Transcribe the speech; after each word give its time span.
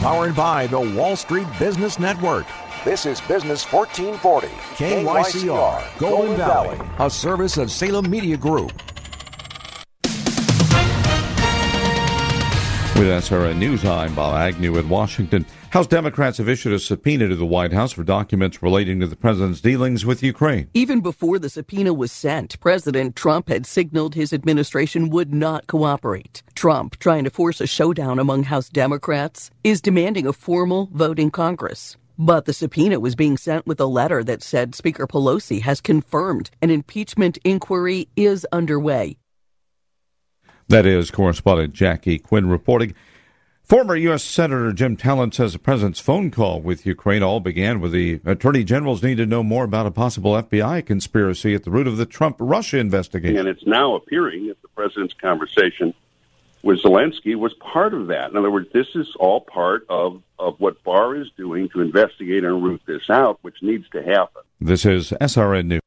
Powered 0.00 0.36
by 0.36 0.66
the 0.68 0.78
Wall 0.78 1.16
Street 1.16 1.46
Business 1.58 1.98
Network. 1.98 2.46
This 2.84 3.06
is 3.06 3.20
Business 3.22 3.64
1440. 3.72 4.46
KYCR, 4.76 5.98
Golden 5.98 6.36
Valley, 6.36 6.78
a 7.00 7.10
service 7.10 7.56
of 7.56 7.70
Salem 7.72 8.08
Media 8.08 8.36
Group. 8.36 8.72
With 12.96 13.08
SRN 13.08 13.58
News, 13.58 13.84
I'm 13.84 14.14
Bob 14.14 14.36
Agnew 14.36 14.78
in 14.78 14.88
Washington. 14.88 15.44
House 15.68 15.86
Democrats 15.86 16.38
have 16.38 16.48
issued 16.48 16.72
a 16.72 16.78
subpoena 16.78 17.28
to 17.28 17.36
the 17.36 17.44
White 17.44 17.74
House 17.74 17.92
for 17.92 18.02
documents 18.02 18.62
relating 18.62 19.00
to 19.00 19.06
the 19.06 19.14
president's 19.14 19.60
dealings 19.60 20.06
with 20.06 20.22
Ukraine. 20.22 20.70
Even 20.72 21.02
before 21.02 21.38
the 21.38 21.50
subpoena 21.50 21.92
was 21.92 22.10
sent, 22.10 22.58
President 22.58 23.14
Trump 23.14 23.50
had 23.50 23.66
signaled 23.66 24.14
his 24.14 24.32
administration 24.32 25.10
would 25.10 25.34
not 25.34 25.66
cooperate. 25.66 26.42
Trump, 26.54 26.98
trying 26.98 27.24
to 27.24 27.30
force 27.30 27.60
a 27.60 27.66
showdown 27.66 28.18
among 28.18 28.44
House 28.44 28.70
Democrats, 28.70 29.50
is 29.62 29.82
demanding 29.82 30.26
a 30.26 30.32
formal 30.32 30.88
vote 30.94 31.18
in 31.18 31.30
Congress. 31.30 31.98
But 32.18 32.46
the 32.46 32.54
subpoena 32.54 32.98
was 32.98 33.14
being 33.14 33.36
sent 33.36 33.66
with 33.66 33.78
a 33.78 33.84
letter 33.84 34.24
that 34.24 34.42
said 34.42 34.74
Speaker 34.74 35.06
Pelosi 35.06 35.60
has 35.60 35.82
confirmed 35.82 36.50
an 36.62 36.70
impeachment 36.70 37.36
inquiry 37.44 38.08
is 38.16 38.46
underway. 38.52 39.18
That 40.68 40.86
is 40.86 41.10
correspondent 41.10 41.72
Jackie 41.72 42.18
Quinn 42.18 42.48
reporting. 42.48 42.94
Former 43.62 43.96
U.S. 43.96 44.22
Senator 44.22 44.72
Jim 44.72 44.96
Talent 44.96 45.34
says 45.34 45.52
the 45.52 45.58
president's 45.58 45.98
phone 45.98 46.30
call 46.30 46.60
with 46.60 46.86
Ukraine 46.86 47.22
all 47.22 47.40
began 47.40 47.80
with 47.80 47.90
the 47.90 48.20
attorney 48.24 48.62
general's 48.62 49.02
need 49.02 49.16
to 49.16 49.26
know 49.26 49.42
more 49.42 49.64
about 49.64 49.86
a 49.86 49.90
possible 49.90 50.32
FBI 50.32 50.86
conspiracy 50.86 51.52
at 51.54 51.64
the 51.64 51.70
root 51.72 51.88
of 51.88 51.96
the 51.96 52.06
Trump 52.06 52.36
Russia 52.38 52.78
investigation. 52.78 53.38
And 53.38 53.48
it's 53.48 53.66
now 53.66 53.96
appearing 53.96 54.46
that 54.46 54.62
the 54.62 54.68
president's 54.68 55.14
conversation 55.14 55.94
with 56.62 56.82
Zelensky 56.82 57.34
was 57.34 57.54
part 57.54 57.92
of 57.92 58.06
that. 58.08 58.30
In 58.30 58.36
other 58.36 58.50
words, 58.50 58.68
this 58.72 58.86
is 58.94 59.08
all 59.18 59.40
part 59.40 59.84
of, 59.88 60.22
of 60.38 60.60
what 60.60 60.82
Barr 60.84 61.16
is 61.16 61.28
doing 61.36 61.68
to 61.70 61.80
investigate 61.80 62.44
and 62.44 62.62
root 62.62 62.82
this 62.86 63.10
out, 63.10 63.38
which 63.42 63.56
needs 63.62 63.88
to 63.90 64.02
happen. 64.02 64.42
This 64.60 64.86
is 64.86 65.10
SRN 65.20 65.66
News. 65.66 65.80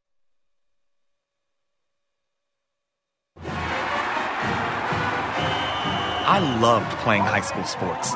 I 6.30 6.38
loved 6.60 6.92
playing 7.00 7.24
high 7.24 7.42
school 7.42 7.64
sports. 7.64 8.14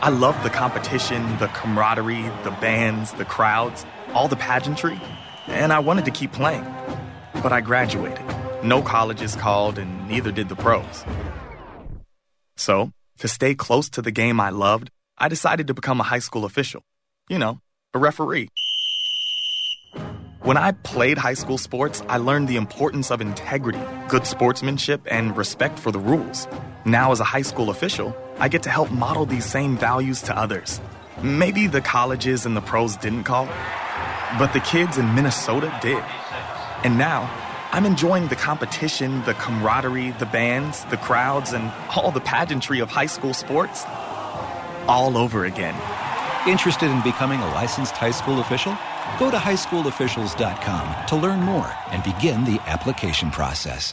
I 0.00 0.08
loved 0.08 0.42
the 0.42 0.48
competition, 0.48 1.22
the 1.36 1.48
camaraderie, 1.48 2.22
the 2.44 2.50
bands, 2.62 3.12
the 3.12 3.26
crowds, 3.26 3.84
all 4.14 4.26
the 4.26 4.36
pageantry, 4.36 4.98
and 5.46 5.70
I 5.70 5.80
wanted 5.80 6.06
to 6.06 6.10
keep 6.10 6.32
playing. 6.32 6.64
But 7.42 7.52
I 7.52 7.60
graduated. 7.60 8.24
No 8.64 8.80
colleges 8.80 9.36
called, 9.36 9.78
and 9.78 10.08
neither 10.08 10.32
did 10.32 10.48
the 10.48 10.56
pros. 10.56 11.04
So, 12.56 12.92
to 13.18 13.28
stay 13.28 13.54
close 13.54 13.90
to 13.90 14.00
the 14.00 14.10
game 14.10 14.40
I 14.40 14.48
loved, 14.48 14.90
I 15.18 15.28
decided 15.28 15.66
to 15.66 15.74
become 15.74 16.00
a 16.00 16.04
high 16.04 16.20
school 16.20 16.46
official. 16.46 16.84
You 17.28 17.38
know, 17.38 17.60
a 17.92 17.98
referee. 17.98 18.48
When 20.40 20.56
I 20.56 20.72
played 20.72 21.18
high 21.18 21.34
school 21.34 21.58
sports, 21.58 22.02
I 22.08 22.16
learned 22.16 22.48
the 22.48 22.56
importance 22.56 23.10
of 23.10 23.20
integrity, 23.20 23.86
good 24.08 24.26
sportsmanship, 24.26 25.06
and 25.10 25.36
respect 25.36 25.78
for 25.78 25.92
the 25.92 25.98
rules. 25.98 26.48
Now, 26.86 27.10
as 27.10 27.18
a 27.18 27.24
high 27.24 27.42
school 27.42 27.70
official, 27.70 28.16
I 28.38 28.46
get 28.46 28.62
to 28.62 28.70
help 28.70 28.92
model 28.92 29.26
these 29.26 29.44
same 29.44 29.76
values 29.76 30.22
to 30.22 30.38
others. 30.38 30.80
Maybe 31.20 31.66
the 31.66 31.80
colleges 31.80 32.46
and 32.46 32.56
the 32.56 32.60
pros 32.60 32.96
didn't 32.96 33.24
call, 33.24 33.46
but 34.38 34.52
the 34.52 34.60
kids 34.60 34.96
in 34.96 35.12
Minnesota 35.12 35.76
did. 35.82 36.00
And 36.84 36.96
now, 36.96 37.28
I'm 37.72 37.86
enjoying 37.86 38.28
the 38.28 38.36
competition, 38.36 39.20
the 39.24 39.34
camaraderie, 39.34 40.12
the 40.12 40.26
bands, 40.26 40.84
the 40.84 40.96
crowds, 40.96 41.54
and 41.54 41.72
all 41.96 42.12
the 42.12 42.20
pageantry 42.20 42.78
of 42.78 42.88
high 42.88 43.06
school 43.06 43.34
sports 43.34 43.84
all 44.86 45.16
over 45.16 45.44
again. 45.44 45.74
Interested 46.48 46.88
in 46.88 47.02
becoming 47.02 47.40
a 47.40 47.50
licensed 47.50 47.96
high 47.96 48.12
school 48.12 48.38
official? 48.38 48.78
Go 49.18 49.32
to 49.32 49.36
highschoolofficials.com 49.36 51.06
to 51.08 51.16
learn 51.16 51.40
more 51.40 51.72
and 51.90 52.04
begin 52.04 52.44
the 52.44 52.60
application 52.66 53.32
process. 53.32 53.92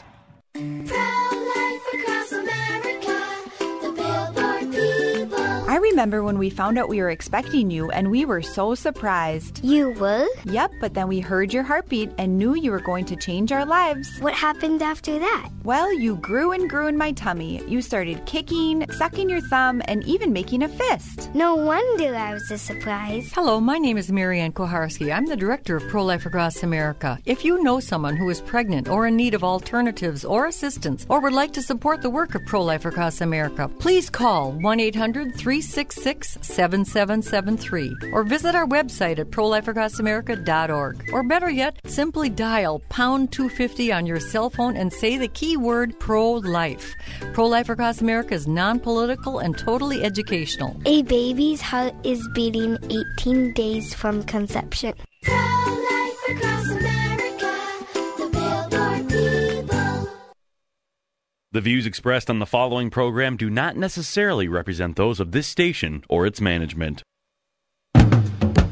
Remember 5.90 6.22
when 6.22 6.38
we 6.38 6.48
found 6.48 6.78
out 6.78 6.88
we 6.88 7.02
were 7.02 7.10
expecting 7.10 7.70
you 7.70 7.90
and 7.90 8.10
we 8.10 8.24
were 8.24 8.40
so 8.40 8.74
surprised. 8.74 9.62
You 9.62 9.90
were? 9.90 10.26
Yep, 10.46 10.72
but 10.80 10.94
then 10.94 11.08
we 11.08 11.20
heard 11.20 11.52
your 11.52 11.62
heartbeat 11.62 12.10
and 12.16 12.38
knew 12.38 12.54
you 12.54 12.70
were 12.70 12.80
going 12.80 13.04
to 13.04 13.16
change 13.16 13.52
our 13.52 13.66
lives. 13.66 14.08
What 14.20 14.32
happened 14.32 14.82
after 14.82 15.18
that? 15.18 15.50
Well, 15.62 15.92
you 15.92 16.16
grew 16.16 16.52
and 16.52 16.70
grew 16.70 16.86
in 16.86 16.96
my 16.96 17.12
tummy. 17.12 17.62
You 17.68 17.82
started 17.82 18.24
kicking, 18.24 18.90
sucking 18.92 19.28
your 19.28 19.42
thumb, 19.42 19.82
and 19.84 20.02
even 20.04 20.32
making 20.32 20.62
a 20.62 20.68
fist. 20.68 21.34
No 21.34 21.54
wonder 21.54 22.14
I 22.14 22.32
was 22.32 22.50
a 22.50 22.56
surprise. 22.56 23.30
Hello, 23.34 23.60
my 23.60 23.76
name 23.76 23.98
is 23.98 24.10
Marianne 24.10 24.52
Koharski. 24.52 25.14
I'm 25.14 25.26
the 25.26 25.36
director 25.36 25.76
of 25.76 25.86
Pro 25.88 26.02
Life 26.04 26.24
Across 26.24 26.62
America. 26.62 27.18
If 27.26 27.44
you 27.44 27.62
know 27.62 27.78
someone 27.78 28.16
who 28.16 28.30
is 28.30 28.40
pregnant 28.40 28.88
or 28.88 29.06
in 29.06 29.16
need 29.16 29.34
of 29.34 29.44
alternatives 29.44 30.24
or 30.24 30.46
assistance 30.46 31.04
or 31.10 31.20
would 31.20 31.34
like 31.34 31.52
to 31.52 31.62
support 31.62 32.00
the 32.00 32.10
work 32.10 32.34
of 32.34 32.46
Pro 32.46 32.62
Life 32.62 32.86
Across 32.86 33.20
America, 33.20 33.68
please 33.68 34.08
call 34.08 34.52
1 34.52 34.80
800 34.80 35.34
366 35.74 36.38
7773 36.42 38.12
or 38.12 38.22
visit 38.22 38.54
our 38.54 38.66
website 38.66 39.18
at 39.18 39.30
prolifeacrossamerica.org. 39.30 41.10
Or 41.12 41.22
better 41.24 41.50
yet, 41.50 41.80
simply 41.84 42.30
dial 42.30 42.80
pound 42.88 43.32
250 43.32 43.92
on 43.92 44.06
your 44.06 44.20
cell 44.20 44.50
phone 44.50 44.76
and 44.76 44.92
say 44.92 45.18
the 45.18 45.28
keyword 45.28 45.98
pro 45.98 46.32
life. 46.32 46.94
Pro 47.32 47.46
Life 47.46 47.68
Across 47.68 48.00
America 48.00 48.34
is 48.34 48.46
non 48.46 48.78
political 48.78 49.40
and 49.40 49.58
totally 49.58 50.04
educational. 50.04 50.80
A 50.86 51.02
baby's 51.02 51.60
heart 51.60 51.94
is 52.04 52.26
beating 52.34 52.78
18 53.18 53.52
days 53.52 53.92
from 53.94 54.22
conception. 54.22 54.94
The 61.54 61.60
views 61.60 61.86
expressed 61.86 62.30
on 62.30 62.40
the 62.40 62.46
following 62.46 62.90
program 62.90 63.36
do 63.36 63.48
not 63.48 63.76
necessarily 63.76 64.48
represent 64.48 64.96
those 64.96 65.20
of 65.20 65.30
this 65.30 65.46
station 65.46 66.02
or 66.08 66.26
its 66.26 66.40
management. 66.40 67.04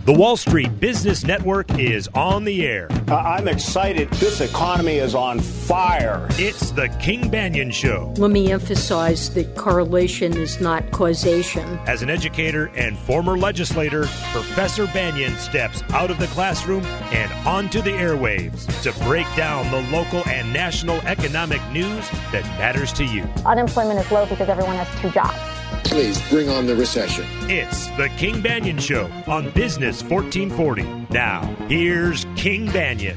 The 0.05 0.13
Wall 0.13 0.37
Street 0.37 0.81
Business 0.81 1.23
Network 1.23 1.79
is 1.79 2.09
on 2.09 2.43
the 2.43 2.67
air. 2.67 2.89
Uh, 3.07 3.19
I'm 3.19 3.47
excited. 3.47 4.11
This 4.15 4.41
economy 4.41 4.97
is 4.97 5.15
on 5.15 5.39
fire. 5.39 6.27
It's 6.31 6.73
the 6.73 6.89
King 7.01 7.31
Banaian 7.31 7.73
Show. 7.73 8.12
Let 8.17 8.33
me 8.33 8.51
emphasize 8.51 9.33
that 9.35 9.55
correlation 9.55 10.37
is 10.37 10.61
not 10.61 10.91
causation. 10.91 11.79
As 11.87 12.03
an 12.03 12.11
educator 12.11 12.73
and 12.75 12.99
former 12.99 13.39
legislator, 13.39 14.07
Professor 14.33 14.87
Banaian 14.87 15.37
steps 15.37 15.85
out 15.91 16.11
of 16.11 16.19
the 16.19 16.27
classroom 16.29 16.85
and 17.12 17.33
onto 17.47 17.81
the 17.81 17.91
airwaves 17.91 18.67
to 18.83 19.05
break 19.05 19.29
down 19.37 19.71
the 19.71 19.89
local 19.97 20.29
and 20.29 20.53
national 20.53 20.97
economic 21.03 21.61
news 21.71 22.11
that 22.33 22.43
matters 22.59 22.93
to 22.95 23.05
you. 23.05 23.23
Unemployment 23.47 24.01
is 24.01 24.11
low 24.11 24.27
because 24.27 24.49
everyone 24.49 24.75
has 24.75 25.01
two 25.01 25.11
jobs. 25.11 25.52
Please 25.84 26.21
bring 26.31 26.49
on 26.49 26.66
the 26.66 26.75
recession. 26.75 27.27
It's 27.50 27.87
the 27.97 28.08
King 28.17 28.43
Banaian 28.43 28.81
Show 28.81 29.11
on 29.26 29.50
Business 29.50 30.02
1440. 30.02 30.82
Now, 31.11 31.43
here's 31.69 32.25
King 32.37 32.69
Banaian. 32.69 33.17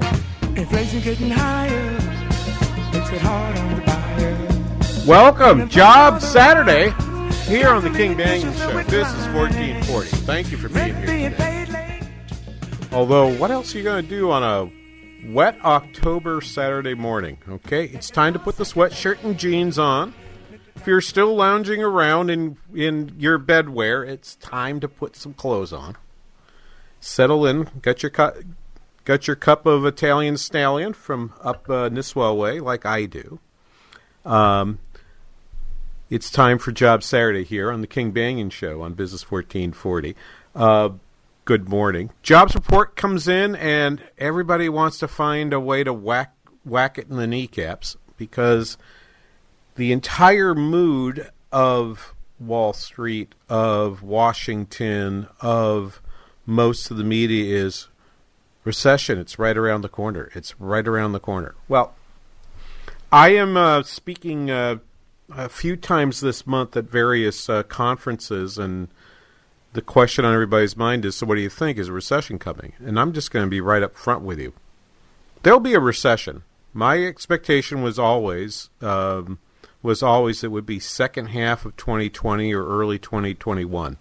Inflation 0.57 1.01
getting 1.01 1.29
higher. 1.29 1.91
Makes 2.91 3.11
it 3.11 3.21
hard 3.21 3.57
on 3.57 3.75
the 3.75 3.81
buyer. 3.81 5.05
Welcome, 5.07 5.69
Job 5.69 6.21
Saturday, 6.21 6.91
here 7.49 7.69
on 7.69 7.83
the 7.83 7.91
King 7.91 8.15
Banaian 8.15 8.53
Show. 8.57 8.83
This 8.83 9.07
is 9.09 9.27
1440. 9.33 10.09
Thank 10.25 10.51
you 10.51 10.57
for 10.57 10.69
being 10.69 10.95
here 10.95 11.29
today. 11.29 12.01
Although, 12.91 13.35
what 13.37 13.51
else 13.51 13.75
are 13.75 13.77
you 13.77 13.83
going 13.83 14.03
to 14.03 14.09
do 14.09 14.31
on 14.31 14.43
a 14.43 15.31
wet 15.33 15.57
October 15.63 16.41
Saturday 16.41 16.93
morning? 16.93 17.37
Okay, 17.47 17.85
it's 17.85 18.09
time 18.09 18.33
to 18.33 18.39
put 18.39 18.57
the 18.57 18.63
sweatshirt 18.63 19.23
and 19.23 19.37
jeans 19.37 19.77
on 19.77 20.13
if 20.75 20.85
you're 20.87 21.01
still 21.01 21.35
lounging 21.35 21.81
around 21.81 22.29
in 22.29 22.57
in 22.73 23.15
your 23.17 23.39
bedwear, 23.39 24.07
it's 24.07 24.35
time 24.35 24.79
to 24.79 24.87
put 24.87 25.15
some 25.15 25.33
clothes 25.33 25.73
on. 25.73 25.97
Settle 26.99 27.45
in. 27.45 27.69
Get 27.81 28.03
your. 28.03 28.11
Got 29.05 29.27
your 29.27 29.35
cup 29.35 29.67
of 29.67 29.85
Italian 29.85 30.35
stallion 30.35 30.93
from 30.93 31.33
up 31.39 31.69
uh, 31.69 31.89
Nisswa 31.89 32.35
way, 32.35 32.59
like 32.59 32.87
I 32.87 33.05
do. 33.05 33.39
Um, 34.25 34.79
It's 36.09 36.31
time 36.31 36.57
for 36.57 36.71
Job 36.71 37.03
Saturday 37.03 37.43
here 37.43 37.71
on 37.71 37.81
the 37.81 37.87
King 37.87 38.11
Banaian 38.11 38.51
Show 38.51 38.81
on 38.81 38.93
Business 38.93 39.29
1440. 39.29 40.15
Uh, 40.55 40.89
good 41.45 41.69
morning. 41.69 42.09
Jobs 42.23 42.55
report 42.55 42.95
comes 42.95 43.27
in, 43.27 43.55
and 43.55 44.01
everybody 44.17 44.69
wants 44.69 44.97
to 44.97 45.07
find 45.07 45.53
a 45.53 45.59
way 45.59 45.83
to 45.83 45.93
whack 45.93 46.33
whack 46.63 46.97
it 46.97 47.07
in 47.07 47.17
the 47.17 47.27
kneecaps 47.27 47.95
because 48.17 48.75
the 49.75 49.91
entire 49.91 50.55
mood 50.55 51.29
of 51.51 52.13
Wall 52.39 52.73
Street, 52.73 53.35
of 53.49 54.01
Washington, 54.01 55.27
of 55.39 56.01
most 56.45 56.91
of 56.91 56.97
the 56.97 57.03
media 57.03 57.63
is 57.63 57.87
recession. 58.63 59.19
It's 59.19 59.39
right 59.39 59.57
around 59.57 59.81
the 59.81 59.89
corner. 59.89 60.29
It's 60.33 60.59
right 60.59 60.87
around 60.87 61.13
the 61.13 61.19
corner. 61.19 61.55
Well, 61.67 61.93
I 63.11 63.29
am 63.29 63.55
uh, 63.57 63.83
speaking. 63.83 64.49
Uh, 64.49 64.77
a 65.33 65.49
few 65.49 65.75
times 65.75 66.21
this 66.21 66.45
month 66.45 66.77
at 66.77 66.85
various 66.85 67.49
uh, 67.49 67.63
conferences, 67.63 68.57
and 68.57 68.89
the 69.73 69.81
question 69.81 70.25
on 70.25 70.33
everybody's 70.33 70.77
mind 70.77 71.05
is, 71.05 71.15
"So, 71.15 71.25
what 71.25 71.35
do 71.35 71.41
you 71.41 71.49
think? 71.49 71.77
Is 71.77 71.87
a 71.87 71.93
recession 71.93 72.39
coming?" 72.39 72.73
And 72.79 72.99
I'm 72.99 73.13
just 73.13 73.31
going 73.31 73.45
to 73.45 73.49
be 73.49 73.61
right 73.61 73.83
up 73.83 73.95
front 73.95 74.21
with 74.21 74.39
you. 74.39 74.53
There'll 75.43 75.59
be 75.59 75.73
a 75.73 75.79
recession. 75.79 76.43
My 76.73 77.03
expectation 77.03 77.81
was 77.81 77.97
always 77.97 78.69
um, 78.81 79.39
was 79.85 80.03
always 80.03 80.43
it 80.43 80.51
would 80.51 80.65
be 80.65 80.79
second 80.79 81.27
half 81.27 81.65
of 81.65 81.77
2020 81.77 82.53
or 82.53 82.65
early 82.65 82.99
2021. 82.99 83.97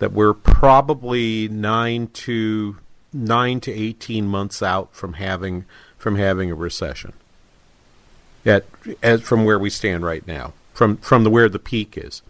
That 0.00 0.12
we're 0.12 0.34
probably 0.34 1.48
nine 1.48 2.08
to 2.08 2.76
nine 3.12 3.60
to 3.60 3.72
18 3.72 4.26
months 4.26 4.62
out 4.62 4.94
from 4.94 5.14
having 5.14 5.64
from 5.96 6.16
having 6.16 6.50
a 6.50 6.54
recession 6.54 7.14
at, 8.44 8.64
as 9.02 9.22
from 9.22 9.44
where 9.44 9.58
we 9.58 9.70
stand 9.70 10.04
right 10.04 10.26
now, 10.26 10.52
from 10.72 10.96
from 10.98 11.24
the 11.24 11.30
where 11.30 11.48
the 11.48 11.58
peak 11.58 11.96
is. 11.96 12.22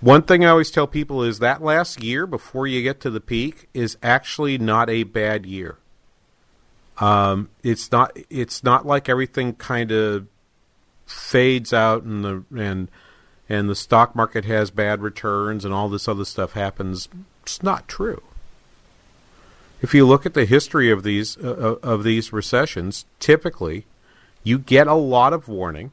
One 0.00 0.22
thing 0.22 0.44
I 0.44 0.48
always 0.48 0.70
tell 0.70 0.86
people 0.86 1.22
is 1.22 1.40
that 1.40 1.62
last 1.62 2.02
year 2.02 2.26
before 2.26 2.66
you 2.66 2.82
get 2.82 3.00
to 3.02 3.10
the 3.10 3.20
peak 3.20 3.68
is 3.74 3.98
actually 4.02 4.56
not 4.56 4.88
a 4.88 5.02
bad 5.02 5.44
year. 5.44 5.76
Um, 6.98 7.50
it's 7.62 7.92
not 7.92 8.16
it's 8.30 8.64
not 8.64 8.86
like 8.86 9.08
everything 9.08 9.54
kind 9.54 9.90
of 9.90 10.26
fades 11.10 11.72
out 11.72 12.02
and 12.04 12.24
the 12.24 12.44
and 12.56 12.88
and 13.48 13.68
the 13.68 13.74
stock 13.74 14.14
market 14.14 14.44
has 14.44 14.70
bad 14.70 15.02
returns 15.02 15.64
and 15.64 15.74
all 15.74 15.88
this 15.88 16.06
other 16.06 16.24
stuff 16.24 16.52
happens. 16.52 17.08
It's 17.42 17.62
not 17.62 17.88
true. 17.88 18.22
If 19.82 19.92
you 19.92 20.06
look 20.06 20.24
at 20.24 20.34
the 20.34 20.44
history 20.44 20.90
of 20.90 21.02
these 21.02 21.36
uh, 21.36 21.76
of 21.82 22.04
these 22.04 22.32
recessions, 22.32 23.06
typically 23.18 23.86
you 24.44 24.58
get 24.58 24.86
a 24.86 24.94
lot 24.94 25.32
of 25.32 25.48
warning. 25.48 25.90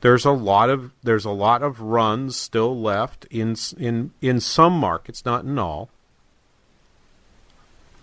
There's 0.00 0.24
a 0.24 0.32
lot 0.32 0.70
of 0.70 0.90
there's 1.02 1.24
a 1.24 1.30
lot 1.30 1.62
of 1.62 1.80
runs 1.80 2.36
still 2.36 2.78
left 2.78 3.26
in 3.30 3.56
in 3.78 4.10
in 4.20 4.40
some 4.40 4.72
markets, 4.72 5.24
not 5.24 5.44
in 5.44 5.58
all. 5.58 5.88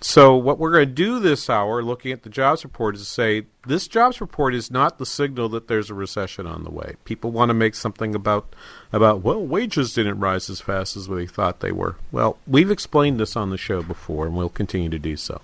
So 0.03 0.35
what 0.35 0.57
we're 0.57 0.71
going 0.71 0.89
to 0.89 0.93
do 0.93 1.19
this 1.19 1.47
hour, 1.47 1.83
looking 1.83 2.11
at 2.11 2.23
the 2.23 2.29
jobs 2.29 2.63
report, 2.63 2.95
is 2.95 3.07
say 3.07 3.45
this 3.67 3.87
jobs 3.87 4.19
report 4.19 4.55
is 4.55 4.71
not 4.71 4.97
the 4.97 5.05
signal 5.05 5.47
that 5.49 5.67
there's 5.67 5.91
a 5.91 5.93
recession 5.93 6.47
on 6.47 6.63
the 6.63 6.71
way. 6.71 6.95
People 7.05 7.29
want 7.29 7.49
to 7.49 7.53
make 7.53 7.75
something 7.75 8.15
about 8.15 8.51
about 8.91 9.21
well, 9.21 9.45
wages 9.45 9.93
didn't 9.93 10.19
rise 10.19 10.49
as 10.49 10.59
fast 10.59 10.97
as 10.97 11.07
we 11.07 11.27
thought 11.27 11.59
they 11.59 11.71
were. 11.71 11.97
Well, 12.11 12.37
we've 12.47 12.71
explained 12.71 13.19
this 13.19 13.35
on 13.35 13.51
the 13.51 13.59
show 13.59 13.83
before, 13.83 14.25
and 14.25 14.35
we'll 14.35 14.49
continue 14.49 14.89
to 14.89 14.97
do 14.97 15.15
so. 15.15 15.39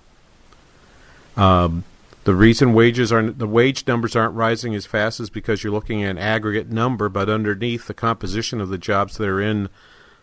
Um, 1.36 1.84
the 2.24 2.34
reason 2.34 2.74
wages 2.74 3.12
are 3.12 3.30
the 3.30 3.46
wage 3.46 3.86
numbers 3.86 4.16
aren't 4.16 4.34
rising 4.34 4.74
as 4.74 4.86
fast 4.86 5.20
is 5.20 5.30
because 5.30 5.62
you're 5.62 5.72
looking 5.72 6.02
at 6.02 6.10
an 6.10 6.18
aggregate 6.18 6.68
number, 6.68 7.08
but 7.08 7.28
underneath 7.28 7.86
the 7.86 7.94
composition 7.94 8.60
of 8.60 8.70
the 8.70 8.78
jobs 8.78 9.18
that 9.18 9.28
are 9.28 9.40
in 9.40 9.68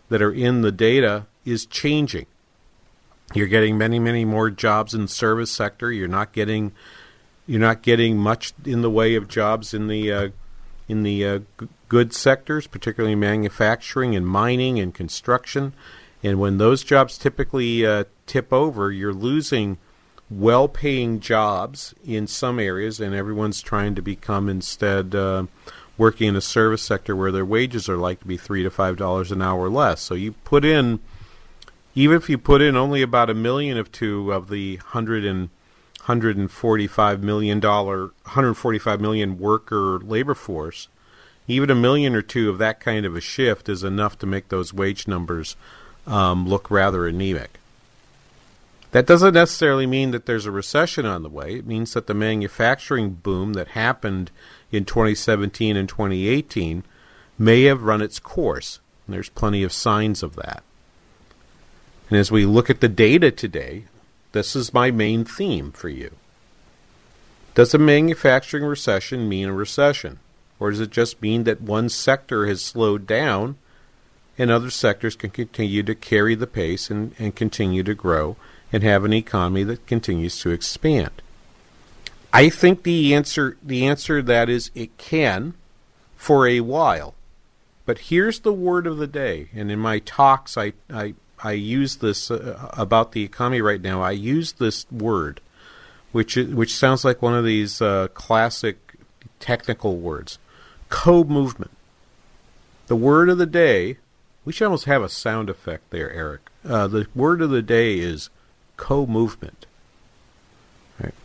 that 0.09 0.21
are 0.21 0.33
in 0.33 0.61
the 0.61 0.73
data 0.73 1.25
is 1.45 1.65
changing. 1.65 2.25
You're 3.33 3.47
getting 3.47 3.77
many, 3.77 3.99
many 3.99 4.23
more 4.23 4.49
jobs 4.49 4.93
in 4.93 5.01
the 5.03 5.07
service 5.07 5.51
sector. 5.51 5.91
You're 5.91 6.07
not 6.07 6.31
getting 6.31 6.71
you're 7.47 7.59
not 7.59 7.81
getting 7.83 8.17
much 8.17 8.53
in 8.65 8.81
the 8.81 8.89
way 8.89 9.15
of 9.15 9.27
jobs 9.27 9.73
in 9.73 9.87
the 9.87 10.11
uh, 10.11 10.29
in 10.87 11.03
the 11.03 11.25
uh, 11.25 11.39
g- 11.91 12.09
sectors, 12.11 12.67
particularly 12.67 13.15
manufacturing 13.15 14.15
and 14.15 14.27
mining 14.27 14.79
and 14.79 14.93
construction. 14.93 15.73
And 16.23 16.39
when 16.39 16.57
those 16.57 16.83
jobs 16.83 17.17
typically 17.17 17.85
uh, 17.85 18.05
tip 18.25 18.51
over, 18.51 18.91
you're 18.91 19.13
losing 19.13 19.77
well 20.29 20.67
paying 20.67 21.19
jobs 21.19 21.93
in 22.03 22.25
some 22.27 22.59
areas, 22.59 22.99
and 22.99 23.13
everyone's 23.13 23.61
trying 23.61 23.95
to 23.95 24.01
become 24.01 24.49
instead 24.49 25.13
uh, 25.13 25.45
working 25.97 26.29
in 26.29 26.35
a 26.35 26.41
service 26.41 26.81
sector 26.81 27.15
where 27.15 27.31
their 27.31 27.45
wages 27.45 27.87
are 27.87 27.97
like 27.97 28.19
to 28.21 28.27
be 28.27 28.37
three 28.37 28.63
to 28.63 28.69
five 28.69 28.97
dollars 28.97 29.31
an 29.31 29.41
hour 29.41 29.69
less. 29.69 30.01
So 30.01 30.15
you 30.15 30.31
put 30.31 30.65
in, 30.65 30.99
even 31.95 32.17
if 32.17 32.29
you 32.29 32.37
put 32.37 32.61
in 32.61 32.75
only 32.75 33.01
about 33.01 33.29
a 33.29 33.33
million 33.33 33.77
of 33.77 33.91
two 33.91 34.31
of 34.31 34.49
the 34.49 34.75
hundred 34.77 35.25
and 35.25 35.49
hundred 36.01 36.37
and 36.37 36.51
forty 36.51 36.87
five 36.87 37.23
million 37.23 37.59
dollar, 37.59 38.11
hundred 38.25 38.55
forty 38.55 38.77
five 38.77 38.99
million 38.99 39.39
worker 39.39 39.97
labor 39.99 40.35
force, 40.35 40.89
even 41.47 41.69
a 41.69 41.75
million 41.75 42.13
or 42.13 42.21
two 42.21 42.49
of 42.49 42.57
that 42.57 42.79
kind 42.79 43.05
of 43.05 43.15
a 43.15 43.21
shift 43.21 43.69
is 43.69 43.83
enough 43.83 44.19
to 44.19 44.25
make 44.25 44.49
those 44.49 44.73
wage 44.73 45.07
numbers 45.07 45.55
um, 46.05 46.47
look 46.47 46.69
rather 46.69 47.07
anemic. 47.07 47.59
That 48.91 49.07
doesn't 49.07 49.33
necessarily 49.33 49.85
mean 49.85 50.11
that 50.11 50.25
there's 50.25 50.45
a 50.45 50.51
recession 50.51 51.05
on 51.05 51.23
the 51.23 51.29
way. 51.29 51.55
It 51.55 51.67
means 51.67 51.93
that 51.93 52.07
the 52.07 52.13
manufacturing 52.13 53.11
boom 53.11 53.53
that 53.53 53.69
happened 53.69 54.31
in 54.71 54.85
2017 54.85 55.75
and 55.75 55.89
2018 55.89 56.83
may 57.37 57.63
have 57.63 57.83
run 57.83 58.01
its 58.01 58.19
course. 58.19 58.79
And 59.05 59.13
there's 59.13 59.29
plenty 59.29 59.63
of 59.63 59.73
signs 59.73 60.23
of 60.23 60.37
that. 60.37 60.63
And 62.09 62.19
as 62.19 62.31
we 62.31 62.45
look 62.45 62.69
at 62.69 62.81
the 62.81 62.89
data 62.89 63.31
today, 63.31 63.85
this 64.31 64.55
is 64.55 64.73
my 64.73 64.91
main 64.91 65.25
theme 65.25 65.71
for 65.71 65.89
you. 65.89 66.11
Does 67.53 67.73
a 67.73 67.77
manufacturing 67.77 68.65
recession 68.65 69.29
mean 69.29 69.47
a 69.47 69.53
recession? 69.53 70.19
Or 70.59 70.71
does 70.71 70.79
it 70.79 70.91
just 70.91 71.21
mean 71.21 71.43
that 71.45 71.61
one 71.61 71.89
sector 71.89 72.45
has 72.47 72.61
slowed 72.61 73.07
down 73.07 73.57
and 74.37 74.51
other 74.51 74.69
sectors 74.69 75.15
can 75.15 75.29
continue 75.29 75.83
to 75.83 75.95
carry 75.95 76.35
the 76.35 76.47
pace 76.47 76.89
and, 76.89 77.15
and 77.17 77.35
continue 77.35 77.83
to 77.83 77.93
grow? 77.93 78.35
and 78.75 78.83
have 78.83 79.05
an 79.05 79.13
economy 79.13 79.63
that 79.63 79.87
continues 79.87 80.39
to 80.39 80.49
expand? 80.49 81.21
I 82.33 82.49
think 82.49 82.83
the 82.83 83.15
answer 83.15 83.55
the 83.63 83.87
answer 83.87 84.19
to 84.19 84.27
that 84.27 84.49
is 84.49 84.69
it 84.75 84.97
can 84.97 85.53
for 86.17 86.45
a 86.45 86.59
while. 86.59 87.15
But 87.85 87.99
here's 87.99 88.41
the 88.41 88.51
word 88.51 88.85
of 88.85 88.97
the 88.97 89.07
day, 89.07 89.47
and 89.55 89.71
in 89.71 89.79
my 89.79 89.99
talks 89.99 90.57
I 90.57 90.73
I, 90.89 91.13
I 91.45 91.51
use 91.51 91.97
this 91.97 92.31
uh, 92.31 92.71
about 92.73 93.11
the 93.11 93.23
economy 93.23 93.61
right 93.61 93.79
now. 93.79 94.01
I 94.01 94.11
use 94.11 94.53
this 94.53 94.89
word, 94.91 95.41
which 96.11 96.35
which 96.35 96.75
sounds 96.75 97.05
like 97.05 97.21
one 97.21 97.35
of 97.35 97.45
these 97.45 97.83
uh, 97.83 98.07
classic 98.15 98.97
technical 99.39 99.97
words, 99.97 100.39
co-movement. 100.89 101.71
The 102.87 102.95
word 102.95 103.29
of 103.29 103.37
the 103.37 103.45
day. 103.45 103.97
We 104.43 104.53
should 104.53 104.65
almost 104.65 104.85
have 104.85 105.01
a 105.01 105.09
sound 105.09 105.49
effect 105.49 105.89
there, 105.89 106.11
Eric. 106.11 106.41
Uh, 106.63 106.87
the 106.87 107.07
word 107.15 107.41
of 107.41 107.49
the 107.49 107.63
day 107.63 107.97
is 107.97 108.29
co-movement. 108.77 109.65
Right. 110.99 111.15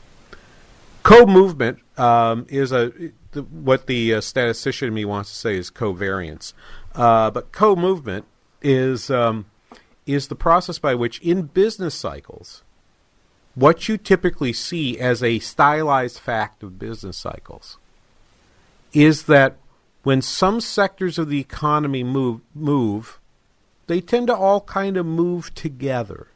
Co-movement 1.02 1.80
um, 1.98 2.46
is 2.48 2.72
a 2.72 2.92
the, 3.32 3.42
what 3.42 3.86
the 3.86 4.14
uh, 4.14 4.20
statistician 4.20 4.88
in 4.88 4.94
me 4.94 5.04
wants 5.04 5.30
to 5.30 5.36
say 5.36 5.56
is 5.56 5.70
covariance, 5.70 6.52
uh, 6.94 7.30
but 7.30 7.52
co-movement 7.52 8.24
is 8.62 9.10
um, 9.10 9.46
is 10.06 10.28
the 10.28 10.34
process 10.34 10.78
by 10.78 10.94
which, 10.94 11.20
in 11.20 11.42
business 11.42 11.94
cycles, 11.94 12.62
what 13.54 13.88
you 13.88 13.96
typically 13.96 14.52
see 14.52 14.98
as 14.98 15.22
a 15.22 15.38
stylized 15.38 16.18
fact 16.18 16.62
of 16.62 16.78
business 16.78 17.16
cycles 17.16 17.78
is 18.92 19.24
that 19.24 19.56
when 20.02 20.22
some 20.22 20.60
sectors 20.60 21.18
of 21.18 21.28
the 21.28 21.40
economy 21.40 22.02
move 22.02 22.40
move, 22.54 23.20
they 23.86 24.00
tend 24.00 24.28
to 24.28 24.36
all 24.36 24.60
kind 24.62 24.96
of 24.96 25.04
move 25.04 25.54
together. 25.54 26.28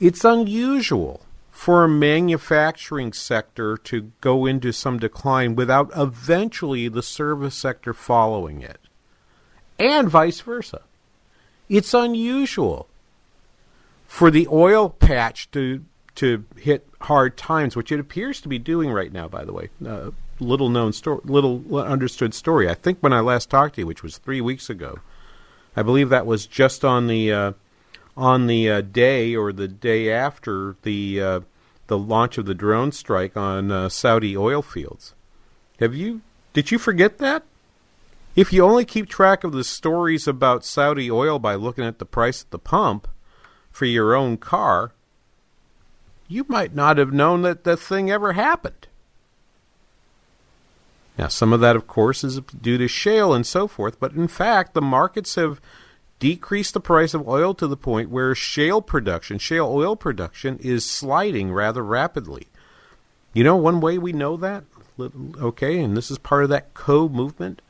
It's 0.00 0.24
unusual 0.24 1.22
for 1.50 1.82
a 1.82 1.88
manufacturing 1.88 3.12
sector 3.12 3.76
to 3.76 4.12
go 4.20 4.46
into 4.46 4.72
some 4.72 4.98
decline 4.98 5.56
without 5.56 5.90
eventually 5.96 6.88
the 6.88 7.02
service 7.02 7.56
sector 7.56 7.92
following 7.92 8.62
it, 8.62 8.78
and 9.78 10.08
vice 10.08 10.40
versa. 10.40 10.82
It's 11.68 11.92
unusual 11.94 12.88
for 14.06 14.30
the 14.30 14.48
oil 14.50 14.88
patch 14.88 15.50
to 15.52 15.84
to 16.16 16.44
hit 16.56 16.88
hard 17.02 17.36
times, 17.36 17.76
which 17.76 17.92
it 17.92 18.00
appears 18.00 18.40
to 18.40 18.48
be 18.48 18.58
doing 18.58 18.90
right 18.90 19.12
now. 19.12 19.28
By 19.28 19.44
the 19.44 19.52
way, 19.52 19.68
uh, 19.86 20.10
little 20.40 20.68
known 20.68 20.92
story, 20.92 21.20
little 21.24 21.78
understood 21.78 22.34
story. 22.34 22.68
I 22.68 22.74
think 22.74 22.98
when 23.00 23.12
I 23.12 23.20
last 23.20 23.50
talked 23.50 23.76
to 23.76 23.82
you, 23.82 23.86
which 23.86 24.02
was 24.02 24.18
three 24.18 24.40
weeks 24.40 24.68
ago, 24.68 24.98
I 25.76 25.82
believe 25.82 26.08
that 26.08 26.26
was 26.26 26.46
just 26.46 26.84
on 26.84 27.06
the 27.06 27.32
uh, 27.32 27.52
on 28.16 28.46
the 28.48 28.70
uh, 28.70 28.80
day 28.80 29.36
or 29.36 29.52
the 29.52 29.68
day 29.68 30.10
after 30.10 30.76
the 30.82 31.20
uh, 31.20 31.40
the 31.86 31.98
launch 31.98 32.38
of 32.38 32.46
the 32.46 32.54
drone 32.54 32.92
strike 32.92 33.36
on 33.36 33.70
uh, 33.70 33.88
Saudi 33.88 34.36
oil 34.36 34.62
fields. 34.62 35.14
Have 35.78 35.94
you? 35.94 36.22
Did 36.52 36.70
you 36.70 36.78
forget 36.78 37.18
that? 37.18 37.44
If 38.38 38.52
you 38.52 38.62
only 38.62 38.84
keep 38.84 39.08
track 39.08 39.42
of 39.42 39.50
the 39.50 39.64
stories 39.64 40.28
about 40.28 40.64
Saudi 40.64 41.10
oil 41.10 41.40
by 41.40 41.56
looking 41.56 41.82
at 41.82 41.98
the 41.98 42.06
price 42.06 42.44
at 42.44 42.52
the 42.52 42.58
pump 42.60 43.08
for 43.68 43.84
your 43.84 44.14
own 44.14 44.36
car, 44.36 44.92
you 46.28 46.46
might 46.46 46.72
not 46.72 46.98
have 46.98 47.12
known 47.12 47.42
that 47.42 47.64
the 47.64 47.76
thing 47.76 48.12
ever 48.12 48.34
happened. 48.34 48.86
Now, 51.18 51.26
some 51.26 51.52
of 51.52 51.58
that, 51.58 51.74
of 51.74 51.88
course, 51.88 52.22
is 52.22 52.38
due 52.40 52.78
to 52.78 52.86
shale 52.86 53.34
and 53.34 53.44
so 53.44 53.66
forth, 53.66 53.98
but 53.98 54.12
in 54.12 54.28
fact, 54.28 54.72
the 54.72 54.80
markets 54.80 55.34
have 55.34 55.60
decreased 56.20 56.74
the 56.74 56.80
price 56.80 57.14
of 57.14 57.26
oil 57.26 57.54
to 57.54 57.66
the 57.66 57.76
point 57.76 58.08
where 58.08 58.36
shale 58.36 58.80
production, 58.80 59.38
shale 59.38 59.66
oil 59.66 59.96
production, 59.96 60.60
is 60.62 60.88
sliding 60.88 61.50
rather 61.50 61.82
rapidly. 61.82 62.46
You 63.32 63.42
know, 63.42 63.56
one 63.56 63.80
way 63.80 63.98
we 63.98 64.12
know 64.12 64.36
that, 64.36 64.62
okay, 65.00 65.80
and 65.80 65.96
this 65.96 66.08
is 66.08 66.18
part 66.18 66.44
of 66.44 66.50
that 66.50 66.72
co 66.74 67.08
movement. 67.08 67.62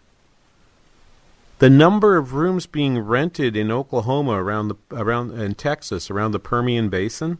The 1.58 1.70
number 1.70 2.16
of 2.16 2.34
rooms 2.34 2.66
being 2.66 3.00
rented 3.00 3.56
in 3.56 3.72
Oklahoma 3.72 4.42
around 4.42 4.68
the 4.68 4.76
around 4.92 5.32
in 5.32 5.54
Texas 5.56 6.10
around 6.10 6.30
the 6.30 6.38
Permian 6.38 6.88
Basin 6.88 7.38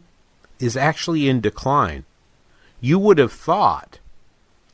is 0.59 0.75
actually 0.75 1.29
in 1.29 1.39
decline. 1.39 2.03
You 2.81 2.99
would 2.99 3.17
have 3.17 3.31
thought 3.31 3.99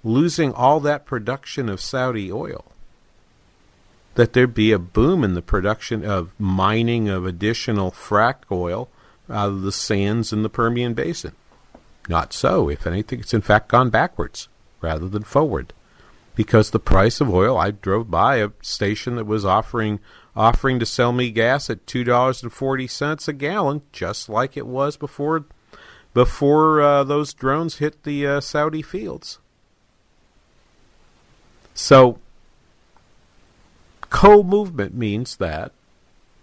losing 0.03 0.51
all 0.51 0.79
that 0.79 1.05
production 1.05 1.69
of 1.69 1.79
Saudi 1.79 2.31
oil 2.31 2.65
that 4.15 4.33
there'd 4.33 4.53
be 4.55 4.71
a 4.71 4.79
boom 4.79 5.23
in 5.23 5.33
the 5.35 5.41
production 5.41 6.03
of 6.03 6.33
mining 6.39 7.07
of 7.09 7.25
additional 7.25 7.91
frack 7.91 8.37
oil 8.51 8.89
out 9.29 9.49
of 9.49 9.61
the 9.61 9.71
sands 9.71 10.31
in 10.33 10.41
the 10.41 10.49
Permian 10.49 10.93
Basin. 10.93 11.33
Not 12.07 12.33
so. 12.33 12.69
If 12.69 12.87
anything, 12.87 13.19
it's 13.19 13.33
in 13.33 13.41
fact 13.41 13.67
gone 13.67 13.89
backwards 13.89 14.47
rather 14.81 15.07
than 15.07 15.23
forward 15.23 15.73
because 16.35 16.71
the 16.71 16.79
price 16.79 17.21
of 17.21 17.33
oil. 17.33 17.57
I 17.57 17.71
drove 17.71 18.11
by 18.11 18.37
a 18.37 18.51
station 18.61 19.15
that 19.15 19.25
was 19.25 19.45
offering 19.45 19.99
offering 20.35 20.79
to 20.79 20.85
sell 20.85 21.13
me 21.13 21.31
gas 21.31 21.69
at 21.69 21.87
two 21.87 22.03
dollars 22.03 22.43
and 22.43 22.51
forty 22.51 22.87
cents 22.87 23.27
a 23.27 23.33
gallon, 23.33 23.81
just 23.91 24.29
like 24.29 24.57
it 24.57 24.67
was 24.67 24.97
before 24.97 25.45
before 26.13 26.81
uh, 26.81 27.03
those 27.03 27.33
drones 27.33 27.77
hit 27.77 28.03
the 28.03 28.27
uh, 28.27 28.41
Saudi 28.41 28.81
fields. 28.81 29.39
So, 31.73 32.19
co-movement 34.01 34.95
means 34.95 35.37
that 35.37 35.71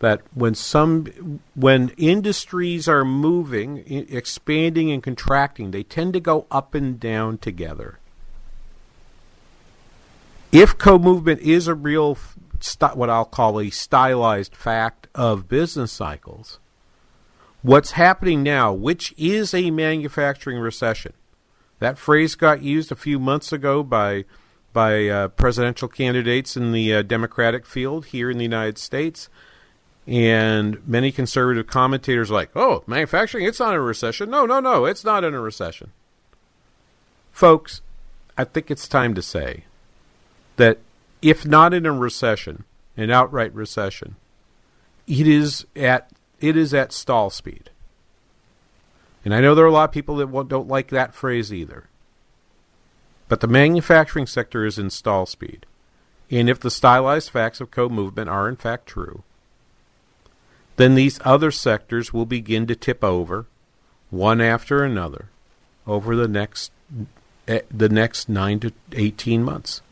that 0.00 0.20
when 0.34 0.54
some 0.54 1.40
when 1.54 1.90
industries 1.90 2.88
are 2.88 3.04
moving, 3.04 3.78
expanding 3.86 4.90
and 4.90 5.02
contracting, 5.02 5.70
they 5.70 5.82
tend 5.82 6.12
to 6.14 6.20
go 6.20 6.46
up 6.50 6.74
and 6.74 6.98
down 6.98 7.38
together 7.38 7.98
if 10.52 10.76
co-movement 10.76 11.40
is 11.40 11.66
a 11.66 11.74
real 11.74 12.18
st- 12.60 12.96
what 12.96 13.10
I'll 13.10 13.24
call 13.24 13.58
a 13.58 13.70
stylized 13.70 14.54
fact 14.54 15.08
of 15.14 15.48
business 15.48 15.90
cycles, 15.90 16.60
what's 17.62 17.92
happening 17.92 18.42
now, 18.42 18.72
which 18.72 19.14
is 19.16 19.54
a 19.54 19.70
manufacturing 19.70 20.58
recession, 20.58 21.14
that 21.78 21.98
phrase 21.98 22.34
got 22.34 22.62
used 22.62 22.92
a 22.92 22.96
few 22.96 23.18
months 23.18 23.52
ago 23.52 23.82
by 23.82 24.24
by 24.72 25.06
uh, 25.06 25.28
presidential 25.28 25.88
candidates 25.88 26.56
in 26.56 26.72
the 26.72 26.94
uh, 26.94 27.02
Democratic 27.02 27.66
field 27.66 28.06
here 28.06 28.30
in 28.30 28.38
the 28.38 28.44
United 28.44 28.78
States. 28.78 29.28
And 30.06 30.86
many 30.88 31.12
conservative 31.12 31.66
commentators 31.66 32.30
like, 32.30 32.50
oh, 32.56 32.82
manufacturing, 32.86 33.44
it's 33.44 33.60
not 33.60 33.74
in 33.74 33.76
a 33.76 33.82
recession. 33.82 34.30
No, 34.30 34.46
no, 34.46 34.60
no, 34.60 34.84
it's 34.84 35.04
not 35.04 35.24
in 35.24 35.34
a 35.34 35.40
recession. 35.40 35.92
Folks, 37.30 37.82
I 38.36 38.44
think 38.44 38.70
it's 38.70 38.88
time 38.88 39.14
to 39.14 39.22
say 39.22 39.64
that 40.56 40.78
if 41.20 41.46
not 41.46 41.72
in 41.72 41.86
a 41.86 41.92
recession, 41.92 42.64
an 42.96 43.10
outright 43.10 43.54
recession, 43.54 44.16
it 45.06 45.26
is 45.26 45.66
at 45.76 46.10
it 46.40 46.56
is 46.56 46.74
at 46.74 46.92
stall 46.92 47.30
speed. 47.30 47.70
And 49.24 49.34
I 49.34 49.40
know 49.40 49.54
there 49.54 49.64
are 49.64 49.68
a 49.68 49.72
lot 49.72 49.90
of 49.90 49.94
people 49.94 50.16
that 50.16 50.48
don't 50.48 50.68
like 50.68 50.88
that 50.88 51.14
phrase 51.14 51.52
either. 51.52 51.84
But 53.28 53.40
the 53.40 53.46
manufacturing 53.46 54.26
sector 54.26 54.66
is 54.66 54.78
in 54.78 54.90
stall 54.90 55.26
speed. 55.26 55.64
And 56.30 56.50
if 56.50 56.60
the 56.60 56.70
stylized 56.70 57.30
facts 57.30 57.60
of 57.60 57.70
co 57.70 57.88
movement 57.88 58.28
are 58.28 58.48
in 58.48 58.56
fact 58.56 58.86
true, 58.86 59.22
then 60.76 60.94
these 60.94 61.20
other 61.24 61.50
sectors 61.50 62.12
will 62.12 62.26
begin 62.26 62.66
to 62.66 62.74
tip 62.74 63.04
over, 63.04 63.46
one 64.10 64.40
after 64.40 64.82
another, 64.82 65.26
over 65.86 66.16
the 66.16 66.28
next 66.28 66.72
eh, 67.46 67.60
the 67.70 67.88
next 67.88 68.28
nine 68.28 68.60
to 68.60 68.72
eighteen 68.92 69.44
months. 69.44 69.82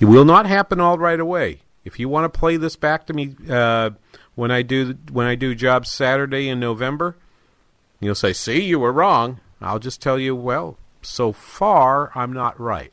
It 0.00 0.06
will 0.06 0.24
not 0.24 0.46
happen 0.46 0.80
all 0.80 0.98
right 0.98 1.20
away. 1.20 1.60
If 1.84 1.98
you 2.00 2.08
want 2.08 2.32
to 2.32 2.38
play 2.38 2.56
this 2.56 2.76
back 2.76 3.06
to 3.06 3.12
me 3.12 3.36
uh, 3.48 3.90
when 4.34 4.50
I 4.50 4.62
do 4.62 4.96
when 5.12 5.26
I 5.26 5.34
do 5.34 5.54
jobs 5.54 5.90
Saturday 5.90 6.48
in 6.48 6.58
November, 6.58 7.16
you'll 8.00 8.14
say, 8.14 8.32
"See, 8.32 8.62
you 8.62 8.78
were 8.78 8.92
wrong." 8.92 9.40
I'll 9.60 9.78
just 9.78 10.00
tell 10.00 10.18
you, 10.18 10.34
well, 10.34 10.78
so 11.02 11.32
far 11.32 12.10
I'm 12.14 12.32
not 12.32 12.58
right. 12.58 12.92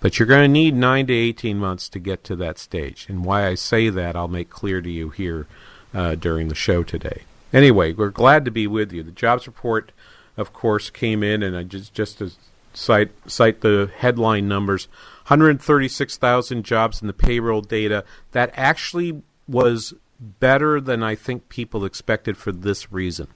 But 0.00 0.18
you're 0.18 0.26
going 0.26 0.44
to 0.44 0.48
need 0.48 0.74
9 0.74 1.06
to 1.06 1.12
18 1.14 1.58
months 1.58 1.88
to 1.90 1.98
get 1.98 2.24
to 2.24 2.36
that 2.36 2.58
stage. 2.58 3.06
And 3.08 3.24
why 3.24 3.46
I 3.46 3.54
say 3.54 3.88
that, 3.88 4.16
I'll 4.16 4.28
make 4.28 4.50
clear 4.50 4.82
to 4.82 4.90
you 4.90 5.10
here 5.10 5.46
uh, 5.94 6.16
during 6.16 6.48
the 6.48 6.54
show 6.54 6.82
today. 6.82 7.22
Anyway, 7.52 7.92
we're 7.92 8.10
glad 8.10 8.44
to 8.44 8.50
be 8.50 8.66
with 8.66 8.92
you. 8.92 9.02
The 9.02 9.12
jobs 9.12 9.46
report, 9.46 9.92
of 10.36 10.52
course, 10.52 10.90
came 10.90 11.22
in, 11.22 11.42
and 11.42 11.56
I 11.56 11.62
just, 11.62 11.94
just 11.94 12.20
as 12.20 12.36
cite 12.74 13.10
cite 13.26 13.60
the 13.60 13.90
headline 13.98 14.48
numbers 14.48 14.88
136,000 15.24 16.64
jobs 16.64 17.00
in 17.00 17.06
the 17.06 17.12
payroll 17.12 17.60
data 17.60 18.04
that 18.32 18.50
actually 18.54 19.22
was 19.46 19.94
better 20.18 20.80
than 20.80 21.02
I 21.02 21.14
think 21.14 21.48
people 21.48 21.84
expected 21.84 22.36
for 22.36 22.52
this 22.52 22.92
reason. 22.92 23.28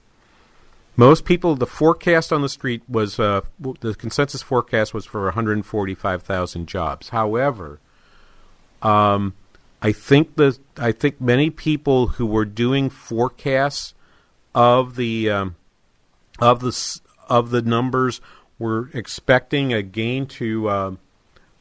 Most 0.95 1.25
people, 1.25 1.55
the 1.55 1.67
forecast 1.67 2.33
on 2.33 2.41
the 2.41 2.49
street 2.49 2.81
was 2.89 3.19
uh, 3.19 3.41
the 3.81 3.93
consensus 3.93 4.41
forecast 4.41 4.93
was 4.93 5.05
for 5.05 5.25
145,000 5.25 6.67
jobs. 6.67 7.09
However, 7.09 7.79
um, 8.81 9.33
I 9.81 9.91
think 9.91 10.35
the 10.35 10.57
I 10.77 10.91
think 10.91 11.21
many 11.21 11.51
people 11.51 12.07
who 12.07 12.25
were 12.25 12.45
doing 12.45 12.89
forecasts 12.89 13.93
of 14.55 14.95
the 14.95 15.29
um, 15.29 15.55
of 16.39 16.61
the 16.61 16.99
of 17.29 17.51
the 17.51 17.61
numbers 17.61 18.19
we're 18.59 18.89
expecting 18.89 19.73
a 19.73 19.81
gain 19.81 20.25
to 20.25 20.69
uh, 20.69 20.91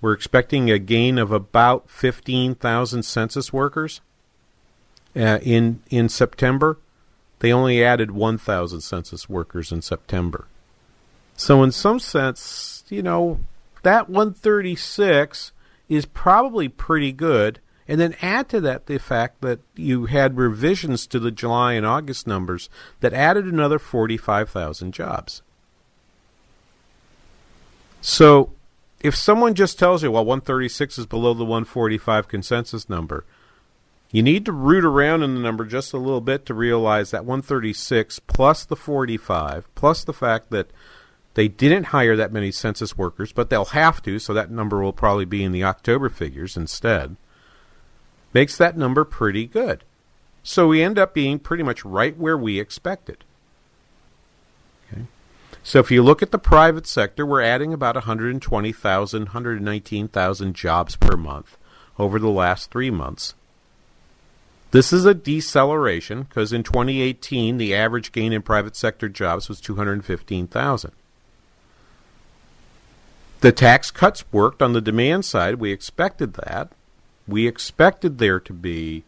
we're 0.01 0.13
expecting 0.13 0.71
a 0.71 0.79
gain 0.79 1.19
of 1.19 1.33
about 1.33 1.91
fifteen 1.91 2.55
thousand 2.55 3.05
census 3.05 3.53
workers 3.53 4.01
uh, 5.15 5.39
in 5.43 5.83
in 5.91 6.09
September. 6.09 6.79
They 7.41 7.53
only 7.53 7.85
added 7.85 8.11
one 8.11 8.39
thousand 8.39 8.81
census 8.81 9.29
workers 9.29 9.73
in 9.73 9.83
September. 9.83 10.47
So 11.37 11.63
in 11.63 11.71
some 11.71 12.01
sense, 12.01 12.85
you 12.89 13.03
know, 13.03 13.41
that 13.83 14.09
136 14.09 15.53
is 15.89 16.07
probably 16.07 16.69
pretty 16.69 17.13
good. 17.13 17.61
And 17.89 18.01
then 18.01 18.17
add 18.21 18.49
to 18.49 18.61
that 18.63 18.87
the 18.87 18.99
fact 18.99 19.43
that 19.43 19.61
you 19.77 20.07
had 20.07 20.37
revisions 20.37 21.07
to 21.07 21.21
the 21.21 21.31
July 21.31 21.75
and 21.75 21.87
August 21.87 22.27
numbers 22.27 22.69
that 22.99 23.13
added 23.13 23.45
another 23.45 23.79
45,000 23.79 24.93
jobs. 24.93 25.43
So 28.09 28.53
if 29.01 29.17
someone 29.17 29.57
just 29.57 29.81
tells 29.81 30.05
you, 30.05 30.13
well, 30.13 30.25
136 30.25 30.97
is 30.97 31.07
below 31.07 31.35
the 31.35 31.45
145 31.45 32.29
consensus 32.29 32.89
number, 32.89 33.25
you 34.13 34.23
need 34.23 34.45
to 34.45 34.53
root 34.53 34.85
around 34.85 35.25
in 35.25 35.35
the 35.35 35.41
number 35.41 35.65
just 35.65 35.93
a 35.93 35.99
little 35.99 36.21
bit 36.21 36.47
to 36.47 36.55
realize 36.55 37.11
that 37.11 37.25
136 37.25 38.21
plus 38.21 38.65
the 38.65 38.77
45 38.77 39.75
plus 39.75 40.05
the 40.05 40.13
fact 40.13 40.51
that 40.51 40.71
they 41.35 41.49
didn't 41.49 41.87
hire 41.87 42.15
that 42.15 42.31
many 42.31 42.53
census 42.53 42.97
workers, 42.97 43.33
but 43.33 43.51
they'll 43.51 43.65
have 43.65 44.01
to, 44.03 44.21
so 44.21 44.33
that 44.33 44.53
number 44.53 44.81
will 44.81 44.93
probably 44.93 45.25
be 45.25 45.43
in 45.43 45.51
the 45.51 45.65
October 45.65 46.09
figures 46.09 46.57
instead, 46.57 47.17
makes 48.33 48.57
that 48.57 48.79
number 48.79 49.05
pretty 49.05 49.47
good. 49.47 49.83
So 50.45 50.69
we 50.69 50.81
end 50.81 50.97
up 50.97 51.13
being 51.13 51.41
pretty 51.41 51.65
much 51.65 51.85
right 51.85 52.17
where 52.17 52.39
we 52.39 52.61
expected. 52.61 53.25
So 55.67 55.81
if 55.81 55.91
you 55.91 56.01
look 56.01 56.23
at 56.23 56.31
the 56.31 56.39
private 56.39 56.87
sector, 56.87 57.27
we're 57.27 57.43
adding 57.43 57.73
about 57.73 57.97
120,000, 57.97 59.21
119,000 59.21 60.55
jobs 60.55 60.95
per 60.95 61.17
month 61.17 61.57
over 61.99 62.21
the 62.21 62.29
last 62.29 62.71
three 62.71 62.93
months. 62.93 63.35
This 64.71 64.93
is 64.93 65.05
a 65.05 65.13
deceleration 65.13 66.23
because 66.23 66.53
in 66.53 66.63
2018, 66.63 67.59
the 67.59 67.75
average 67.75 68.13
gain 68.13 68.33
in 68.33 68.43
private 68.43 68.77
sector 68.77 69.09
jobs 69.09 69.49
was 69.49 69.61
215,000. 69.61 70.93
The 73.41 73.51
tax 73.51 73.91
cuts 73.91 74.25
worked 74.31 74.63
on 74.63 74.73
the 74.73 74.81
demand 74.81 75.25
side. 75.25 75.57
We 75.57 75.73
expected 75.73 76.35
that. 76.35 76.71
We 77.27 77.49
expected 77.49 78.19
there 78.19 78.39
to 78.39 78.53
be 78.53 79.03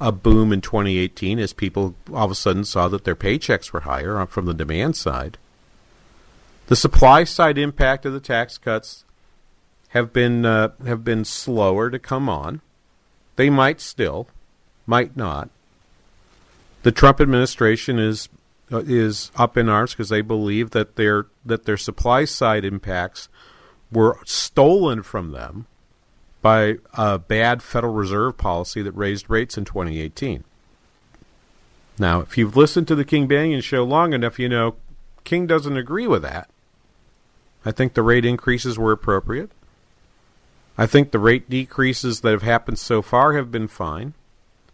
a 0.00 0.12
boom 0.12 0.52
in 0.52 0.60
2018 0.60 1.40
as 1.40 1.52
people 1.52 1.96
all 2.12 2.26
of 2.26 2.30
a 2.30 2.36
sudden 2.36 2.64
saw 2.64 2.86
that 2.86 3.02
their 3.02 3.16
paychecks 3.16 3.72
were 3.72 3.80
higher 3.80 4.24
from 4.26 4.46
the 4.46 4.54
demand 4.54 4.94
side. 4.94 5.36
The 6.66 6.76
supply 6.76 7.24
side 7.24 7.58
impact 7.58 8.04
of 8.06 8.12
the 8.12 8.20
tax 8.20 8.58
cuts 8.58 9.04
have 9.88 10.12
been 10.12 10.44
uh, 10.44 10.70
have 10.84 11.04
been 11.04 11.24
slower 11.24 11.90
to 11.90 11.98
come 11.98 12.28
on. 12.28 12.60
They 13.36 13.50
might 13.50 13.80
still, 13.80 14.28
might 14.86 15.16
not. 15.16 15.48
The 16.82 16.92
Trump 16.92 17.20
administration 17.20 17.98
is 17.98 18.28
uh, 18.72 18.82
is 18.86 19.30
up 19.36 19.56
in 19.56 19.68
arms 19.68 19.92
because 19.92 20.08
they 20.08 20.22
believe 20.22 20.70
that 20.70 20.96
their 20.96 21.26
that 21.44 21.66
their 21.66 21.76
supply 21.76 22.24
side 22.24 22.64
impacts 22.64 23.28
were 23.92 24.18
stolen 24.24 25.02
from 25.02 25.30
them 25.30 25.66
by 26.42 26.76
a 26.94 27.18
bad 27.18 27.62
Federal 27.62 27.92
Reserve 27.92 28.36
policy 28.36 28.82
that 28.82 28.92
raised 28.92 29.30
rates 29.30 29.56
in 29.56 29.64
2018. 29.64 30.42
Now, 31.98 32.20
if 32.20 32.36
you've 32.36 32.56
listened 32.56 32.88
to 32.88 32.94
the 32.94 33.04
King 33.04 33.28
Banaian 33.28 33.62
show 33.62 33.84
long 33.84 34.12
enough, 34.12 34.38
you 34.38 34.48
know 34.48 34.74
King 35.24 35.46
doesn't 35.46 35.76
agree 35.76 36.06
with 36.06 36.22
that. 36.22 36.50
I 37.66 37.72
think 37.72 37.94
the 37.94 38.02
rate 38.02 38.24
increases 38.24 38.78
were 38.78 38.92
appropriate. 38.92 39.50
I 40.78 40.86
think 40.86 41.10
the 41.10 41.18
rate 41.18 41.50
decreases 41.50 42.20
that 42.20 42.30
have 42.30 42.42
happened 42.42 42.78
so 42.78 43.02
far 43.02 43.34
have 43.34 43.50
been 43.50 43.66
fine. 43.66 44.14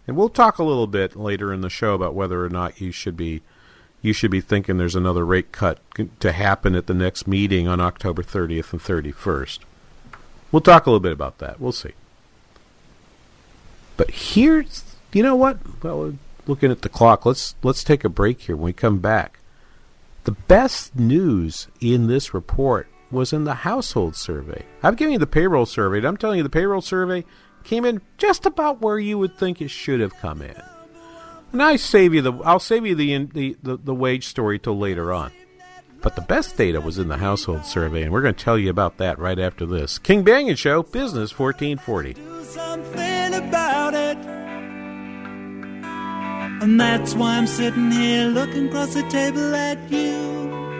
And 0.07 0.15
we'll 0.15 0.29
talk 0.29 0.59
a 0.59 0.65
little 0.65 0.87
bit 0.87 1.17
later 1.17 1.55
in 1.55 1.63
the 1.63 1.71
show 1.71 1.95
about 1.95 2.15
whether 2.15 2.45
or 2.45 2.51
not 2.51 2.81
you 2.83 2.93
should 2.93 3.17
be 3.17 3.41
you 4.03 4.13
should 4.13 4.33
be 4.33 4.41
thinking 4.41 4.77
there's 4.77 4.97
another 4.97 5.25
rate 5.25 5.53
cut 5.53 5.79
to 6.19 6.33
happen 6.33 6.75
at 6.75 6.89
the 6.89 6.95
next 6.95 7.27
meeting 7.27 7.69
on 7.69 7.81
October 7.81 8.23
30th 8.23 8.73
and 8.73 8.83
31st. 8.83 9.61
We'll 10.51 10.61
talk 10.61 10.87
a 10.87 10.91
little 10.91 11.01
bit 11.01 11.13
about 11.13 11.39
that. 11.39 11.61
We'll 11.61 11.71
see. 11.71 11.93
But 13.97 14.11
here's 14.11 14.85
you 15.13 15.23
know 15.23 15.37
what? 15.37 15.59
Well, 15.83 16.19
looking 16.47 16.71
at 16.71 16.83
the 16.83 16.89
clock, 16.91 17.25
let's 17.25 17.55
let's 17.63 17.85
take 17.85 18.05
a 18.05 18.11
break 18.11 18.43
here 18.43 18.57
when 18.57 18.67
we 18.67 18.73
come 18.75 18.99
back. 18.99 19.39
The 20.25 20.33
best 20.33 20.95
news 20.95 21.69
in 21.81 22.07
this 22.07 22.33
report 22.33 22.88
was 23.11 23.33
in 23.33 23.45
the 23.45 23.55
household 23.55 24.17
survey. 24.17 24.64
I'm 24.83 24.95
giving 24.95 25.14
you 25.14 25.19
the 25.19 25.26
payroll 25.26 25.67
survey. 25.67 25.99
And 25.99 26.07
I'm 26.07 26.17
telling 26.17 26.38
you 26.38 26.43
the 26.43 26.49
payroll 26.49 26.81
survey 26.81 27.25
came 27.64 27.85
in 27.85 28.00
just 28.19 28.47
about 28.47 28.81
where 28.81 28.99
you 28.99 29.19
would 29.19 29.37
think 29.37 29.61
it 29.61 29.69
should 29.69 30.00
have 30.00 30.14
come 30.17 30.43
in. 30.43 30.55
And 31.52 31.62
I 31.62 31.76
save 31.76 32.14
you 32.14 32.23
the 32.23 32.33
I'll 32.45 32.59
save 32.61 32.87
you 32.87 32.95
the 32.95 33.26
the, 33.26 33.57
the, 33.62 33.76
the 33.76 33.95
wage 33.95 34.26
story 34.26 34.59
till 34.59 34.79
later 34.79 35.12
on. 35.12 35.33
But 36.00 36.17
the 36.17 36.23
best 36.23 36.57
data 36.57 36.81
was 36.81 36.99
in 36.99 37.07
the 37.07 37.19
household 37.19 37.64
survey, 37.64 38.02
and 38.02 38.12
we're 38.12 38.23
going 38.23 38.35
to 38.35 38.45
tell 38.45 38.59
you 38.59 38.71
about 38.71 38.97
that 38.99 39.21
right 39.21 39.38
after 39.38 39.64
this. 39.64 39.99
King 39.99 40.25
Banaian 40.25 40.59
Show, 40.59 40.83
Business 40.83 41.38
1440. 41.38 42.14
And 46.62 46.78
that's 46.78 47.16
why 47.16 47.38
I'm 47.38 47.49
sitting 47.49 47.90
here 47.90 48.26
looking 48.28 48.69
across 48.69 48.95
the 48.95 49.02
table 49.09 49.52
at 49.52 49.78
you. 49.90 50.72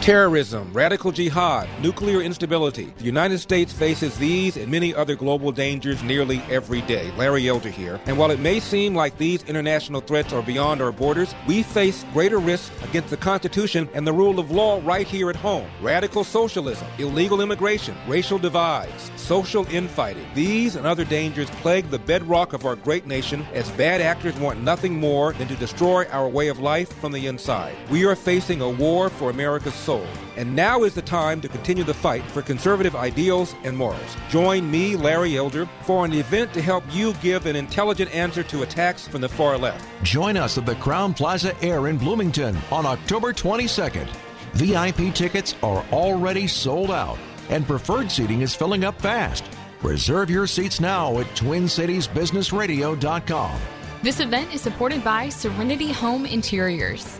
Terrorism, 0.00 0.72
radical 0.72 1.12
jihad, 1.12 1.68
nuclear 1.82 2.22
instability. 2.22 2.86
The 2.96 3.04
United 3.04 3.38
States 3.38 3.70
faces 3.70 4.16
these 4.16 4.56
and 4.56 4.72
many 4.72 4.94
other 4.94 5.14
global 5.14 5.52
dangers 5.52 6.02
nearly 6.02 6.38
every 6.48 6.80
day. 6.80 7.12
Larry 7.18 7.46
Elder 7.50 7.68
here. 7.68 8.00
And 8.06 8.16
while 8.16 8.30
it 8.30 8.40
may 8.40 8.60
seem 8.60 8.94
like 8.94 9.18
these 9.18 9.42
international 9.44 10.00
threats 10.00 10.32
are 10.32 10.40
beyond 10.40 10.80
our 10.80 10.90
borders, 10.90 11.34
we 11.46 11.62
face 11.62 12.06
greater 12.14 12.38
risks 12.38 12.74
against 12.82 13.10
the 13.10 13.18
Constitution 13.18 13.90
and 13.92 14.06
the 14.06 14.12
rule 14.12 14.40
of 14.40 14.50
law 14.50 14.80
right 14.84 15.06
here 15.06 15.28
at 15.28 15.36
home. 15.36 15.68
Radical 15.82 16.24
socialism, 16.24 16.88
illegal 16.98 17.42
immigration, 17.42 17.94
racial 18.08 18.38
divides, 18.38 19.10
social 19.16 19.66
infighting. 19.66 20.26
These 20.34 20.76
and 20.76 20.86
other 20.86 21.04
dangers 21.04 21.50
plague 21.50 21.90
the 21.90 21.98
bedrock 21.98 22.54
of 22.54 22.64
our 22.64 22.74
great 22.74 23.06
nation 23.06 23.46
as 23.52 23.70
bad 23.72 24.00
actors 24.00 24.34
want 24.36 24.62
nothing 24.62 24.94
more 24.94 25.34
than 25.34 25.48
to 25.48 25.56
destroy 25.56 26.06
our 26.06 26.26
way 26.26 26.48
of 26.48 26.58
life 26.58 26.90
from 27.00 27.12
the 27.12 27.26
inside. 27.26 27.76
We 27.90 28.06
are 28.06 28.16
facing 28.16 28.62
a 28.62 28.70
war 28.70 29.10
for 29.10 29.28
America's 29.28 29.74
soul. 29.90 30.06
And 30.36 30.54
now 30.54 30.84
is 30.84 30.94
the 30.94 31.02
time 31.02 31.40
to 31.40 31.48
continue 31.48 31.82
the 31.82 31.92
fight 31.92 32.22
for 32.30 32.42
conservative 32.42 32.94
ideals 32.94 33.56
and 33.64 33.76
morals. 33.76 34.16
Join 34.28 34.70
me, 34.70 34.94
Larry 34.94 35.36
Elder, 35.36 35.68
for 35.82 36.04
an 36.04 36.12
event 36.12 36.54
to 36.54 36.62
help 36.62 36.84
you 36.92 37.12
give 37.14 37.46
an 37.46 37.56
intelligent 37.56 38.14
answer 38.14 38.44
to 38.44 38.62
attacks 38.62 39.08
from 39.08 39.20
the 39.20 39.28
far 39.28 39.58
left. 39.58 39.84
Join 40.04 40.36
us 40.36 40.56
at 40.58 40.64
the 40.64 40.76
Crowne 40.76 41.16
Plaza 41.16 41.56
Aire 41.60 41.88
in 41.88 41.98
Bloomington 41.98 42.56
on 42.70 42.86
October 42.86 43.32
22nd. 43.32 44.06
VIP 44.52 45.12
tickets 45.12 45.56
are 45.60 45.84
already 45.92 46.46
sold 46.46 46.92
out, 46.92 47.18
and 47.48 47.66
preferred 47.66 48.12
seating 48.12 48.42
is 48.42 48.54
filling 48.54 48.84
up 48.84 49.00
fast. 49.00 49.42
Reserve 49.82 50.30
your 50.30 50.46
seats 50.46 50.78
now 50.78 51.18
at 51.18 51.26
TwinCitiesBusinessRadio.com. 51.34 53.60
This 54.02 54.20
event 54.20 54.54
is 54.54 54.60
supported 54.60 55.02
by 55.02 55.30
Serenity 55.30 55.90
Home 55.92 56.26
Interiors. 56.26 57.18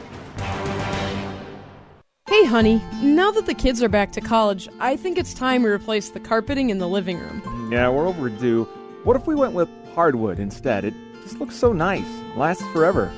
Honey, 2.51 2.83
now 3.01 3.31
that 3.31 3.47
the 3.47 3.55
kids 3.55 3.81
are 3.81 3.89
back 3.89 4.11
to 4.11 4.21
college, 4.21 4.69
I 4.81 4.97
think 4.97 5.17
it's 5.17 5.33
time 5.33 5.63
we 5.63 5.71
replace 5.71 6.09
the 6.09 6.19
carpeting 6.19 6.71
in 6.71 6.79
the 6.79 6.89
living 6.89 7.17
room. 7.21 7.71
Yeah, 7.71 7.89
we're 7.91 8.09
overdue. 8.09 8.65
What 9.05 9.15
if 9.15 9.25
we 9.29 9.37
went 9.37 9.53
with 9.53 9.69
hardwood 9.95 10.41
instead? 10.41 10.85
It 10.85 10.95
just 11.23 11.39
looks 11.39 11.55
so 11.55 11.73
nice, 11.73 12.09
lasts 12.35 12.65
forever. 12.73 13.09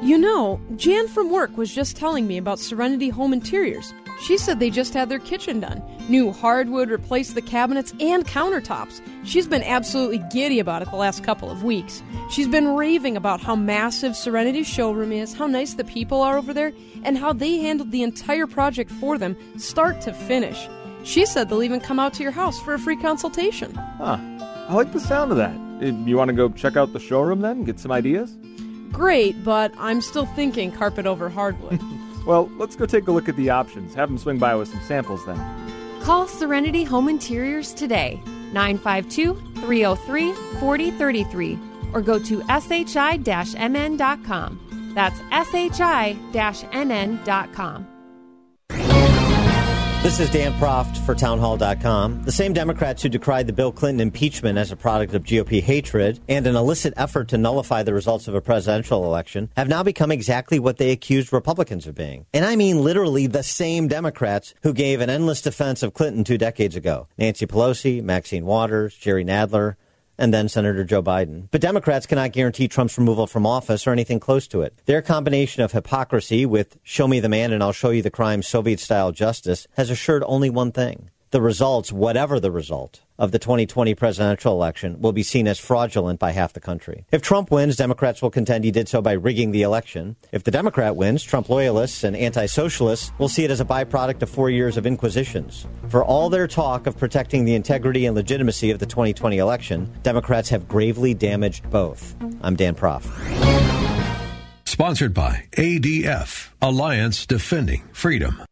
You 0.00 0.16
know, 0.16 0.58
Jan 0.76 1.08
from 1.08 1.28
work 1.28 1.58
was 1.58 1.74
just 1.74 1.94
telling 1.94 2.26
me 2.26 2.38
about 2.38 2.58
Serenity 2.58 3.10
Home 3.10 3.34
Interiors. 3.34 3.92
She 4.18 4.38
said 4.38 4.60
they 4.60 4.70
just 4.70 4.94
had 4.94 5.10
their 5.10 5.18
kitchen 5.18 5.60
done. 5.60 5.82
New 6.10 6.32
hardwood 6.32 6.90
replaced 6.90 7.36
the 7.36 7.40
cabinets 7.40 7.94
and 8.00 8.26
countertops. 8.26 9.00
She's 9.24 9.46
been 9.46 9.62
absolutely 9.62 10.18
giddy 10.32 10.58
about 10.58 10.82
it 10.82 10.90
the 10.90 10.96
last 10.96 11.22
couple 11.22 11.48
of 11.48 11.62
weeks. 11.62 12.02
She's 12.30 12.48
been 12.48 12.74
raving 12.74 13.16
about 13.16 13.40
how 13.40 13.54
massive 13.54 14.16
Serenity's 14.16 14.66
showroom 14.66 15.12
is, 15.12 15.34
how 15.34 15.46
nice 15.46 15.74
the 15.74 15.84
people 15.84 16.20
are 16.20 16.36
over 16.36 16.52
there, 16.52 16.72
and 17.04 17.16
how 17.16 17.32
they 17.32 17.58
handled 17.58 17.92
the 17.92 18.02
entire 18.02 18.48
project 18.48 18.90
for 18.90 19.18
them, 19.18 19.36
start 19.56 20.00
to 20.00 20.12
finish. 20.12 20.68
She 21.04 21.24
said 21.26 21.48
they'll 21.48 21.62
even 21.62 21.78
come 21.78 22.00
out 22.00 22.12
to 22.14 22.24
your 22.24 22.32
house 22.32 22.60
for 22.60 22.74
a 22.74 22.78
free 22.80 22.96
consultation. 22.96 23.72
Huh. 23.72 24.18
I 24.68 24.74
like 24.74 24.92
the 24.92 24.98
sound 24.98 25.30
of 25.30 25.36
that. 25.36 25.54
Uh, 25.80 25.94
you 26.04 26.16
want 26.16 26.28
to 26.30 26.34
go 26.34 26.48
check 26.48 26.76
out 26.76 26.92
the 26.92 26.98
showroom 26.98 27.40
then? 27.40 27.62
Get 27.62 27.78
some 27.78 27.92
ideas? 27.92 28.36
Great, 28.90 29.44
but 29.44 29.72
I'm 29.78 30.00
still 30.00 30.26
thinking 30.26 30.72
carpet 30.72 31.06
over 31.06 31.28
hardwood. 31.28 31.80
well, 32.26 32.50
let's 32.58 32.74
go 32.74 32.84
take 32.84 33.06
a 33.06 33.12
look 33.12 33.28
at 33.28 33.36
the 33.36 33.50
options. 33.50 33.94
Have 33.94 34.08
them 34.08 34.18
swing 34.18 34.38
by 34.38 34.56
with 34.56 34.66
some 34.66 34.80
samples 34.82 35.24
then. 35.24 35.38
Call 36.10 36.26
Serenity 36.26 36.82
Home 36.82 37.08
Interiors 37.08 37.72
today, 37.72 38.20
952 38.52 39.32
303 39.60 40.32
4033, 40.58 41.58
or 41.92 42.02
go 42.02 42.18
to 42.18 42.42
shi 42.48 43.54
mn.com. 43.54 44.92
That's 44.92 45.20
shi-mn.com. 46.34 47.99
This 50.02 50.18
is 50.18 50.30
Dan 50.30 50.54
Proft 50.54 50.96
for 51.04 51.14
townhall.com. 51.14 52.22
The 52.22 52.32
same 52.32 52.54
Democrats 52.54 53.02
who 53.02 53.10
decried 53.10 53.46
the 53.46 53.52
Bill 53.52 53.70
Clinton 53.70 54.00
impeachment 54.00 54.56
as 54.56 54.72
a 54.72 54.76
product 54.76 55.12
of 55.12 55.24
GOP 55.24 55.60
hatred 55.60 56.18
and 56.26 56.46
an 56.46 56.56
illicit 56.56 56.94
effort 56.96 57.28
to 57.28 57.36
nullify 57.36 57.82
the 57.82 57.92
results 57.92 58.26
of 58.26 58.34
a 58.34 58.40
presidential 58.40 59.04
election 59.04 59.50
have 59.58 59.68
now 59.68 59.82
become 59.82 60.10
exactly 60.10 60.58
what 60.58 60.78
they 60.78 60.90
accused 60.90 61.34
Republicans 61.34 61.86
of 61.86 61.96
being. 61.96 62.24
And 62.32 62.46
I 62.46 62.56
mean 62.56 62.82
literally 62.82 63.26
the 63.26 63.42
same 63.42 63.88
Democrats 63.88 64.54
who 64.62 64.72
gave 64.72 65.02
an 65.02 65.10
endless 65.10 65.42
defense 65.42 65.82
of 65.82 65.92
Clinton 65.92 66.24
two 66.24 66.38
decades 66.38 66.76
ago. 66.76 67.06
Nancy 67.18 67.46
Pelosi, 67.46 68.02
Maxine 68.02 68.46
Waters, 68.46 68.96
Jerry 68.96 69.26
Nadler, 69.26 69.74
and 70.20 70.32
then 70.32 70.48
Senator 70.48 70.84
Joe 70.84 71.02
Biden. 71.02 71.48
But 71.50 71.62
Democrats 71.62 72.06
cannot 72.06 72.32
guarantee 72.32 72.68
Trump's 72.68 72.98
removal 72.98 73.26
from 73.26 73.46
office 73.46 73.86
or 73.86 73.90
anything 73.90 74.20
close 74.20 74.46
to 74.48 74.60
it. 74.60 74.78
Their 74.84 75.02
combination 75.02 75.62
of 75.62 75.72
hypocrisy 75.72 76.46
with 76.46 76.78
show 76.84 77.08
me 77.08 77.18
the 77.18 77.28
man 77.28 77.52
and 77.52 77.62
I'll 77.62 77.72
show 77.72 77.90
you 77.90 78.02
the 78.02 78.10
crime 78.10 78.42
Soviet 78.42 78.78
style 78.78 79.10
justice 79.10 79.66
has 79.72 79.90
assured 79.90 80.22
only 80.26 80.50
one 80.50 80.70
thing 80.70 81.10
the 81.30 81.40
results, 81.40 81.92
whatever 81.92 82.40
the 82.40 82.50
result 82.50 83.02
of 83.18 83.30
the 83.30 83.38
2020 83.38 83.94
presidential 83.94 84.52
election, 84.52 85.00
will 85.00 85.12
be 85.12 85.22
seen 85.22 85.46
as 85.46 85.58
fraudulent 85.58 86.18
by 86.18 86.32
half 86.32 86.52
the 86.52 86.60
country. 86.60 87.04
If 87.12 87.22
Trump 87.22 87.50
wins, 87.50 87.76
Democrats 87.76 88.20
will 88.20 88.30
contend 88.30 88.64
he 88.64 88.70
did 88.70 88.88
so 88.88 89.00
by 89.00 89.12
rigging 89.12 89.52
the 89.52 89.62
election. 89.62 90.16
If 90.32 90.44
the 90.44 90.50
Democrat 90.50 90.96
wins, 90.96 91.22
Trump 91.22 91.48
loyalists 91.48 92.02
and 92.02 92.16
anti 92.16 92.46
socialists 92.46 93.12
will 93.18 93.28
see 93.28 93.44
it 93.44 93.50
as 93.50 93.60
a 93.60 93.64
byproduct 93.64 94.22
of 94.22 94.30
four 94.30 94.50
years 94.50 94.76
of 94.76 94.86
inquisitions. 94.86 95.66
For 95.88 96.04
all 96.04 96.30
their 96.30 96.48
talk 96.48 96.86
of 96.86 96.98
protecting 96.98 97.44
the 97.44 97.54
integrity 97.54 98.06
and 98.06 98.16
legitimacy 98.16 98.70
of 98.70 98.78
the 98.78 98.86
2020 98.86 99.38
election, 99.38 99.92
Democrats 100.02 100.48
have 100.48 100.66
gravely 100.66 101.14
damaged 101.14 101.68
both. 101.70 102.16
I'm 102.42 102.56
Dan 102.56 102.74
Proft. 102.74 103.06
Sponsored 104.64 105.14
by 105.14 105.46
ADF, 105.52 106.50
Alliance 106.62 107.26
Defending 107.26 107.82
Freedom. 107.92 108.42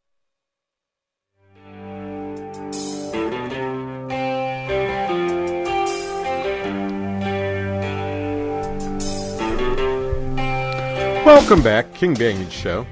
Welcome 11.28 11.62
back, 11.62 11.92
King 11.92 12.14
Banaian 12.14 12.50
Show. 12.50 12.86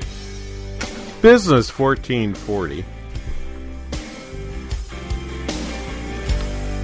Business 1.22 1.70
1440. 1.78 2.84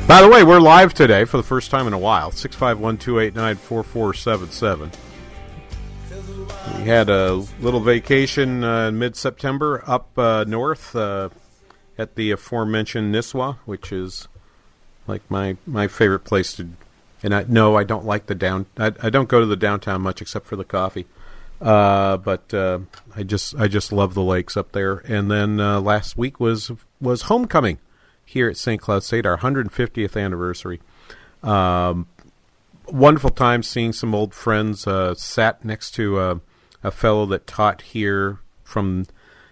By 0.08 0.22
the 0.22 0.28
way, 0.30 0.44
we're 0.44 0.60
live 0.60 0.94
today 0.94 1.26
for 1.26 1.36
the 1.36 1.42
first 1.42 1.70
time 1.70 1.86
in 1.86 1.92
a 1.92 1.98
while. 1.98 2.30
651 2.30 2.96
289 2.96 3.56
4477. 3.56 4.92
We 6.78 6.84
had 6.84 7.10
a 7.10 7.34
little 7.60 7.80
vacation 7.80 8.64
uh, 8.64 8.88
in 8.88 8.98
mid 8.98 9.14
September 9.14 9.84
up 9.86 10.18
uh, 10.18 10.44
north. 10.44 10.96
Uh, 10.96 11.28
at 11.98 12.14
the 12.14 12.30
aforementioned 12.30 13.14
Nisswa, 13.14 13.58
which 13.66 13.92
is 13.92 14.26
like 15.06 15.20
my 15.30 15.58
my 15.66 15.86
favorite 15.86 16.24
place 16.24 16.54
to. 16.54 16.70
And 17.22 17.34
I 17.34 17.44
no, 17.46 17.76
I 17.76 17.84
don't 17.84 18.06
like 18.06 18.24
the 18.24 18.34
down. 18.34 18.64
I, 18.78 18.92
I 19.02 19.10
don't 19.10 19.28
go 19.28 19.38
to 19.38 19.46
the 19.46 19.54
downtown 19.54 20.00
much 20.00 20.22
except 20.22 20.46
for 20.46 20.56
the 20.56 20.64
coffee. 20.64 21.06
Uh, 21.62 22.16
but 22.16 22.52
uh, 22.52 22.80
I 23.14 23.22
just 23.22 23.54
I 23.54 23.68
just 23.68 23.92
love 23.92 24.14
the 24.14 24.22
lakes 24.22 24.56
up 24.56 24.72
there. 24.72 24.96
And 25.06 25.30
then 25.30 25.60
uh, 25.60 25.80
last 25.80 26.18
week 26.18 26.40
was 26.40 26.72
was 27.00 27.22
homecoming 27.22 27.78
here 28.24 28.48
at 28.48 28.56
St. 28.56 28.80
Cloud 28.80 29.04
State, 29.04 29.24
our 29.24 29.38
150th 29.38 30.20
anniversary. 30.20 30.80
Um, 31.42 32.08
wonderful 32.86 33.30
time 33.30 33.62
seeing 33.62 33.92
some 33.92 34.14
old 34.14 34.34
friends. 34.34 34.86
Uh, 34.86 35.14
sat 35.14 35.64
next 35.64 35.92
to 35.92 36.18
a, 36.20 36.40
a 36.82 36.90
fellow 36.90 37.26
that 37.26 37.46
taught 37.46 37.82
here 37.82 38.38
from. 38.64 39.06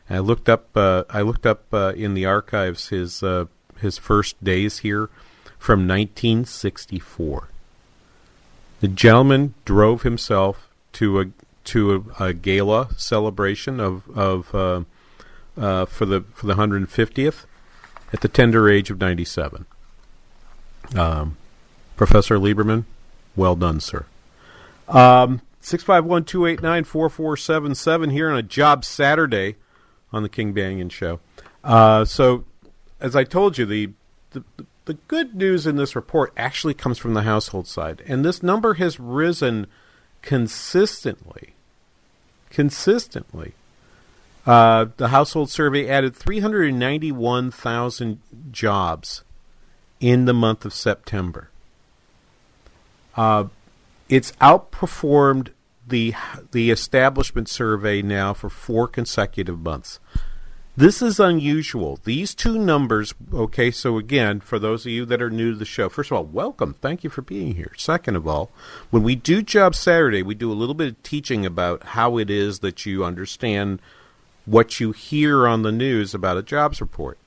I 0.09 0.19
looked 0.19 0.49
up. 0.49 0.77
Uh, 0.77 1.05
I 1.09 1.21
looked 1.21 1.47
up 1.47 1.73
uh, 1.73 1.93
in 1.95 2.15
the 2.15 2.27
archives 2.27 2.89
his 2.89 3.23
uh, 3.23 3.45
his 3.81 3.99
first 3.99 4.43
days 4.43 4.79
here 4.79 5.09
from 5.59 5.87
1964. 5.87 7.49
The 8.81 8.89
gentleman 8.89 9.55
drove 9.65 10.03
himself 10.03 10.69
to 10.95 11.21
a 11.21 11.27
to 11.65 12.07
a, 12.19 12.25
a 12.25 12.33
gala 12.33 12.89
celebration 12.97 13.81
of 13.81 14.09
of 14.17 14.55
uh, 14.55 14.83
uh, 15.61 15.87
for 15.87 16.07
the 16.07 16.23
for 16.35 16.47
the 16.47 16.55
150th 16.55 17.45
at 18.13 18.21
the 18.21 18.29
tender 18.29 18.69
age 18.69 18.91
of 18.91 19.01
97. 19.01 19.67
Um, 20.97 21.37
Professor 21.97 22.39
Lieberman, 22.39 22.85
well 23.37 23.55
done, 23.55 23.81
sir. 23.81 24.07
Um, 24.89 25.43
651 25.61 26.25
289 26.25 26.85
4477 26.85 28.11
here 28.11 28.31
on 28.31 28.37
a 28.37 28.43
job 28.43 28.85
Saturday 28.85 29.57
on 30.13 30.23
the 30.23 30.29
King 30.29 30.55
Banaian 30.55 30.91
Show. 30.91 31.21
Uh, 31.63 32.05
so, 32.05 32.45
as 33.01 33.15
I 33.15 33.25
told 33.25 33.59
you, 33.59 33.67
the, 33.67 33.91
the, 34.31 34.43
the 34.87 34.95
good 34.95 35.37
news 35.37 35.67
in 35.67 35.77
this 35.77 35.95
report 35.95 36.33
actually 36.37 36.75
comes 36.75 36.99
from 36.99 37.15
the 37.15 37.23
household 37.23 37.69
side. 37.69 38.03
And 38.07 38.25
this 38.25 38.43
number 38.43 38.75
has 38.75 38.99
risen 38.99 39.67
consistently. 40.23 41.55
Consistently. 42.51 43.55
Uh, 44.47 44.87
the 44.97 45.09
household 45.09 45.51
survey 45.51 45.89
added 45.89 46.17
391,000 46.17 48.21
jobs 48.51 49.23
in 50.01 50.25
the 50.25 50.35
month 50.35 50.65
of 50.65 50.73
September. 50.73 51.51
Uh, 53.17 53.45
it's 54.09 54.33
outperformed 54.41 55.51
the 55.87 56.15
the 56.53 56.71
establishment 56.71 57.49
survey 57.49 58.03
now 58.03 58.33
for 58.33 58.49
four 58.49 58.89
consecutive 58.89 59.61
months. 59.61 60.01
This 60.81 61.03
is 61.03 61.21
unusual. 61.21 61.99
These 62.05 62.35
two 62.35 62.59
numbers, 62.59 63.13
okay, 63.35 63.71
so 63.71 63.99
again, 63.99 64.41
for 64.41 64.59
those 64.59 64.87
of 64.87 64.93
you 64.93 65.05
that 65.05 65.21
are 65.21 65.29
new 65.29 65.53
to 65.53 65.59
the 65.59 65.67
show, 65.67 65.91
first 65.91 66.11
of 66.11 66.17
all, 66.17 66.25
welcome. 66.25 66.73
Thank 66.73 67.05
you 67.05 67.11
for 67.11 67.21
being 67.21 67.55
here. 67.55 67.73
Second 67.77 68.17
of 68.17 68.27
all, 68.27 68.51
when 68.89 69.03
we 69.03 69.15
do 69.15 69.43
Job 69.43 69.75
Saturday, 69.75 70.23
we 70.23 70.35
do 70.35 70.51
a 70.51 70.55
little 70.57 70.75
bit 70.75 70.89
of 70.89 71.03
teaching 71.03 71.45
about 71.45 71.83
how 71.83 72.17
it 72.17 72.31
is 72.31 72.61
that 72.61 72.87
you 72.87 73.05
understand 73.05 73.83
what 74.47 74.81
you 74.81 74.93
hear 74.93 75.47
on 75.47 75.61
the 75.61 75.71
news 75.71 76.15
about 76.15 76.39
a 76.39 76.43
jobs 76.43 76.81
report. 76.81 77.19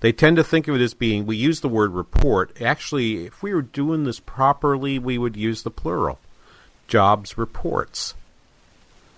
They 0.00 0.12
tend 0.12 0.36
to 0.36 0.42
think 0.42 0.66
of 0.66 0.76
it 0.76 0.80
as 0.80 0.94
being, 0.94 1.26
we 1.26 1.36
use 1.36 1.60
the 1.60 1.68
word 1.68 1.92
report. 1.92 2.62
Actually, 2.62 3.26
if 3.26 3.42
we 3.42 3.52
were 3.52 3.60
doing 3.60 4.04
this 4.04 4.20
properly, 4.20 4.98
we 4.98 5.18
would 5.18 5.36
use 5.36 5.64
the 5.64 5.70
plural 5.70 6.18
jobs 6.88 7.36
reports. 7.36 8.14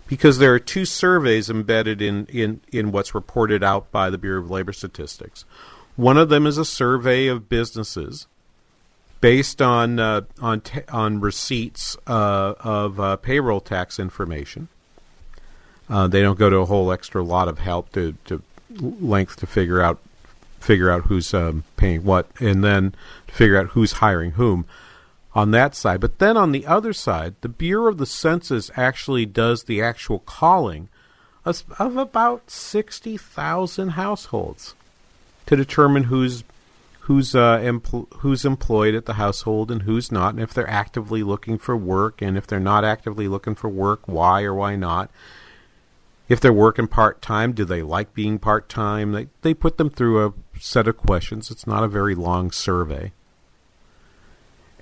Because 0.06 0.38
there 0.38 0.52
are 0.52 0.58
two 0.58 0.84
surveys 0.84 1.48
embedded 1.48 2.02
in, 2.02 2.26
in, 2.26 2.60
in 2.70 2.92
what's 2.92 3.14
reported 3.14 3.64
out 3.64 3.90
by 3.90 4.10
the 4.10 4.18
Bureau 4.18 4.42
of 4.42 4.50
Labor 4.50 4.72
Statistics. 4.72 5.44
One 5.96 6.18
of 6.18 6.28
them 6.28 6.46
is 6.46 6.58
a 6.58 6.64
survey 6.64 7.26
of 7.26 7.48
businesses 7.48 8.26
based 9.20 9.62
on 9.62 9.98
uh, 9.98 10.20
on 10.42 10.60
t- 10.60 10.82
on 10.92 11.18
receipts 11.18 11.96
uh, 12.06 12.54
of 12.60 13.00
uh, 13.00 13.16
payroll 13.16 13.60
tax 13.60 13.98
information. 13.98 14.68
Uh, 15.88 16.06
they 16.08 16.20
don't 16.20 16.38
go 16.38 16.50
to 16.50 16.56
a 16.58 16.66
whole 16.66 16.92
extra 16.92 17.22
lot 17.22 17.48
of 17.48 17.58
help 17.58 17.90
to, 17.92 18.14
to 18.26 18.42
length 18.80 19.36
to 19.36 19.46
figure 19.46 19.80
out 19.80 19.98
figure 20.60 20.90
out 20.90 21.04
who's 21.04 21.32
um, 21.32 21.64
paying 21.76 22.04
what, 22.04 22.26
and 22.40 22.64
then 22.64 22.94
to 23.28 23.34
figure 23.34 23.58
out 23.58 23.68
who's 23.68 23.92
hiring 23.92 24.32
whom 24.32 24.66
on 25.34 25.50
that 25.50 25.74
side. 25.74 26.00
But 26.00 26.18
then 26.18 26.36
on 26.36 26.52
the 26.52 26.66
other 26.66 26.92
side, 26.92 27.34
the 27.40 27.48
Bureau 27.48 27.90
of 27.90 27.98
the 27.98 28.06
Census 28.06 28.70
actually 28.76 29.26
does 29.26 29.64
the 29.64 29.82
actual 29.82 30.20
calling 30.20 30.88
of, 31.44 31.62
about 31.78 32.50
sixty 32.50 33.16
thousand 33.16 33.90
households 33.90 34.74
to 35.46 35.56
determine 35.56 36.04
who's 36.04 36.44
who's 37.00 37.34
uh, 37.34 37.58
empl- 37.58 38.10
who's 38.18 38.44
employed 38.44 38.94
at 38.94 39.04
the 39.04 39.14
household 39.14 39.70
and 39.70 39.82
who's 39.82 40.10
not, 40.10 40.34
and 40.34 40.42
if 40.42 40.54
they're 40.54 40.70
actively 40.70 41.22
looking 41.22 41.58
for 41.58 41.76
work, 41.76 42.22
and 42.22 42.38
if 42.38 42.46
they're 42.46 42.60
not 42.60 42.84
actively 42.84 43.28
looking 43.28 43.54
for 43.54 43.68
work, 43.68 44.00
why 44.06 44.42
or 44.42 44.54
why 44.54 44.76
not 44.76 45.10
if 46.28 46.40
they're 46.40 46.52
working 46.52 46.86
part 46.86 47.20
time, 47.20 47.52
do 47.52 47.64
they 47.64 47.82
like 47.82 48.14
being 48.14 48.38
part 48.38 48.68
time? 48.68 49.12
They 49.12 49.28
they 49.42 49.54
put 49.54 49.76
them 49.76 49.90
through 49.90 50.26
a 50.26 50.32
set 50.58 50.88
of 50.88 50.96
questions. 50.96 51.50
It's 51.50 51.66
not 51.66 51.84
a 51.84 51.88
very 51.88 52.14
long 52.14 52.50
survey. 52.50 53.12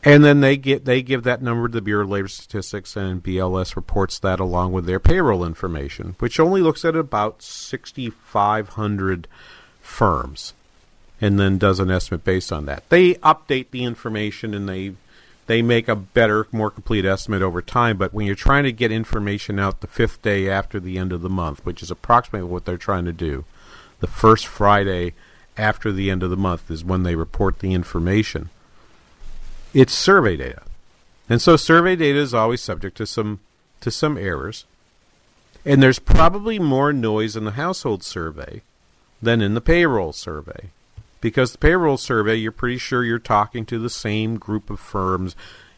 And 0.04 0.24
then 0.24 0.40
they 0.40 0.56
get 0.56 0.84
they 0.84 1.00
give 1.02 1.22
that 1.22 1.42
number 1.42 1.68
to 1.68 1.74
the 1.74 1.80
Bureau 1.80 2.04
of 2.04 2.10
Labor 2.10 2.28
Statistics 2.28 2.96
and 2.96 3.22
BLS 3.22 3.76
reports 3.76 4.18
that 4.18 4.40
along 4.40 4.72
with 4.72 4.84
their 4.84 4.98
payroll 4.98 5.44
information, 5.44 6.16
which 6.18 6.40
only 6.40 6.60
looks 6.60 6.84
at 6.84 6.96
about 6.96 7.40
sixty 7.42 8.10
five 8.10 8.70
hundred 8.70 9.28
firms 9.80 10.54
and 11.20 11.38
then 11.38 11.56
does 11.56 11.78
an 11.78 11.90
estimate 11.90 12.24
based 12.24 12.52
on 12.52 12.66
that. 12.66 12.88
They 12.88 13.14
update 13.14 13.70
the 13.70 13.84
information 13.84 14.54
and 14.54 14.68
they 14.68 14.94
they 15.46 15.62
make 15.62 15.88
a 15.88 15.96
better, 15.96 16.46
more 16.50 16.70
complete 16.70 17.04
estimate 17.04 17.42
over 17.42 17.62
time. 17.62 17.96
But 17.96 18.12
when 18.12 18.26
you're 18.26 18.34
trying 18.34 18.64
to 18.64 18.72
get 18.72 18.90
information 18.90 19.58
out 19.58 19.80
the 19.80 19.86
fifth 19.86 20.22
day 20.22 20.48
after 20.48 20.80
the 20.80 20.98
end 20.98 21.12
of 21.12 21.22
the 21.22 21.28
month, 21.28 21.64
which 21.64 21.82
is 21.82 21.90
approximately 21.90 22.48
what 22.48 22.64
they're 22.64 22.76
trying 22.76 23.04
to 23.04 23.12
do, 23.12 23.44
the 24.00 24.06
first 24.08 24.46
Friday 24.46 25.14
after 25.56 25.92
the 25.92 26.10
end 26.10 26.22
of 26.22 26.30
the 26.30 26.36
month 26.36 26.70
is 26.70 26.84
when 26.84 27.04
they 27.04 27.14
report 27.14 27.60
the 27.60 27.72
information. 27.72 28.50
It's 29.74 29.94
survey 29.94 30.36
data. 30.36 30.62
And 31.28 31.40
so 31.40 31.56
survey 31.56 31.96
data 31.96 32.18
is 32.18 32.34
always 32.34 32.60
subject 32.60 32.96
to 32.98 33.06
some 33.06 33.40
to 33.80 33.90
some 33.90 34.16
errors. 34.16 34.64
And 35.64 35.82
there's 35.82 35.98
probably 35.98 36.58
more 36.58 36.92
noise 36.92 37.36
in 37.36 37.44
the 37.44 37.52
household 37.52 38.02
survey 38.02 38.62
than 39.20 39.40
in 39.40 39.54
the 39.54 39.60
payroll 39.60 40.12
survey 40.12 40.70
because 41.22 41.52
the 41.52 41.58
payroll 41.58 41.96
survey, 41.96 42.34
you're 42.34 42.52
pretty 42.52 42.76
sure 42.76 43.04
you're 43.04 43.18
talking 43.18 43.64
to 43.66 43.78
the 43.78 43.88
same 43.88 44.38
group 44.38 44.68
of 44.68 44.80
firms, 44.80 45.34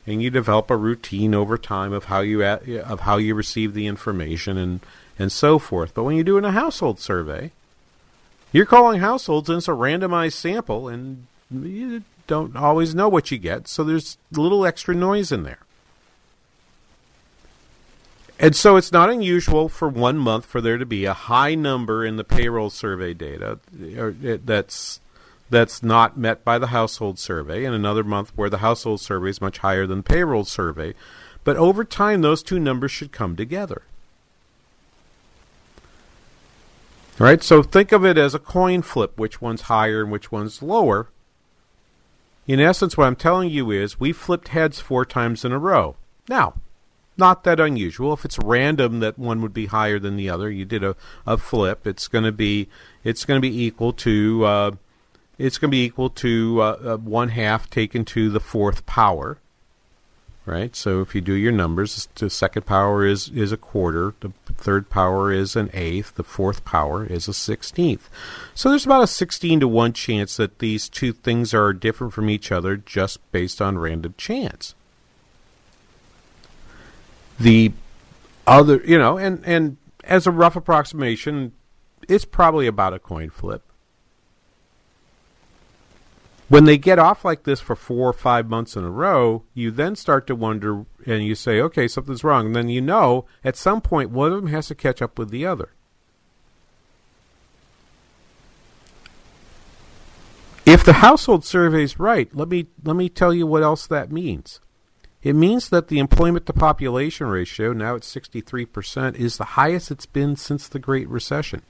and 0.06 0.22
you 0.22 0.30
develop 0.30 0.70
a 0.70 0.76
routine 0.76 1.34
over 1.34 1.56
time 1.56 1.92
of 1.92 2.06
how 2.06 2.20
you 2.20 2.42
of 2.42 3.00
how 3.00 3.18
you 3.18 3.36
receive 3.36 3.74
the 3.74 3.86
information 3.86 4.58
and 4.58 4.80
and 5.16 5.30
so 5.30 5.60
forth. 5.60 5.94
But 5.94 6.02
when 6.02 6.16
you're 6.16 6.24
doing 6.24 6.44
a 6.44 6.50
household 6.50 6.98
survey, 6.98 7.52
you're 8.50 8.66
calling 8.66 9.00
households, 9.00 9.48
and 9.48 9.58
it's 9.58 9.68
a 9.68 9.72
randomized 9.72 10.32
sample, 10.32 10.88
and 10.88 11.26
you 11.52 12.02
don't 12.26 12.56
always 12.56 12.94
know 12.94 13.08
what 13.08 13.30
you 13.30 13.38
get, 13.38 13.68
so 13.68 13.84
there's 13.84 14.18
a 14.34 14.40
little 14.40 14.64
extra 14.64 14.94
noise 14.94 15.30
in 15.30 15.42
there. 15.42 15.58
And 18.38 18.56
so 18.56 18.76
it's 18.76 18.92
not 18.92 19.10
unusual 19.10 19.68
for 19.68 19.88
one 19.88 20.18
month 20.18 20.44
for 20.44 20.60
there 20.60 20.78
to 20.78 20.86
be 20.86 21.04
a 21.04 21.12
high 21.12 21.54
number 21.54 22.04
in 22.04 22.16
the 22.16 22.24
payroll 22.24 22.68
survey 22.68 23.14
data 23.14 23.60
eh, 23.80 24.38
that's 24.44 25.00
that's 25.50 25.82
not 25.82 26.18
met 26.18 26.44
by 26.44 26.58
the 26.58 26.68
household 26.68 27.18
survey, 27.18 27.64
and 27.64 27.74
another 27.74 28.02
month 28.02 28.32
where 28.34 28.50
the 28.50 28.58
household 28.58 29.00
survey 29.00 29.30
is 29.30 29.40
much 29.40 29.58
higher 29.58 29.86
than 29.86 29.98
the 29.98 30.02
payroll 30.02 30.44
survey. 30.44 30.94
But 31.44 31.56
over 31.56 31.84
time, 31.84 32.22
those 32.22 32.42
two 32.42 32.58
numbers 32.58 32.90
should 32.90 33.12
come 33.12 33.36
together. 33.36 33.82
All 37.20 37.26
right, 37.26 37.42
so 37.42 37.62
think 37.62 37.92
of 37.92 38.04
it 38.04 38.18
as 38.18 38.34
a 38.34 38.40
coin 38.40 38.82
flip 38.82 39.16
which 39.16 39.40
one's 39.40 39.62
higher 39.62 40.02
and 40.02 40.10
which 40.10 40.32
one's 40.32 40.62
lower. 40.62 41.06
In 42.46 42.60
essence, 42.60 42.96
what 42.96 43.06
I'm 43.06 43.16
telling 43.16 43.50
you 43.50 43.70
is 43.70 43.98
we 43.98 44.12
flipped 44.12 44.48
heads 44.48 44.80
four 44.80 45.04
times 45.04 45.44
in 45.44 45.52
a 45.52 45.58
row. 45.58 45.96
Now, 46.28 46.54
not 47.16 47.44
that 47.44 47.60
unusual. 47.60 48.12
If 48.12 48.24
it's 48.24 48.38
random 48.38 49.00
that 49.00 49.18
one 49.18 49.40
would 49.40 49.54
be 49.54 49.66
higher 49.66 49.98
than 49.98 50.16
the 50.16 50.28
other, 50.28 50.50
you 50.50 50.64
did 50.64 50.84
a, 50.84 50.96
a 51.26 51.38
flip. 51.38 51.86
It's 51.86 52.08
going 52.08 52.24
to 52.24 52.32
be 52.32 52.68
it's 53.02 53.24
going 53.24 53.40
to 53.40 53.48
be 53.48 53.64
equal 53.64 53.92
to 53.94 54.44
uh, 54.44 54.70
it's 55.38 55.58
going 55.58 55.70
to 55.70 55.76
be 55.76 55.84
equal 55.84 56.10
to 56.10 56.60
uh, 56.60 56.78
uh, 56.84 56.96
one 56.96 57.30
half 57.30 57.70
taken 57.70 58.04
to 58.06 58.30
the 58.30 58.40
fourth 58.40 58.84
power. 58.84 59.38
Right, 60.46 60.76
so 60.76 61.00
if 61.00 61.14
you 61.14 61.22
do 61.22 61.32
your 61.32 61.52
numbers, 61.52 62.06
the 62.16 62.28
second 62.28 62.66
power 62.66 63.06
is 63.06 63.30
is 63.30 63.50
a 63.50 63.56
quarter, 63.56 64.14
the 64.20 64.30
third 64.46 64.90
power 64.90 65.32
is 65.32 65.56
an 65.56 65.70
eighth, 65.72 66.16
the 66.16 66.22
fourth 66.22 66.66
power 66.66 67.06
is 67.06 67.26
a 67.28 67.32
sixteenth. 67.32 68.10
So 68.54 68.68
there's 68.68 68.84
about 68.84 69.02
a 69.02 69.06
sixteen 69.06 69.58
to 69.60 69.68
one 69.68 69.94
chance 69.94 70.36
that 70.36 70.58
these 70.58 70.90
two 70.90 71.14
things 71.14 71.54
are 71.54 71.72
different 71.72 72.12
from 72.12 72.28
each 72.28 72.52
other 72.52 72.76
just 72.76 73.20
based 73.32 73.62
on 73.62 73.78
random 73.78 74.14
chance. 74.18 74.74
The 77.40 77.72
other, 78.46 78.82
you 78.84 78.98
know, 78.98 79.16
and 79.16 79.42
and 79.46 79.78
as 80.04 80.26
a 80.26 80.30
rough 80.30 80.56
approximation, 80.56 81.52
it's 82.06 82.26
probably 82.26 82.66
about 82.66 82.92
a 82.92 82.98
coin 82.98 83.30
flip. 83.30 83.62
When 86.54 86.66
they 86.66 86.78
get 86.78 87.00
off 87.00 87.24
like 87.24 87.42
this 87.42 87.58
for 87.58 87.74
four 87.74 88.08
or 88.08 88.12
five 88.12 88.48
months 88.48 88.76
in 88.76 88.84
a 88.84 88.88
row, 88.88 89.42
you 89.54 89.72
then 89.72 89.96
start 89.96 90.28
to 90.28 90.36
wonder 90.36 90.86
and 91.04 91.26
you 91.26 91.34
say, 91.34 91.60
okay, 91.60 91.88
something's 91.88 92.22
wrong. 92.22 92.46
And 92.46 92.54
then 92.54 92.68
you 92.68 92.80
know 92.80 93.26
at 93.42 93.56
some 93.56 93.80
point 93.80 94.10
one 94.10 94.30
of 94.30 94.40
them 94.40 94.52
has 94.52 94.68
to 94.68 94.76
catch 94.76 95.02
up 95.02 95.18
with 95.18 95.30
the 95.30 95.44
other. 95.44 95.70
If 100.64 100.84
the 100.84 100.92
household 100.92 101.44
survey 101.44 101.82
is 101.82 101.98
right, 101.98 102.32
let 102.32 102.48
me 102.48 102.68
let 102.84 102.94
me 102.94 103.08
tell 103.08 103.34
you 103.34 103.48
what 103.48 103.64
else 103.64 103.88
that 103.88 104.12
means. 104.12 104.60
It 105.24 105.32
means 105.32 105.70
that 105.70 105.88
the 105.88 105.98
employment 105.98 106.46
to 106.46 106.52
population 106.52 107.26
ratio, 107.26 107.72
now 107.72 107.96
at 107.96 108.02
63%, 108.02 109.16
is 109.16 109.38
the 109.38 109.44
highest 109.58 109.90
it's 109.90 110.06
been 110.06 110.36
since 110.36 110.68
the 110.68 110.78
Great 110.78 111.08
Recession. 111.08 111.62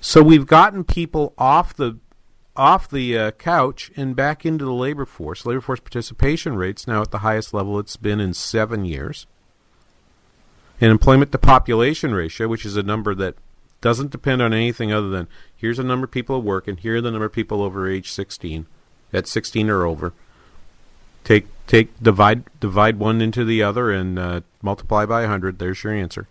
So 0.00 0.22
we've 0.22 0.46
gotten 0.46 0.84
people 0.84 1.34
off 1.36 1.74
the 1.74 1.98
off 2.58 2.90
the 2.90 3.16
uh, 3.16 3.30
couch 3.32 3.90
and 3.96 4.16
back 4.16 4.44
into 4.44 4.64
the 4.64 4.72
labor 4.72 5.06
force. 5.06 5.46
Labor 5.46 5.60
force 5.60 5.80
participation 5.80 6.56
rates 6.56 6.86
now 6.86 7.02
at 7.02 7.10
the 7.10 7.18
highest 7.18 7.54
level 7.54 7.78
it's 7.78 7.96
been 7.96 8.20
in 8.20 8.34
7 8.34 8.84
years. 8.84 9.26
And 10.80 10.90
employment 10.90 11.32
to 11.32 11.38
population 11.38 12.14
ratio, 12.14 12.48
which 12.48 12.66
is 12.66 12.76
a 12.76 12.82
number 12.82 13.14
that 13.14 13.36
doesn't 13.80 14.10
depend 14.10 14.42
on 14.42 14.52
anything 14.52 14.92
other 14.92 15.08
than 15.08 15.28
here's 15.56 15.78
a 15.78 15.84
number 15.84 16.04
of 16.04 16.10
people 16.10 16.42
working, 16.42 16.76
here 16.76 16.96
are 16.96 17.00
the 17.00 17.10
number 17.10 17.26
of 17.26 17.32
people 17.32 17.62
over 17.62 17.88
age 17.88 18.10
16, 18.10 18.66
at 19.12 19.26
16 19.26 19.70
or 19.70 19.86
over. 19.86 20.12
Take 21.24 21.46
take 21.66 22.00
divide 22.02 22.44
divide 22.58 22.98
one 22.98 23.20
into 23.20 23.44
the 23.44 23.62
other 23.62 23.90
and 23.90 24.18
uh, 24.18 24.40
multiply 24.62 25.04
by 25.04 25.22
100. 25.22 25.58
There's 25.58 25.82
your 25.82 25.92
answer. 25.92 26.26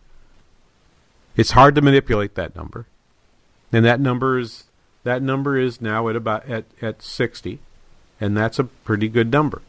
It's 1.35 1.51
hard 1.51 1.75
to 1.75 1.81
manipulate 1.81 2.35
that 2.35 2.55
number, 2.55 2.87
and 3.71 3.85
that 3.85 3.99
number 3.99 4.39
is 4.39 4.65
that 5.07 5.21
number 5.21 5.57
is 5.57 5.79
now 5.79 6.09
at 6.09 6.17
about 6.17 6.49
at, 6.49 6.65
at 6.81 7.01
60, 7.01 7.59
and 8.19 8.35
that's 8.35 8.59
a 8.59 8.65
pretty 8.65 9.07
good 9.07 9.31
number. 9.31 9.61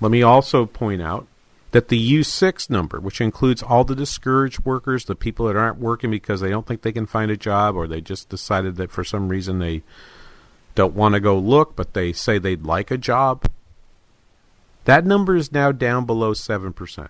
Let 0.00 0.10
me 0.10 0.22
also 0.22 0.64
point 0.64 1.02
out 1.02 1.26
that 1.72 1.88
the 1.88 2.14
U6 2.14 2.70
number, 2.70 2.98
which 2.98 3.20
includes 3.20 3.62
all 3.62 3.84
the 3.84 3.94
discouraged 3.94 4.64
workers, 4.64 5.04
the 5.04 5.14
people 5.14 5.46
that 5.46 5.56
aren't 5.56 5.76
working 5.76 6.10
because 6.10 6.40
they 6.40 6.48
don't 6.48 6.66
think 6.66 6.80
they 6.80 6.92
can 6.92 7.04
find 7.04 7.30
a 7.30 7.36
job 7.36 7.76
or 7.76 7.86
they 7.86 8.00
just 8.00 8.30
decided 8.30 8.76
that 8.76 8.90
for 8.90 9.04
some 9.04 9.28
reason 9.28 9.58
they 9.58 9.82
don't 10.74 10.94
want 10.94 11.12
to 11.12 11.20
go 11.20 11.38
look, 11.38 11.76
but 11.76 11.92
they 11.92 12.14
say 12.14 12.38
they'd 12.38 12.64
like 12.64 12.90
a 12.90 12.96
job, 12.96 13.50
that 14.86 15.04
number 15.04 15.36
is 15.36 15.52
now 15.52 15.72
down 15.72 16.06
below 16.06 16.32
7%. 16.32 17.08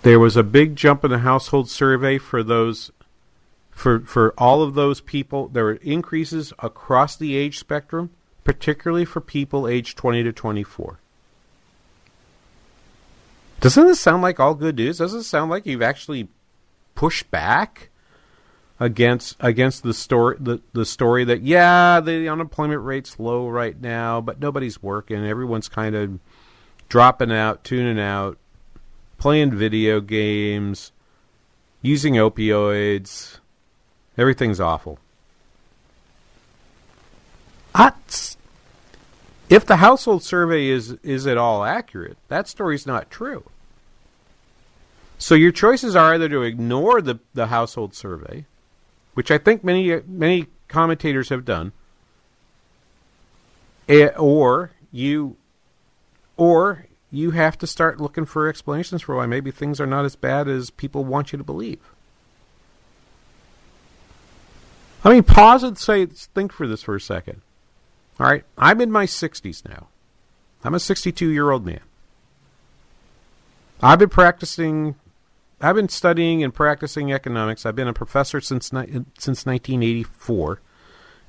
There 0.00 0.18
was 0.18 0.38
a 0.38 0.42
big 0.42 0.74
jump 0.74 1.04
in 1.04 1.10
the 1.10 1.18
household 1.18 1.68
survey 1.68 2.16
for 2.16 2.42
those 2.42 2.92
for 3.76 4.00
for 4.00 4.34
all 4.36 4.62
of 4.62 4.74
those 4.74 5.00
people. 5.00 5.46
There 5.46 5.64
were 5.64 5.74
increases 5.74 6.52
across 6.58 7.14
the 7.14 7.36
age 7.36 7.60
spectrum 7.60 8.10
particularly 8.46 9.04
for 9.04 9.20
people 9.20 9.66
aged 9.66 9.98
20 9.98 10.22
to 10.22 10.32
24. 10.32 11.00
Doesn't 13.60 13.86
this 13.86 13.98
sound 13.98 14.22
like 14.22 14.38
all 14.38 14.54
good 14.54 14.76
news? 14.76 14.98
Doesn't 14.98 15.20
it 15.20 15.24
sound 15.24 15.50
like 15.50 15.66
you've 15.66 15.82
actually 15.82 16.28
pushed 16.94 17.28
back 17.30 17.90
against 18.78 19.36
against 19.40 19.82
the 19.82 19.92
story 19.92 20.36
the, 20.38 20.60
the 20.74 20.84
story 20.84 21.24
that 21.24 21.42
yeah, 21.42 21.98
the 22.00 22.28
unemployment 22.28 22.84
rate's 22.84 23.18
low 23.18 23.48
right 23.48 23.80
now, 23.80 24.20
but 24.20 24.38
nobody's 24.38 24.80
working. 24.80 25.26
Everyone's 25.26 25.68
kind 25.68 25.96
of 25.96 26.20
dropping 26.88 27.32
out, 27.32 27.64
tuning 27.64 27.98
out, 27.98 28.38
playing 29.18 29.56
video 29.56 30.00
games, 30.00 30.92
using 31.82 32.14
opioids. 32.14 33.38
Everything's 34.18 34.60
awful. 34.60 34.98
That's 37.74 38.36
if 39.48 39.64
the 39.64 39.76
household 39.76 40.22
survey 40.22 40.68
is 40.68 40.92
is 41.02 41.26
at 41.26 41.38
all 41.38 41.64
accurate, 41.64 42.16
that 42.28 42.48
story's 42.48 42.86
not 42.86 43.10
true. 43.10 43.44
So 45.18 45.34
your 45.34 45.52
choices 45.52 45.96
are 45.96 46.14
either 46.14 46.28
to 46.28 46.42
ignore 46.42 47.00
the, 47.00 47.20
the 47.32 47.46
household 47.46 47.94
survey, 47.94 48.44
which 49.14 49.30
I 49.30 49.38
think 49.38 49.62
many 49.62 50.00
many 50.06 50.46
commentators 50.68 51.28
have 51.28 51.44
done, 51.44 51.72
eh, 53.88 54.08
or 54.16 54.72
you 54.90 55.36
or 56.36 56.86
you 57.10 57.30
have 57.30 57.56
to 57.58 57.66
start 57.66 58.00
looking 58.00 58.24
for 58.24 58.48
explanations 58.48 59.02
for 59.02 59.16
why 59.16 59.26
maybe 59.26 59.50
things 59.50 59.80
are 59.80 59.86
not 59.86 60.04
as 60.04 60.16
bad 60.16 60.48
as 60.48 60.70
people 60.70 61.04
want 61.04 61.32
you 61.32 61.38
to 61.38 61.44
believe. 61.44 61.80
I 65.06 65.14
me 65.14 65.22
pause 65.22 65.62
and 65.62 65.78
say, 65.78 66.04
think 66.06 66.52
for 66.52 66.66
this 66.66 66.82
for 66.82 66.96
a 66.96 67.00
second. 67.00 67.40
All 68.18 68.26
right, 68.26 68.42
I'm 68.58 68.80
in 68.80 68.90
my 68.90 69.06
60s 69.06 69.64
now. 69.64 69.86
I'm 70.64 70.74
a 70.74 70.80
62 70.80 71.28
year 71.28 71.52
old 71.52 71.64
man. 71.64 71.80
I've 73.80 74.00
been 74.00 74.08
practicing, 74.08 74.96
I've 75.60 75.76
been 75.76 75.88
studying 75.88 76.42
and 76.42 76.52
practicing 76.52 77.12
economics. 77.12 77.64
I've 77.64 77.76
been 77.76 77.86
a 77.86 77.92
professor 77.92 78.40
since 78.40 78.70
since 78.70 79.46
1984. 79.46 80.60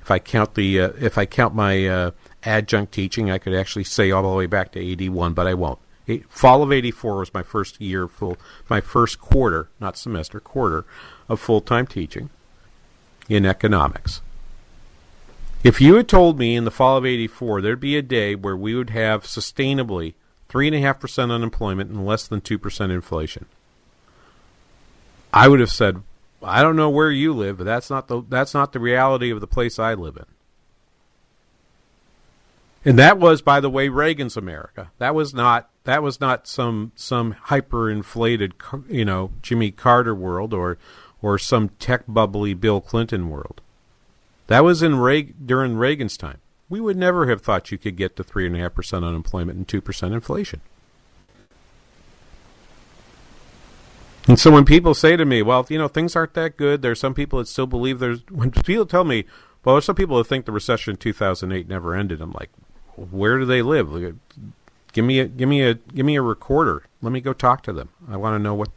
If 0.00 0.10
I 0.10 0.18
count 0.18 0.54
the 0.56 0.80
uh, 0.80 0.92
if 1.00 1.16
I 1.16 1.24
count 1.24 1.54
my 1.54 1.86
uh, 1.86 2.10
adjunct 2.42 2.92
teaching, 2.92 3.30
I 3.30 3.38
could 3.38 3.54
actually 3.54 3.84
say 3.84 4.10
all 4.10 4.28
the 4.28 4.36
way 4.36 4.46
back 4.46 4.72
to 4.72 4.80
81, 4.80 5.34
but 5.34 5.46
I 5.46 5.54
won't. 5.54 5.78
fall 6.28 6.64
of 6.64 6.72
84 6.72 7.18
was 7.18 7.32
my 7.32 7.44
first 7.44 7.80
year 7.80 8.08
full, 8.08 8.38
my 8.68 8.80
first 8.80 9.20
quarter, 9.20 9.68
not 9.78 9.96
semester, 9.96 10.40
quarter 10.40 10.84
of 11.28 11.38
full 11.38 11.60
time 11.60 11.86
teaching 11.86 12.30
in 13.28 13.44
economics. 13.44 14.22
If 15.64 15.80
you 15.80 15.96
had 15.96 16.08
told 16.08 16.38
me 16.38 16.54
in 16.54 16.64
the 16.64 16.70
fall 16.70 16.96
of 16.96 17.06
84 17.06 17.60
there'd 17.60 17.80
be 17.80 17.96
a 17.96 18.02
day 18.02 18.34
where 18.34 18.56
we 18.56 18.74
would 18.74 18.90
have 18.90 19.24
sustainably 19.24 20.14
3.5% 20.48 21.30
unemployment 21.30 21.90
and 21.90 22.06
less 22.06 22.26
than 22.26 22.40
2% 22.40 22.90
inflation, 22.90 23.46
I 25.32 25.48
would 25.48 25.60
have 25.60 25.72
said, 25.72 26.02
I 26.42 26.62
don't 26.62 26.76
know 26.76 26.90
where 26.90 27.10
you 27.10 27.32
live, 27.32 27.58
but 27.58 27.64
that's 27.64 27.90
not 27.90 28.08
the, 28.08 28.22
that's 28.28 28.54
not 28.54 28.72
the 28.72 28.80
reality 28.80 29.30
of 29.30 29.40
the 29.40 29.46
place 29.46 29.78
I 29.78 29.94
live 29.94 30.16
in. 30.16 30.24
And 32.84 32.98
that 32.98 33.18
was, 33.18 33.42
by 33.42 33.60
the 33.60 33.68
way, 33.68 33.88
Reagan's 33.88 34.36
America. 34.36 34.90
That 34.98 35.14
was 35.14 35.34
not 35.34 35.68
that 35.84 36.02
was 36.02 36.20
not 36.20 36.46
some 36.46 36.92
some 36.94 37.34
hyperinflated, 37.46 38.52
you 38.88 39.04
know, 39.04 39.32
Jimmy 39.42 39.70
Carter 39.70 40.14
world 40.14 40.54
or 40.54 40.78
or 41.22 41.38
some 41.38 41.70
tech 41.80 42.04
bubbly 42.06 42.54
Bill 42.54 42.80
Clinton 42.80 43.28
world. 43.28 43.60
That 44.46 44.64
was 44.64 44.82
in 44.82 44.94
during 45.44 45.76
Reagan's 45.76 46.16
time. 46.16 46.38
We 46.68 46.80
would 46.80 46.96
never 46.96 47.28
have 47.28 47.42
thought 47.42 47.70
you 47.70 47.78
could 47.78 47.96
get 47.96 48.16
to 48.16 48.24
3.5% 48.24 49.04
unemployment 49.04 49.58
and 49.58 49.68
2% 49.68 50.12
inflation. 50.12 50.60
And 54.26 54.38
so 54.38 54.50
when 54.50 54.66
people 54.66 54.92
say 54.92 55.16
to 55.16 55.24
me, 55.24 55.40
well, 55.40 55.64
you 55.70 55.78
know, 55.78 55.88
things 55.88 56.14
aren't 56.14 56.34
that 56.34 56.58
good, 56.58 56.82
there's 56.82 57.00
some 57.00 57.14
people 57.14 57.38
that 57.38 57.48
still 57.48 57.66
believe 57.66 57.98
there's, 57.98 58.20
when 58.28 58.50
people 58.50 58.84
tell 58.84 59.04
me, 59.04 59.24
well, 59.64 59.76
there's 59.76 59.86
some 59.86 59.96
people 59.96 60.18
that 60.18 60.26
think 60.26 60.44
the 60.44 60.52
recession 60.52 60.92
in 60.92 60.96
2008 60.98 61.66
never 61.66 61.94
ended, 61.94 62.20
I'm 62.20 62.32
like, 62.32 62.50
where 62.96 63.38
do 63.38 63.46
they 63.46 63.62
live? 63.62 64.18
Give 64.92 65.04
me 65.04 65.20
a, 65.20 65.26
give 65.26 65.48
me 65.48 65.62
a, 65.62 65.74
give 65.74 66.04
me 66.04 66.16
a 66.16 66.22
recorder. 66.22 66.84
Let 67.00 67.12
me 67.12 67.22
go 67.22 67.32
talk 67.32 67.62
to 67.62 67.72
them. 67.72 67.88
I 68.06 68.18
want 68.18 68.34
to 68.34 68.38
know 68.38 68.54
what, 68.54 68.68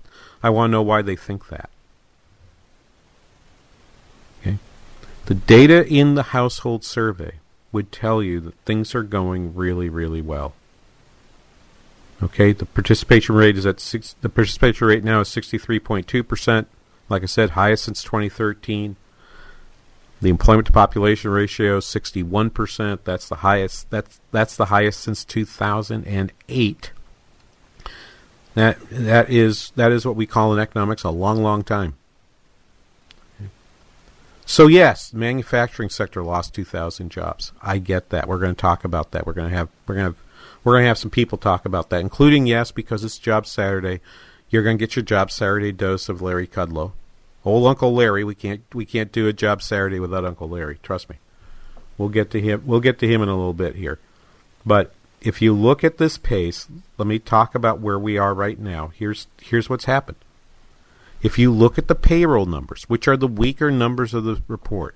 I 0.42 0.50
want 0.50 0.70
to 0.70 0.72
know 0.72 0.82
why 0.82 1.02
they 1.02 1.18
think 1.18 1.50
that. 1.50 1.70
The 5.26 5.36
data 5.36 5.88
in 5.88 6.16
the 6.16 6.24
household 6.24 6.84
survey 6.84 7.36
would 7.72 7.92
tell 7.92 8.22
you 8.22 8.40
that 8.42 8.56
things 8.66 8.94
are 8.94 9.04
going 9.04 9.56
really, 9.56 9.88
really 9.88 10.22
well. 10.22 10.54
Okay, 12.22 12.52
the 12.52 12.66
participation 12.66 13.36
rate 13.36 13.58
is 13.58 13.66
at 13.66 13.80
six, 13.80 14.16
the 14.22 14.30
participation 14.30 14.88
rate 14.88 15.04
now 15.04 15.22
is 15.22 15.28
sixty 15.30 15.58
three 15.58 15.80
point 15.80 16.08
two 16.08 16.24
percent. 16.24 16.68
Like 17.10 17.24
I 17.24 17.28
said, 17.28 17.52
highest 17.52 17.86
since 17.86 18.04
twenty 18.04 18.30
thirteen. 18.30 18.96
The 20.22 20.30
employment 20.30 20.68
to 20.68 20.74
population 20.74 21.32
ratio 21.32 21.78
is 21.78 21.86
sixty 21.86 22.22
one 22.22 22.52
percent. 22.52 23.06
That's 23.06 23.28
the 23.28 23.38
highest. 23.38 23.90
That's 23.90 24.20
that's 24.32 24.56
the 24.56 24.66
highest 24.66 25.00
since 25.00 25.26
two 25.26 25.46
thousand 25.46 26.06
and 26.06 26.32
eight. 26.48 26.92
That 28.54 28.78
that 28.92 29.30
is 29.32 29.72
that 29.76 29.92
is 29.92 30.06
what 30.06 30.16
we 30.16 30.28
call 30.28 30.54
in 30.54 30.60
economics 30.60 31.04
a 31.04 31.10
long, 31.10 31.42
long 31.42 31.64
time. 31.64 31.96
So 34.52 34.68
yes, 34.68 35.14
manufacturing 35.14 35.88
sector 35.90 36.22
lost 36.22 36.54
2,000 36.56 37.10
jobs. 37.10 37.54
I 37.62 37.78
get 37.78 38.10
that. 38.10 38.28
We're 38.28 38.38
going 38.38 38.54
to 38.54 38.62
talk 38.62 38.84
about 38.84 39.12
that. 39.12 39.26
We're 39.26 39.32
going 39.32 39.50
to 39.50 39.56
have 39.56 39.70
we're 39.88 39.96
going 39.96 40.08
to 40.08 40.12
have, 40.12 40.24
we're 40.66 40.74
going 40.74 40.84
to 40.84 40.88
have 40.90 40.98
some 40.98 41.10
people 41.10 41.38
talk 41.38 41.64
about 41.64 41.90
that, 41.90 42.02
including 42.02 42.48
yes, 42.48 42.70
because 42.70 43.06
it's 43.06 43.18
Job 43.18 43.48
Saturday. 43.48 44.02
You're 44.50 44.64
going 44.64 44.78
to 44.78 44.86
get 44.86 44.98
your 44.98 45.06
Job 45.06 45.32
Saturday 45.32 45.72
dose 45.72 46.10
of 46.10 46.22
Larry 46.22 46.48
Kudlow, 46.48 46.92
old 47.46 47.66
Uncle 47.66 47.94
Larry. 47.94 48.26
We 48.26 48.36
can't 48.36 48.62
we 48.74 48.86
can't 48.86 49.14
do 49.14 49.26
a 49.26 49.32
Job 49.32 49.62
Saturday 49.62 50.02
without 50.02 50.26
Uncle 50.26 50.50
Larry. 50.50 50.80
Trust 50.84 51.10
me. 51.10 51.16
We'll 51.98 52.10
get 52.10 52.30
to 52.32 52.42
him. 52.42 52.64
We'll 52.66 52.82
get 52.82 53.00
to 53.00 53.08
him 53.08 53.22
in 53.22 53.30
a 53.30 53.38
little 53.38 53.54
bit 53.54 53.76
here, 53.78 54.00
but 54.66 54.94
if 55.22 55.42
you 55.42 55.54
look 55.54 55.82
at 55.82 55.98
this 55.98 56.18
pace, 56.18 56.68
let 56.98 57.08
me 57.08 57.20
talk 57.20 57.56
about 57.56 57.80
where 57.80 57.98
we 57.98 58.18
are 58.18 58.34
right 58.34 58.60
now. 58.60 58.92
Here's 58.98 59.28
here's 59.42 59.70
what's 59.70 59.86
happened. 59.86 60.18
If 61.22 61.38
you 61.38 61.52
look 61.52 61.78
at 61.78 61.88
the 61.88 61.96
payroll 61.96 62.46
numbers, 62.46 62.84
which 62.84 63.08
are 63.08 63.18
the 63.18 63.28
weaker 63.28 63.72
numbers 63.72 64.14
of 64.14 64.24
the 64.24 64.42
report, 64.48 64.96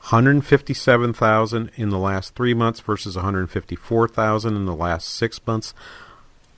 157,000 0.00 1.70
in 1.76 1.88
the 1.88 1.98
last 1.98 2.34
3 2.34 2.54
months 2.54 2.80
versus 2.80 3.16
154,000 3.16 4.56
in 4.56 4.66
the 4.66 4.74
last 4.74 5.08
6 5.08 5.46
months. 5.46 5.74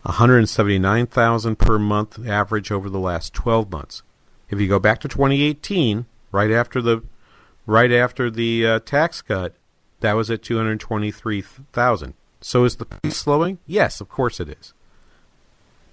179,000 0.03 1.59
per 1.59 1.79
month 1.79 2.27
average 2.27 2.71
over 2.71 2.89
the 2.89 2.99
last 2.99 3.35
12 3.35 3.71
months. 3.71 4.03
If 4.49 4.61
you 4.61 4.69
go 4.69 4.79
back 4.79 5.01
to 5.01 5.09
2018, 5.09 6.07
right 6.31 6.51
after 6.53 6.81
the 6.81 7.03
right 7.67 7.91
after 7.91 8.31
the 8.31 8.67
uh, 8.67 8.79
tax 8.81 9.21
cut, 9.21 9.57
that 10.01 10.13
was 10.13 10.31
at 10.31 10.43
223,000. 10.43 12.15
So 12.41 12.65
is 12.65 12.77
the 12.77 12.85
pace 12.85 13.17
slowing? 13.17 13.59
Yes, 13.67 14.01
of 14.01 14.09
course 14.09 14.39
it 14.39 14.49
is. 14.49 14.73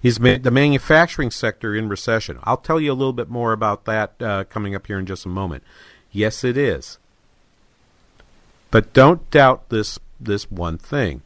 Is 0.04 0.20
ma- 0.20 0.36
the 0.36 0.50
manufacturing 0.50 1.30
sector 1.30 1.74
in 1.74 1.88
recession? 1.88 2.38
I'll 2.44 2.58
tell 2.58 2.78
you 2.78 2.92
a 2.92 2.94
little 2.94 3.14
bit 3.14 3.30
more 3.30 3.54
about 3.54 3.86
that 3.86 4.12
uh, 4.20 4.44
coming 4.44 4.74
up 4.74 4.86
here 4.86 4.98
in 4.98 5.06
just 5.06 5.24
a 5.24 5.30
moment. 5.30 5.64
Yes, 6.12 6.44
it 6.44 6.58
is. 6.58 6.98
But 8.70 8.92
don't 8.92 9.28
doubt 9.30 9.70
this 9.70 9.98
this 10.20 10.50
one 10.50 10.76
thing. 10.76 11.22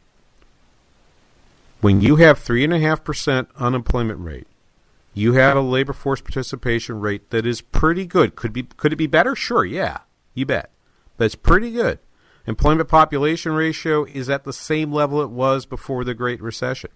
When 1.81 1.99
you 1.99 2.15
have 2.17 2.39
three 2.39 2.63
and 2.63 2.73
a 2.73 2.79
half 2.79 3.03
percent 3.03 3.49
unemployment 3.57 4.19
rate, 4.19 4.47
you 5.13 5.33
have 5.33 5.57
a 5.57 5.61
labor 5.61 5.93
force 5.93 6.21
participation 6.21 7.01
rate 7.01 7.31
that 7.31 7.45
is 7.45 7.59
pretty 7.59 8.05
good. 8.05 8.37
Could 8.37 8.53
be 8.53 8.63
could 8.63 8.93
it 8.93 8.97
be 8.97 9.07
better? 9.07 9.35
Sure, 9.35 9.65
yeah, 9.65 9.99
you 10.33 10.45
bet. 10.45 10.69
But 11.17 11.25
it's 11.25 11.35
pretty 11.35 11.71
good. 11.71 11.99
Employment 12.47 12.87
population 12.87 13.51
ratio 13.51 14.05
is 14.05 14.29
at 14.29 14.45
the 14.45 14.53
same 14.53 14.93
level 14.93 15.21
it 15.21 15.29
was 15.29 15.65
before 15.65 16.05
the 16.05 16.13
Great 16.13 16.41
Recession. 16.41 16.91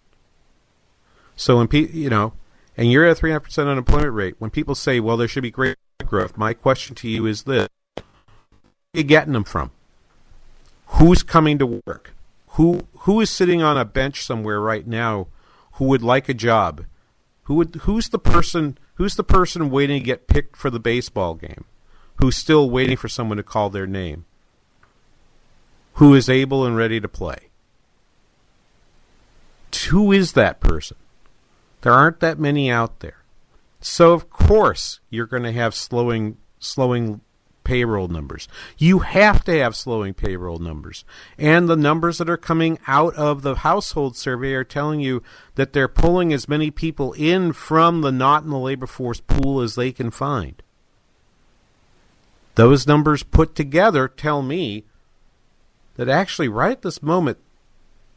So 1.35 1.57
when 1.57 1.67
people, 1.67 1.95
you 1.95 2.09
know, 2.09 2.33
and 2.77 2.91
you're 2.91 3.05
at 3.05 3.17
three 3.17 3.31
half 3.31 3.43
percent 3.43 3.69
unemployment 3.69 4.13
rate, 4.13 4.35
when 4.39 4.51
people 4.51 4.75
say, 4.75 4.99
"Well, 4.99 5.17
there 5.17 5.27
should 5.27 5.43
be 5.43 5.51
great 5.51 5.77
growth," 6.05 6.37
my 6.37 6.53
question 6.53 6.95
to 6.95 7.07
you 7.07 7.25
is 7.25 7.43
this: 7.43 7.67
Where 7.95 8.03
are 8.95 8.97
you 8.97 9.03
getting 9.03 9.33
them 9.33 9.43
from? 9.43 9.71
Who's 10.87 11.23
coming 11.23 11.57
to 11.59 11.81
work? 11.85 12.13
Who 12.49 12.81
who 12.99 13.19
is 13.19 13.29
sitting 13.29 13.61
on 13.61 13.77
a 13.77 13.85
bench 13.85 14.23
somewhere 14.23 14.59
right 14.59 14.85
now 14.85 15.27
who 15.73 15.85
would 15.85 16.03
like 16.03 16.29
a 16.29 16.33
job? 16.33 16.85
Who 17.43 17.55
would 17.55 17.75
who's 17.81 18.09
the 18.09 18.19
person 18.19 18.77
who's 18.95 19.15
the 19.15 19.23
person 19.23 19.71
waiting 19.71 19.99
to 19.99 20.05
get 20.05 20.27
picked 20.27 20.55
for 20.55 20.69
the 20.69 20.79
baseball 20.79 21.33
game? 21.33 21.65
Who's 22.17 22.35
still 22.35 22.69
waiting 22.69 22.95
for 22.95 23.09
someone 23.09 23.37
to 23.37 23.43
call 23.43 23.69
their 23.69 23.87
name? 23.87 24.25
Who 25.93 26.13
is 26.13 26.29
able 26.29 26.65
and 26.65 26.77
ready 26.77 26.99
to 26.99 27.07
play? 27.07 27.49
Who 29.89 30.11
is 30.11 30.33
that 30.33 30.59
person? 30.59 30.97
There 31.83 31.93
aren't 31.93 32.21
that 32.21 32.39
many 32.39 32.71
out 32.71 33.01
there. 33.01 33.17
So 33.81 34.13
of 34.13 34.29
course 34.29 35.01
you're 35.09 35.27
going 35.27 35.43
to 35.43 35.51
have 35.51 35.75
slowing 35.75 36.37
slowing 36.57 37.19
payroll 37.65 38.07
numbers. 38.07 38.47
You 38.77 38.99
have 38.99 39.43
to 39.43 39.59
have 39.59 39.75
slowing 39.75 40.13
payroll 40.13 40.59
numbers. 40.59 41.03
And 41.37 41.67
the 41.67 41.75
numbers 41.75 42.17
that 42.17 42.29
are 42.29 42.37
coming 42.37 42.79
out 42.87 43.13
of 43.15 43.41
the 43.41 43.55
household 43.55 44.15
survey 44.15 44.53
are 44.53 44.63
telling 44.63 45.01
you 45.01 45.23
that 45.55 45.73
they're 45.73 45.89
pulling 45.89 46.31
as 46.31 46.47
many 46.47 46.71
people 46.71 47.11
in 47.13 47.51
from 47.51 47.99
the 47.99 48.13
not 48.13 48.43
in 48.43 48.49
the 48.49 48.57
labor 48.57 48.87
force 48.87 49.19
pool 49.19 49.59
as 49.59 49.75
they 49.75 49.91
can 49.91 50.09
find. 50.09 50.63
Those 52.55 52.87
numbers 52.87 53.23
put 53.23 53.55
together 53.55 54.07
tell 54.07 54.41
me 54.41 54.85
that 55.95 56.07
actually, 56.07 56.47
right 56.47 56.73
at 56.73 56.81
this 56.81 57.03
moment, 57.03 57.39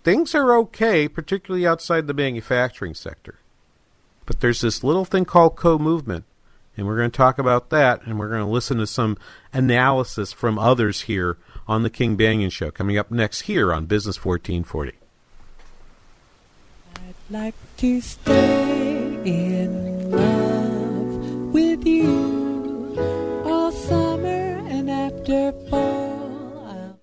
things 0.05 0.37
are 0.37 0.57
okay, 0.57 1.09
particularly 1.09 1.66
outside 1.66 2.07
the 2.07 2.14
manufacturing 2.14 2.94
sector. 2.94 3.40
But 4.26 4.40
there's 4.40 4.60
this 4.60 4.84
little 4.84 5.04
thing 5.04 5.24
called 5.24 5.56
co 5.56 5.78
movement 5.78 6.24
and 6.76 6.86
we're 6.86 6.96
going 6.96 7.10
to 7.10 7.16
talk 7.16 7.38
about 7.38 7.70
that, 7.70 8.02
and 8.04 8.18
we're 8.18 8.28
going 8.28 8.44
to 8.44 8.50
listen 8.50 8.76
to 8.78 8.86
some 8.86 9.16
analysis 9.52 10.32
from 10.32 10.58
others 10.58 11.02
here 11.02 11.38
on 11.66 11.82
the 11.82 11.90
King 11.90 12.16
Banaian 12.16 12.52
Show 12.52 12.70
coming 12.70 12.98
up 12.98 13.10
next 13.10 13.42
here 13.42 13.72
on 13.72 13.86
Business 13.86 14.22
1440. 14.22 14.92
I'd 16.96 17.14
like 17.30 17.54
to 17.78 18.00
stay 18.00 19.18
in 19.24 20.10
love 20.10 21.54
with 21.54 21.86
you 21.86 23.42
all 23.46 23.72
summer 23.72 24.58
and 24.68 24.90
after 24.90 25.52
fall. 25.70 27.00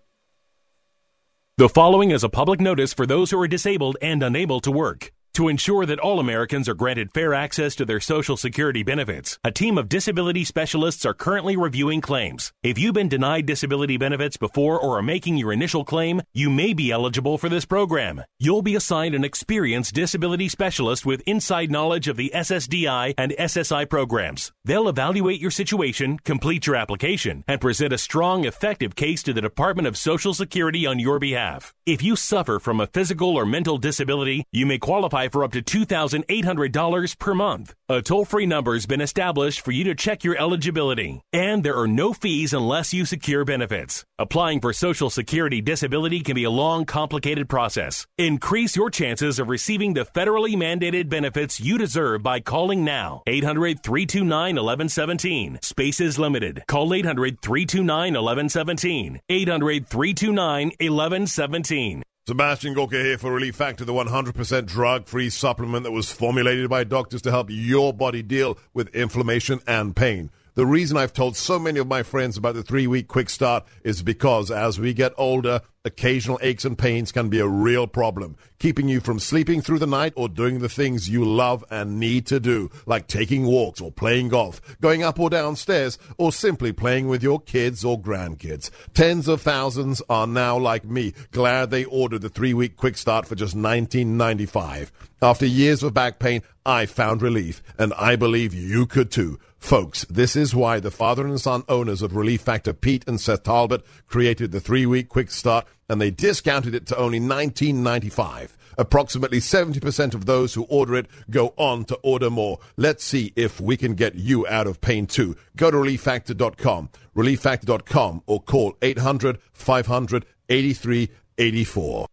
The 1.58 1.70
following 1.70 2.12
is 2.12 2.24
a 2.24 2.30
public 2.30 2.60
notice 2.60 2.94
for 2.94 3.06
those 3.06 3.32
who 3.32 3.40
are 3.40 3.48
disabled 3.48 3.98
and 4.02 4.22
unable 4.22 4.60
to 4.62 4.72
work. 4.72 5.12
To 5.38 5.48
ensure 5.48 5.88
that 5.88 5.98
all 5.98 6.20
Americans 6.20 6.70
are 6.70 6.76
granted 6.76 7.12
fair 7.12 7.34
access 7.34 7.74
to 7.78 7.86
their 7.86 8.00
Social 8.00 8.38
Security 8.38 8.84
benefits, 8.84 9.40
a 9.44 9.52
team 9.52 9.80
of 9.80 9.90
disability 9.90 10.44
specialists 10.44 11.08
are 11.08 11.16
currently 11.16 11.58
reviewing 11.58 12.02
claims. 12.02 12.54
If 12.62 12.78
you've 12.78 12.94
been 12.94 13.10
denied 13.10 13.48
disability 13.48 13.98
benefits 13.98 14.38
before 14.38 14.80
or 14.80 15.00
are 15.00 15.02
making 15.02 15.38
your 15.38 15.52
initial 15.52 15.84
claim, 15.86 16.22
you 16.36 16.52
may 16.52 16.74
be 16.74 16.92
eligible 16.92 17.40
for 17.40 17.50
this 17.50 17.66
program. 17.66 18.22
You'll 18.38 18.62
be 18.62 18.76
assigned 18.76 19.16
an 19.16 19.24
experienced 19.24 19.96
disability 19.96 20.50
specialist 20.50 21.04
with 21.04 21.24
inside 21.26 21.72
knowledge 21.72 22.08
of 22.08 22.16
the 22.16 22.32
SSDI 22.36 23.16
and 23.18 23.32
SSI 23.32 23.90
programs. 23.90 24.52
They'll 24.66 24.88
evaluate 24.88 25.42
your 25.42 25.50
situation, 25.50 26.20
complete 26.20 26.68
your 26.68 26.76
application, 26.76 27.44
and 27.48 27.60
present 27.60 27.92
a 27.92 27.98
strong, 27.98 28.46
effective 28.46 28.96
case 28.96 29.24
to 29.24 29.34
the 29.34 29.42
Department 29.42 29.88
of 29.88 29.98
Social 29.98 30.36
Security 30.36 30.86
on 30.86 31.00
your 31.00 31.18
behalf. 31.18 31.74
If 31.88 32.04
you 32.04 32.16
suffer 32.16 32.60
from 32.60 32.80
a 32.80 32.86
physical 32.86 33.36
or 33.36 33.48
mental 33.48 33.80
disability, 33.80 34.46
you 34.52 34.68
may 34.68 34.78
qualify 34.78 35.23
for 35.28 35.44
up 35.44 35.52
to 35.54 35.62
$2,800 35.62 37.20
per 37.20 37.34
month. 37.34 37.74
A 37.90 38.02
toll 38.02 38.26
free 38.26 38.46
number 38.46 38.74
has 38.74 38.86
been 38.86 39.02
established 39.02 39.62
for 39.62 39.72
you 39.72 39.84
to 39.84 39.96
check 39.96 40.24
your 40.24 40.38
eligibility, 40.38 41.22
and 41.32 41.64
there 41.64 41.78
are 41.78 41.88
no 41.88 42.14
fees 42.14 42.54
unless 42.54 42.94
you 42.94 43.06
secure 43.06 43.46
benefits. 43.46 44.06
Applying 44.18 44.62
for 44.62 44.74
Social 44.74 45.10
Security 45.10 45.62
disability 45.62 46.22
can 46.22 46.36
be 46.36 46.46
a 46.46 46.50
long, 46.50 46.86
complicated 46.86 47.50
process. 47.50 48.08
Increase 48.18 48.76
your 48.76 48.90
chances 48.90 49.38
of 49.38 49.50
receiving 49.50 49.94
the 49.94 50.06
federally 50.06 50.56
mandated 50.56 51.10
benefits 51.10 51.60
you 51.60 51.78
deserve 51.78 52.24
by 52.24 52.40
calling 52.40 52.84
now. 52.86 53.22
800 53.28 53.84
329 53.84 54.56
1117. 54.56 55.60
Space 55.62 56.00
is 56.00 56.18
limited. 56.18 56.64
Call 56.68 56.94
800 56.94 57.42
329 57.42 58.14
1117. 58.14 59.20
800 59.30 59.88
329 59.88 60.68
1117. 60.80 62.04
Sebastian 62.26 62.74
Gorka 62.74 62.96
here 62.96 63.18
for 63.18 63.34
Relief 63.34 63.54
Factor, 63.54 63.84
the 63.84 63.92
100% 63.92 64.66
drug 64.66 65.08
free 65.08 65.30
supplement 65.30 65.84
that 65.84 65.92
was 65.92 66.10
formulated 66.10 66.70
by 66.70 66.86
doctors 66.86 67.22
to 67.24 67.32
help 67.32 67.48
your 67.50 67.92
body 67.92 68.24
deal 68.24 68.58
with 68.74 68.88
inflammation 68.96 69.60
and 69.68 69.94
pain. 69.94 70.32
The 70.56 70.68
reason 70.68 70.98
I've 70.98 71.14
told 71.14 71.36
so 71.36 71.58
many 71.58 71.80
of 71.80 71.88
my 71.88 72.04
friends 72.04 72.38
about 72.38 72.54
the 72.54 72.62
three 72.62 72.86
week 72.86 73.08
quick 73.08 73.32
start 73.32 73.66
is 73.84 74.04
because 74.04 74.52
as 74.52 74.80
we 74.80 74.94
get 74.94 75.12
older, 75.18 75.62
occasional 75.84 76.38
aches 76.44 76.64
and 76.64 76.78
pains 76.78 77.12
can 77.12 77.28
be 77.28 77.40
a 77.40 77.48
real 77.48 77.88
problem, 77.88 78.38
keeping 78.60 78.88
you 78.88 79.00
from 79.00 79.18
sleeping 79.18 79.62
through 79.62 79.80
the 79.80 79.88
night 79.88 80.14
or 80.16 80.30
doing 80.30 80.60
the 80.60 80.70
things 80.70 81.10
you 81.10 81.26
love 81.26 81.66
and 81.72 82.00
need 82.00 82.28
to 82.28 82.40
do, 82.40 82.70
like 82.86 83.08
taking 83.08 83.48
walks 83.48 83.82
or 83.82 83.92
playing 83.92 84.30
golf, 84.30 84.62
going 84.80 85.02
up 85.02 85.20
or 85.20 85.28
down 85.28 85.56
stairs, 85.56 85.98
or 86.20 86.32
simply 86.32 86.72
playing 86.72 87.08
with 87.08 87.24
your 87.24 87.40
kids 87.40 87.84
or 87.84 88.00
grandkids. 88.00 88.70
Tens 88.94 89.28
of 89.28 89.42
thousands 89.42 90.04
are 90.08 90.28
now 90.28 90.56
like 90.56 90.86
me, 90.86 91.16
glad 91.32 91.72
they 91.72 91.84
ordered 91.86 92.22
the 92.22 92.30
three 92.30 92.54
week 92.54 92.78
quick 92.78 92.96
start 92.96 93.28
for 93.28 93.34
just 93.34 93.58
$19.95. 93.58 94.92
After 95.20 95.46
years 95.46 95.82
of 95.82 95.94
back 95.94 96.20
pain, 96.20 96.44
I 96.66 96.86
found 96.86 97.22
relief, 97.22 97.64
and 97.78 97.94
I 97.94 98.16
believe 98.16 98.54
you 98.54 98.86
could 98.86 99.10
too. 99.10 99.40
Folks, 99.64 100.04
this 100.10 100.36
is 100.36 100.54
why 100.54 100.82
the 100.82 100.92
father 100.92 101.26
and 101.26 101.40
son 101.40 101.64
owners 101.70 102.02
of 102.02 102.18
Relief 102.18 102.42
Factor, 102.42 102.74
Pete 102.74 103.06
and 103.08 103.20
Seth 103.20 103.44
Talbot, 103.44 103.82
created 104.08 104.52
the 104.52 104.60
three 104.60 104.86
week 104.86 105.08
quick 105.08 105.32
start 105.32 105.66
and 105.88 106.02
they 106.02 106.12
discounted 106.12 106.76
it 106.76 106.86
to 106.88 106.98
only 106.98 107.22
$19.95. 107.22 108.50
Approximately 108.78 109.40
70% 109.40 110.16
of 110.16 110.26
those 110.26 110.54
who 110.54 110.64
order 110.64 110.96
it 110.96 111.08
go 111.30 111.54
on 111.56 111.86
to 111.86 111.96
order 112.04 112.30
more. 112.30 112.60
Let's 112.76 113.06
see 113.06 113.32
if 113.38 113.62
we 113.62 113.78
can 113.78 113.96
get 113.96 114.16
you 114.16 114.46
out 114.48 114.68
of 114.68 114.82
pain 114.82 115.08
too. 115.08 115.38
Go 115.56 115.72
to 115.72 115.78
relieffactor.com, 115.78 116.90
relieffactor.com, 117.16 118.24
or 118.28 118.42
call 118.42 118.76
800 118.82 119.40
500 119.54 120.26
8384. 120.50 122.06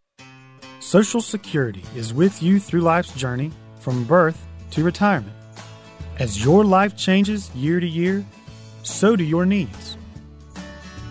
Social 0.78 1.20
Security 1.20 1.82
is 1.96 2.14
with 2.14 2.44
you 2.44 2.60
through 2.60 2.82
life's 2.82 3.12
journey 3.14 3.50
from 3.80 4.04
birth 4.04 4.46
to 4.70 4.84
retirement. 4.84 5.39
As 6.20 6.44
your 6.44 6.66
life 6.66 6.98
changes 6.98 7.50
year 7.54 7.80
to 7.80 7.88
year, 7.88 8.26
so 8.82 9.16
do 9.16 9.24
your 9.24 9.46
needs. 9.46 9.96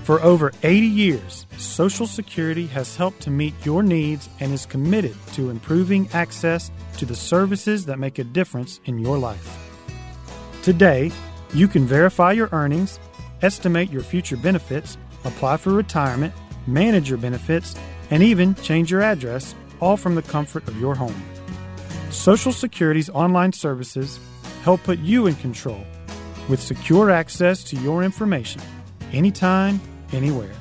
For 0.04 0.22
over 0.22 0.54
80 0.62 0.86
years, 0.86 1.48
Social 1.58 2.06
Security 2.06 2.68
has 2.68 2.96
helped 2.96 3.22
to 3.22 3.32
meet 3.32 3.56
your 3.66 3.82
needs 3.82 4.30
and 4.40 4.54
is 4.54 4.68
committed 4.68 5.16
to 5.34 5.50
improving 5.50 6.08
access 6.14 6.70
to 6.98 7.08
the 7.08 7.16
services 7.16 7.88
that 7.88 7.98
make 7.98 8.20
a 8.20 8.24
difference 8.24 8.80
in 8.86 9.00
your 9.00 9.18
life. 9.18 9.58
Today, 10.62 11.12
you 11.56 11.68
can 11.68 11.88
verify 11.88 12.32
your 12.32 12.50
earnings, 12.52 13.00
estimate 13.42 13.92
your 13.92 14.04
future 14.04 14.38
benefits, 14.38 14.96
apply 15.24 15.58
for 15.58 15.74
retirement, 15.74 16.36
manage 16.68 17.10
your 17.10 17.18
benefits, 17.18 17.76
and 18.12 18.22
even 18.22 18.54
change 18.54 18.92
your 18.92 19.02
address, 19.02 19.56
all 19.80 19.98
from 19.98 20.14
the 20.14 20.22
comfort 20.22 20.68
of 20.68 20.80
your 20.80 20.94
home. 20.94 21.20
Social 22.12 22.52
Security's 22.52 23.10
online 23.10 23.54
services 23.54 24.20
help 24.64 24.84
put 24.84 25.00
you 25.00 25.28
in 25.28 25.36
control 25.36 25.84
with 26.48 26.62
secure 26.62 27.10
access 27.10 27.64
to 27.64 27.76
your 27.78 28.04
information 28.04 28.62
anytime, 29.12 29.80
anywhere, 30.12 30.54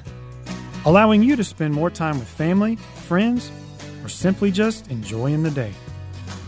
allowing 0.85 1.23
you 1.23 1.37
to 1.37 1.45
spend 1.45 1.75
more 1.75 1.91
time 1.91 2.19
with 2.19 2.29
family, 2.29 2.77
friends, 3.07 3.51
or 4.03 4.09
simply 4.09 4.51
just 4.51 4.89
enjoying 4.89 5.43
the 5.43 5.51
day. 5.51 5.73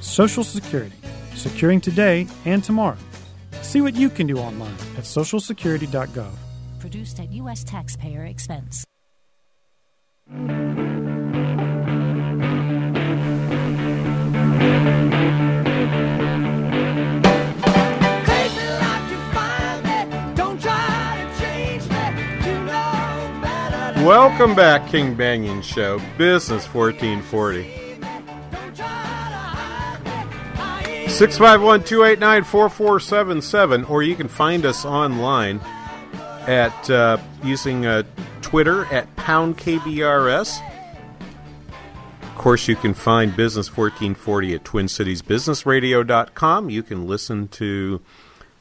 Social 0.01 0.45
Security, 0.45 0.97
securing 1.35 1.81
today 1.81 2.27
and 2.45 2.63
tomorrow. 2.63 2.99
See 3.63 3.81
what 3.81 3.95
you 3.95 4.11
can 4.11 4.27
do 4.27 4.39
online 4.39 4.75
at 4.97 5.05
socialsecurity.gov. 5.05 6.33
Produced 6.81 7.21
at 7.21 7.31
U.S. 7.33 7.65
taxpayer 7.65 8.25
expense. 8.25 8.85
Welcome 24.07 24.55
back, 24.55 24.89
King 24.89 25.15
Banaian 25.15 25.63
Show, 25.63 26.01
Business 26.17 26.65
1440. 26.73 27.65
651 31.11 31.85
289 31.85 32.45
4477, 32.45 33.85
or 33.85 34.03
you 34.03 34.17
can 34.17 34.29
find 34.29 34.65
us 34.65 34.87
online 34.87 35.61
at 36.47 36.89
uh, 36.89 37.19
using 37.45 37.85
uh, 37.85 38.05
Twitter 38.41 38.87
at 38.87 39.15
pound 39.17 39.59
KBRS. 39.59 40.63
Of 42.23 42.35
course, 42.37 42.69
you 42.69 42.77
can 42.77 42.95
find 42.95 43.37
Business 43.37 43.69
1440 43.69 44.55
at 44.55 44.65
TwinCitiesBusinessRadio.com. 44.65 46.71
You 46.71 46.83
can 46.83 47.07
listen 47.07 47.49
to 47.49 48.01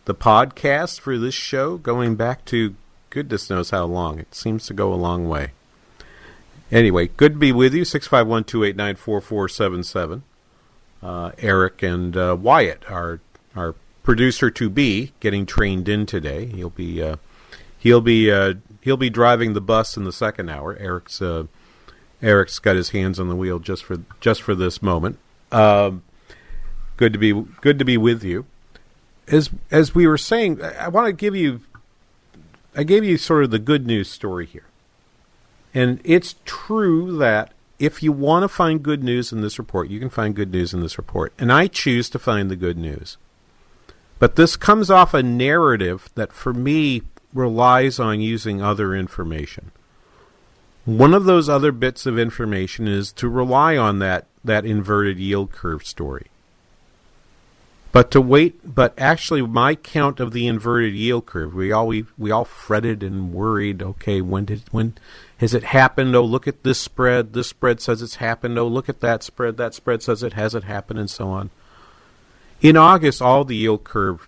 the 0.03 0.15
podcast 0.15 0.99
for 0.99 1.17
this 1.17 1.33
show 1.33 1.77
going 1.77 2.15
back 2.15 2.43
to 2.45 2.75
goodness 3.09 3.49
knows 3.49 3.69
how 3.69 3.85
long. 3.85 4.19
It 4.19 4.33
seems 4.35 4.65
to 4.67 4.73
go 4.73 4.93
a 4.93 4.95
long 4.95 5.27
way. 5.27 5.51
Anyway, 6.71 7.07
good 7.07 7.33
to 7.33 7.39
be 7.39 7.51
with 7.51 7.73
you. 7.73 7.83
651 7.83 8.43
289 8.43 8.95
4477. 8.95 10.23
Eric 11.39 11.83
and 11.83 12.15
uh, 12.15 12.37
Wyatt, 12.39 12.89
our 12.89 13.19
our 13.55 13.75
producer 14.03 14.49
to 14.49 14.69
be, 14.69 15.13
getting 15.19 15.45
trained 15.45 15.89
in 15.89 16.05
today. 16.05 16.45
He'll 16.45 16.69
be 16.69 17.01
uh, 17.01 17.17
he'll 17.77 18.01
be 18.01 18.31
uh, 18.31 18.55
he'll 18.81 18.97
be 18.97 19.09
driving 19.09 19.53
the 19.53 19.61
bus 19.61 19.97
in 19.97 20.03
the 20.03 20.11
second 20.11 20.49
hour. 20.49 20.75
Eric's 20.77 21.21
uh, 21.21 21.45
Eric's 22.21 22.59
got 22.59 22.75
his 22.75 22.89
hands 22.89 23.19
on 23.19 23.29
the 23.29 23.35
wheel 23.35 23.59
just 23.59 23.83
for 23.83 23.97
just 24.19 24.41
for 24.41 24.55
this 24.55 24.81
moment. 24.81 25.17
Um, 25.51 26.03
good 26.97 27.13
to 27.13 27.19
be 27.19 27.33
good 27.61 27.79
to 27.79 27.85
be 27.85 27.97
with 27.97 28.23
you. 28.23 28.45
As 29.27 29.49
as 29.71 29.95
we 29.95 30.07
were 30.07 30.17
saying, 30.17 30.61
I 30.61 30.87
want 30.87 31.07
to 31.07 31.13
give 31.13 31.35
you 31.35 31.61
I 32.75 32.83
gave 32.83 33.03
you 33.03 33.17
sort 33.17 33.43
of 33.43 33.51
the 33.51 33.59
good 33.59 33.85
news 33.85 34.09
story 34.09 34.45
here. 34.45 34.65
And 35.73 36.01
it's 36.03 36.35
true 36.45 37.17
that 37.17 37.53
if 37.77 38.03
you 38.03 38.11
want 38.11 38.43
to 38.43 38.49
find 38.49 38.83
good 38.83 39.03
news 39.03 39.31
in 39.31 39.41
this 39.41 39.57
report, 39.57 39.89
you 39.89 39.99
can 39.99 40.09
find 40.09 40.35
good 40.35 40.51
news 40.51 40.73
in 40.73 40.81
this 40.81 40.97
report. 40.97 41.33
And 41.39 41.51
I 41.51 41.67
choose 41.67 42.09
to 42.09 42.19
find 42.19 42.49
the 42.49 42.55
good 42.55 42.77
news. 42.77 43.17
But 44.19 44.35
this 44.35 44.57
comes 44.57 44.91
off 44.91 45.13
a 45.13 45.23
narrative 45.23 46.09
that, 46.15 46.33
for 46.33 46.53
me, 46.53 47.03
relies 47.33 47.99
on 47.99 48.19
using 48.19 48.61
other 48.61 48.93
information. 48.93 49.71
One 50.85 51.13
of 51.13 51.25
those 51.25 51.47
other 51.47 51.71
bits 51.71 52.05
of 52.05 52.19
information 52.19 52.87
is 52.87 53.11
to 53.13 53.29
rely 53.29 53.77
on 53.77 53.99
that, 53.99 54.25
that 54.43 54.65
inverted 54.65 55.19
yield 55.19 55.51
curve 55.51 55.85
story. 55.85 56.27
But 57.91 58.11
to 58.11 58.21
wait, 58.21 58.75
but 58.75 58.93
actually, 58.99 59.41
my 59.41 59.73
count 59.73 60.19
of 60.19 60.31
the 60.31 60.45
inverted 60.45 60.93
yield 60.93 61.25
curve, 61.25 61.55
we 61.55 61.71
all 61.71 61.87
we, 61.87 62.05
we 62.17 62.29
all 62.29 62.45
fretted 62.45 63.01
and 63.01 63.33
worried. 63.33 63.81
Okay, 63.81 64.21
when 64.21 64.45
did 64.45 64.63
when 64.71 64.95
has 65.37 65.55
it 65.55 65.63
happened? 65.63 66.15
Oh, 66.15 66.23
look 66.23 66.47
at 66.47 66.63
this 66.63 66.79
spread. 66.79 67.33
This 67.33 67.47
spread 67.47 67.81
says 67.81 68.03
it's 68.03 68.15
happened. 68.15 68.59
Oh, 68.59 68.67
look 68.67 68.89
at 68.89 68.99
that 68.99 69.23
spread. 69.23 69.57
That 69.57 69.73
spread 69.73 70.03
says 70.03 70.21
it 70.21 70.33
hasn't 70.33 70.65
happened, 70.65 70.99
and 70.99 71.09
so 71.09 71.29
on. 71.29 71.49
In 72.61 72.77
August, 72.77 73.21
all 73.21 73.43
the 73.43 73.55
yield 73.55 73.83
curve, 73.83 74.27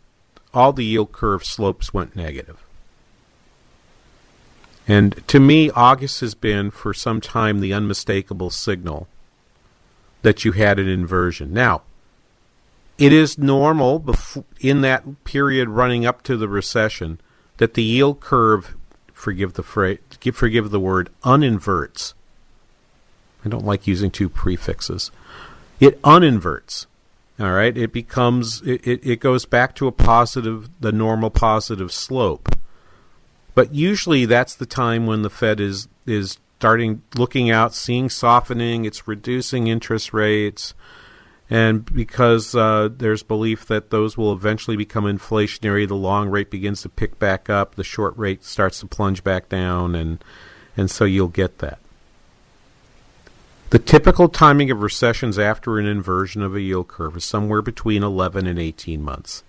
all 0.54 0.74
the 0.74 0.86
yield 0.86 1.12
curve 1.12 1.46
slopes 1.46 1.94
went 1.94 2.16
negative. 2.16 2.64
And 4.88 5.22
to 5.28 5.40
me, 5.40 5.70
August 5.70 6.22
has 6.22 6.34
been 6.34 6.72
for 6.72 6.94
some 6.94 7.22
time 7.22 7.60
the 7.60 7.74
unmistakable 7.74 8.50
signal 8.50 9.08
that 10.24 10.44
you 10.44 10.54
had 10.54 10.80
an 10.80 10.88
inversion. 10.88 11.54
Now, 11.54 11.84
it 13.02 13.12
is 13.12 13.36
normal 13.36 14.06
in 14.60 14.82
that 14.82 15.24
period 15.24 15.68
running 15.68 16.06
up 16.06 16.22
to 16.22 16.38
the 16.38 16.48
recession 16.48 17.20
that 17.58 17.74
the 17.74 17.82
yield 17.82 18.20
curve, 18.20 18.76
forgive 19.12 19.54
the 19.54 19.64
phrase, 19.64 19.98
forgive 20.34 20.70
the 20.70 20.80
word, 20.80 21.10
uninverts. 21.24 22.14
I 23.44 23.50
don't 23.50 23.66
like 23.66 23.88
using 23.88 24.12
two 24.12 24.30
prefixes. 24.30 25.10
It 25.80 26.00
uninverts. 26.04 26.86
All 27.40 27.52
right, 27.52 27.76
it 27.76 27.92
becomes 27.92 28.62
it, 28.62 28.86
it, 28.86 29.04
it 29.04 29.20
goes 29.20 29.46
back 29.46 29.74
to 29.78 29.88
a 29.88 29.92
positive, 29.92 30.70
the 30.80 30.92
normal 30.92 31.32
positive 31.32 31.92
slope. 31.92 32.56
But 33.56 33.74
usually 33.74 34.26
that's 34.26 34.54
the 34.54 34.68
time 34.68 35.08
when 35.08 35.24
the 35.24 35.32
Fed 35.32 35.60
is 35.60 35.88
is 36.06 36.38
starting 36.60 37.02
looking 37.16 37.50
out, 37.50 37.74
seeing 37.74 38.10
softening. 38.10 38.86
It's 38.86 39.08
reducing 39.08 39.66
interest 39.66 40.14
rates 40.14 40.76
and 41.52 41.84
because 41.94 42.56
uh, 42.56 42.88
there's 42.90 43.24
belief 43.24 43.66
that 43.66 43.90
those 43.90 44.18
will 44.18 44.32
eventually 44.32 44.78
become 44.78 45.04
inflationary, 45.04 45.86
the 45.86 45.96
long 45.96 46.30
rate 46.30 46.50
begins 46.50 46.82
to 46.84 46.90
pick 46.90 47.20
back 47.20 47.50
up, 47.50 47.76
the 47.76 47.84
short 47.84 48.18
rate 48.18 48.46
starts 48.46 48.80
to 48.80 48.88
plunge 48.88 49.22
back 49.22 49.50
down, 49.50 49.94
and 49.94 50.24
and 50.78 50.90
so 50.90 51.04
you'll 51.04 51.28
get 51.28 51.58
that. 51.58 51.80
The 53.72 53.80
typical 53.80 54.30
timing 54.30 54.72
of 54.72 54.82
recessions 54.82 55.38
after 55.38 55.78
an 55.78 55.86
inversion 55.86 56.42
of 56.42 56.56
a 56.56 56.62
yield 56.62 56.88
curve 56.88 57.18
is 57.18 57.26
somewhere 57.26 57.62
between 57.62 58.02
11 58.02 58.48
and 58.48 58.58
18 58.58 59.02
months. 59.04 59.44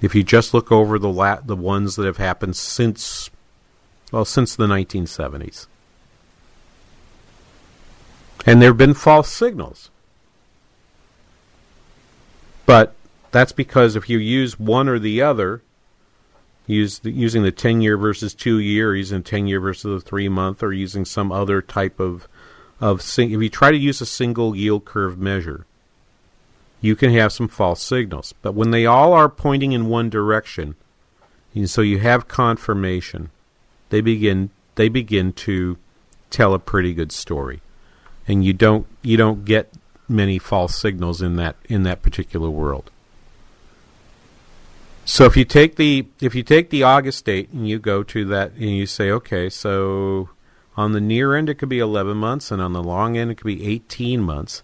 If 0.00 0.14
you 0.14 0.22
just 0.22 0.54
look 0.54 0.70
over 0.70 0.96
the 0.96 1.08
la- 1.08 1.40
the 1.40 1.56
ones 1.56 1.96
that 1.96 2.06
have 2.06 2.18
happened 2.18 2.54
since 2.54 3.30
well 4.12 4.24
since 4.24 4.54
the 4.54 4.68
1970s. 4.68 5.66
And 8.46 8.62
there 8.62 8.70
have 8.70 8.78
been 8.78 8.94
false 8.94 9.32
signals. 9.32 9.90
But 12.68 12.94
that's 13.30 13.52
because 13.52 13.96
if 13.96 14.10
you 14.10 14.18
use 14.18 14.60
one 14.60 14.90
or 14.90 14.98
the 14.98 15.22
other, 15.22 15.62
use 16.66 16.98
the, 16.98 17.10
using 17.10 17.42
the 17.42 17.50
10 17.50 17.80
year 17.80 17.96
versus 17.96 18.34
2 18.34 18.58
year, 18.58 18.94
using 18.94 19.22
10 19.22 19.46
year 19.46 19.58
versus 19.58 20.02
the 20.02 20.06
3 20.06 20.28
month, 20.28 20.62
or 20.62 20.74
using 20.74 21.06
some 21.06 21.32
other 21.32 21.62
type 21.62 21.98
of, 21.98 22.28
of 22.78 23.00
sing- 23.00 23.30
if 23.30 23.40
you 23.40 23.48
try 23.48 23.70
to 23.70 23.78
use 23.78 24.02
a 24.02 24.06
single 24.06 24.54
yield 24.54 24.84
curve 24.84 25.16
measure, 25.18 25.64
you 26.82 26.94
can 26.94 27.10
have 27.10 27.32
some 27.32 27.48
false 27.48 27.82
signals. 27.82 28.34
But 28.42 28.52
when 28.52 28.70
they 28.70 28.84
all 28.84 29.14
are 29.14 29.30
pointing 29.30 29.72
in 29.72 29.86
one 29.86 30.10
direction, 30.10 30.74
so 31.64 31.80
you 31.80 32.00
have 32.00 32.28
confirmation, 32.28 33.30
they 33.88 34.02
begin 34.02 34.50
they 34.74 34.90
begin 34.90 35.32
to 35.32 35.78
tell 36.28 36.52
a 36.52 36.58
pretty 36.58 36.92
good 36.92 37.12
story. 37.12 37.62
And 38.26 38.44
you 38.44 38.52
don't 38.52 38.86
you 39.00 39.16
don't 39.16 39.46
get 39.46 39.72
many 40.08 40.38
false 40.38 40.78
signals 40.78 41.20
in 41.20 41.36
that 41.36 41.56
in 41.68 41.82
that 41.82 42.02
particular 42.02 42.50
world. 42.50 42.90
So 45.04 45.24
if 45.24 45.36
you 45.36 45.44
take 45.44 45.76
the 45.76 46.06
if 46.20 46.34
you 46.34 46.42
take 46.42 46.70
the 46.70 46.82
August 46.82 47.24
date 47.24 47.50
and 47.50 47.68
you 47.68 47.78
go 47.78 48.02
to 48.02 48.24
that 48.26 48.52
and 48.52 48.70
you 48.70 48.86
say, 48.86 49.10
okay, 49.10 49.48
so 49.48 50.28
on 50.76 50.92
the 50.92 51.00
near 51.00 51.34
end 51.34 51.48
it 51.48 51.54
could 51.54 51.68
be 51.68 51.78
11 51.78 52.16
months 52.16 52.50
and 52.50 52.60
on 52.60 52.72
the 52.72 52.82
long 52.82 53.16
end 53.16 53.30
it 53.30 53.36
could 53.36 53.46
be 53.46 53.66
18 53.66 54.20
months. 54.20 54.62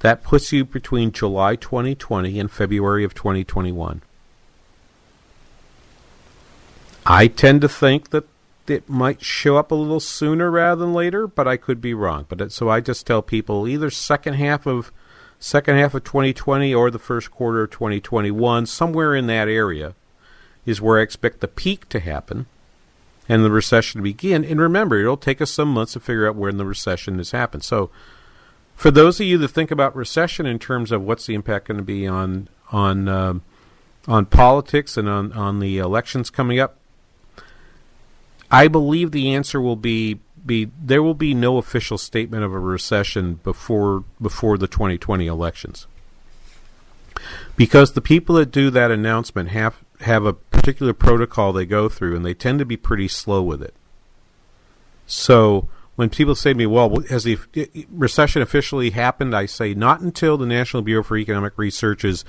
That 0.00 0.22
puts 0.22 0.52
you 0.52 0.64
between 0.64 1.10
July 1.10 1.56
2020 1.56 2.38
and 2.38 2.50
February 2.50 3.02
of 3.02 3.14
2021. 3.14 4.02
I 7.06 7.26
tend 7.26 7.62
to 7.62 7.68
think 7.68 8.10
that 8.10 8.28
it 8.70 8.88
might 8.88 9.22
show 9.22 9.56
up 9.56 9.70
a 9.70 9.74
little 9.74 10.00
sooner 10.00 10.50
rather 10.50 10.80
than 10.84 10.94
later, 10.94 11.26
but 11.26 11.48
I 11.48 11.56
could 11.56 11.80
be 11.80 11.94
wrong. 11.94 12.26
But 12.28 12.40
it, 12.40 12.52
so 12.52 12.68
I 12.68 12.80
just 12.80 13.06
tell 13.06 13.22
people 13.22 13.68
either 13.68 13.90
second 13.90 14.34
half 14.34 14.66
of 14.66 14.92
second 15.38 15.76
half 15.76 15.94
of 15.94 16.04
2020 16.04 16.74
or 16.74 16.90
the 16.90 16.98
first 16.98 17.30
quarter 17.30 17.62
of 17.62 17.70
2021, 17.70 18.66
somewhere 18.66 19.14
in 19.14 19.26
that 19.28 19.48
area, 19.48 19.94
is 20.66 20.80
where 20.80 20.98
I 20.98 21.02
expect 21.02 21.40
the 21.40 21.48
peak 21.48 21.88
to 21.90 22.00
happen 22.00 22.46
and 23.28 23.44
the 23.44 23.50
recession 23.50 23.98
to 23.98 24.02
begin. 24.02 24.44
And 24.44 24.60
remember, 24.60 24.98
it'll 24.98 25.16
take 25.16 25.40
us 25.40 25.50
some 25.50 25.72
months 25.72 25.92
to 25.92 26.00
figure 26.00 26.28
out 26.28 26.36
when 26.36 26.56
the 26.56 26.64
recession 26.64 27.18
has 27.18 27.30
happened. 27.30 27.62
So, 27.62 27.90
for 28.74 28.90
those 28.90 29.18
of 29.20 29.26
you 29.26 29.38
that 29.38 29.48
think 29.48 29.70
about 29.70 29.96
recession 29.96 30.46
in 30.46 30.58
terms 30.58 30.92
of 30.92 31.02
what's 31.02 31.26
the 31.26 31.34
impact 31.34 31.66
going 31.66 31.78
to 31.78 31.84
be 31.84 32.06
on 32.06 32.48
on 32.70 33.08
um, 33.08 33.42
on 34.06 34.26
politics 34.26 34.96
and 34.96 35.08
on 35.08 35.32
on 35.32 35.58
the 35.58 35.78
elections 35.78 36.30
coming 36.30 36.58
up, 36.58 36.77
I 38.50 38.68
believe 38.68 39.10
the 39.10 39.34
answer 39.34 39.60
will 39.60 39.76
be 39.76 40.20
be 40.44 40.70
there 40.82 41.02
will 41.02 41.14
be 41.14 41.34
no 41.34 41.58
official 41.58 41.98
statement 41.98 42.44
of 42.44 42.52
a 42.52 42.58
recession 42.58 43.34
before 43.44 44.04
before 44.20 44.56
the 44.56 44.68
2020 44.68 45.26
elections. 45.26 45.86
because 47.56 47.92
the 47.92 48.00
people 48.00 48.36
that 48.36 48.50
do 48.50 48.70
that 48.70 48.90
announcement 48.90 49.50
have 49.50 49.82
have 50.00 50.24
a 50.24 50.32
particular 50.32 50.92
protocol 50.92 51.52
they 51.52 51.66
go 51.66 51.88
through, 51.88 52.14
and 52.14 52.24
they 52.24 52.34
tend 52.34 52.58
to 52.60 52.64
be 52.64 52.76
pretty 52.76 53.08
slow 53.08 53.42
with 53.42 53.60
it. 53.62 53.74
So 55.06 55.68
when 55.96 56.08
people 56.08 56.36
say 56.36 56.52
to 56.52 56.58
me, 56.58 56.66
"Well, 56.66 57.02
has 57.10 57.24
the 57.24 57.38
recession 57.90 58.42
officially 58.42 58.90
happened?" 58.90 59.34
I 59.34 59.46
say, 59.46 59.74
"Not 59.74 60.00
until 60.00 60.38
the 60.38 60.46
National 60.46 60.82
Bureau 60.82 61.02
for 61.02 61.16
Economic 61.16 61.54
Research's 61.56 62.24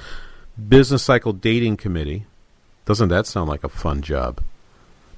Business 0.67 1.03
Cycle 1.03 1.33
Dating 1.33 1.77
Committee." 1.77 2.25
Doesn't 2.85 3.09
that 3.09 3.27
sound 3.27 3.49
like 3.49 3.63
a 3.63 3.69
fun 3.69 4.01
job? 4.01 4.41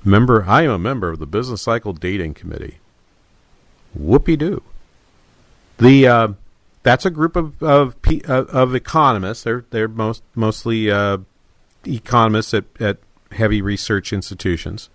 Member, 0.03 0.45
I 0.47 0.63
am 0.63 0.71
a 0.71 0.79
member 0.79 1.09
of 1.09 1.19
the 1.19 1.27
Business 1.27 1.61
Cycle 1.61 1.93
Dating 1.93 2.33
Committee. 2.33 2.77
Whoopie 3.97 4.37
doo. 4.37 4.63
The 5.77 6.07
uh, 6.07 6.27
that's 6.83 7.05
a 7.05 7.09
group 7.09 7.35
of 7.35 7.61
of, 7.61 7.95
of 8.27 8.75
economists. 8.75 9.43
They're 9.43 9.65
they're 9.69 9.87
most 9.87 10.23
mostly 10.35 10.89
uh, 10.89 11.19
economists 11.85 12.53
at, 12.53 12.65
at 12.79 12.97
heavy 13.31 13.61
research 13.61 14.13
institutions, 14.13 14.89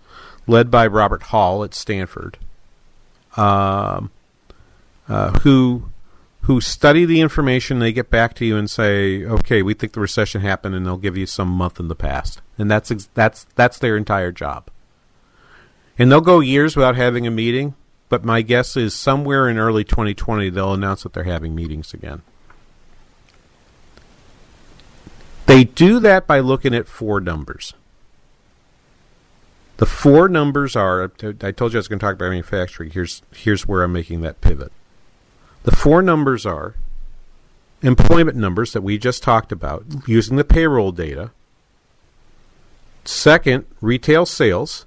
led 0.45 0.69
by 0.69 0.87
Robert 0.87 1.23
Hall 1.23 1.63
at 1.63 1.73
Stanford, 1.73 2.37
um, 3.35 4.11
uh, 5.07 5.39
who 5.39 5.89
who 6.41 6.61
study 6.61 7.05
the 7.05 7.21
information. 7.21 7.79
They 7.79 7.93
get 7.93 8.09
back 8.09 8.33
to 8.35 8.45
you 8.45 8.57
and 8.57 8.69
say, 8.69 9.23
"Okay, 9.23 9.61
we 9.61 9.73
think 9.73 9.93
the 9.93 9.99
recession 9.99 10.41
happened," 10.41 10.75
and 10.75 10.85
they'll 10.85 10.97
give 10.97 11.17
you 11.17 11.25
some 11.25 11.49
month 11.49 11.79
in 11.79 11.87
the 11.87 11.95
past, 11.95 12.41
and 12.57 12.69
that's 12.69 12.89
that's 13.13 13.45
that's 13.55 13.79
their 13.79 13.95
entire 13.95 14.31
job. 14.31 14.69
And 15.97 16.11
they'll 16.11 16.21
go 16.21 16.39
years 16.39 16.75
without 16.75 16.95
having 16.95 17.25
a 17.25 17.31
meeting, 17.31 17.75
but 18.09 18.23
my 18.23 18.41
guess 18.41 18.77
is 18.77 18.93
somewhere 18.93 19.49
in 19.49 19.57
early 19.57 19.83
2020 19.83 20.49
they'll 20.49 20.73
announce 20.73 21.03
that 21.03 21.13
they're 21.13 21.23
having 21.23 21.55
meetings 21.55 21.93
again. 21.93 22.21
They 25.47 25.63
do 25.63 25.99
that 26.01 26.27
by 26.27 26.39
looking 26.39 26.75
at 26.75 26.87
four 26.87 27.21
numbers. 27.21 27.73
The 29.77 29.85
four 29.85 30.27
numbers 30.27 30.75
are 30.75 31.11
I 31.41 31.51
told 31.51 31.71
you 31.71 31.77
I 31.77 31.79
was 31.79 31.87
going 31.87 31.99
to 31.99 32.05
talk 32.05 32.15
about 32.15 32.29
manufacturing. 32.29 32.89
Here's 32.91 33.21
here's 33.31 33.67
where 33.67 33.83
I'm 33.83 33.93
making 33.93 34.21
that 34.21 34.41
pivot. 34.41 34.71
The 35.63 35.75
four 35.75 36.01
numbers 36.01 36.45
are 36.45 36.75
employment 37.83 38.37
numbers 38.37 38.73
that 38.73 38.81
we 38.81 38.97
just 38.97 39.21
talked 39.21 39.51
about 39.51 39.85
using 40.07 40.35
the 40.35 40.43
payroll 40.43 40.91
data. 40.91 41.31
Second, 43.05 43.65
retail 43.79 44.25
sales. 44.25 44.86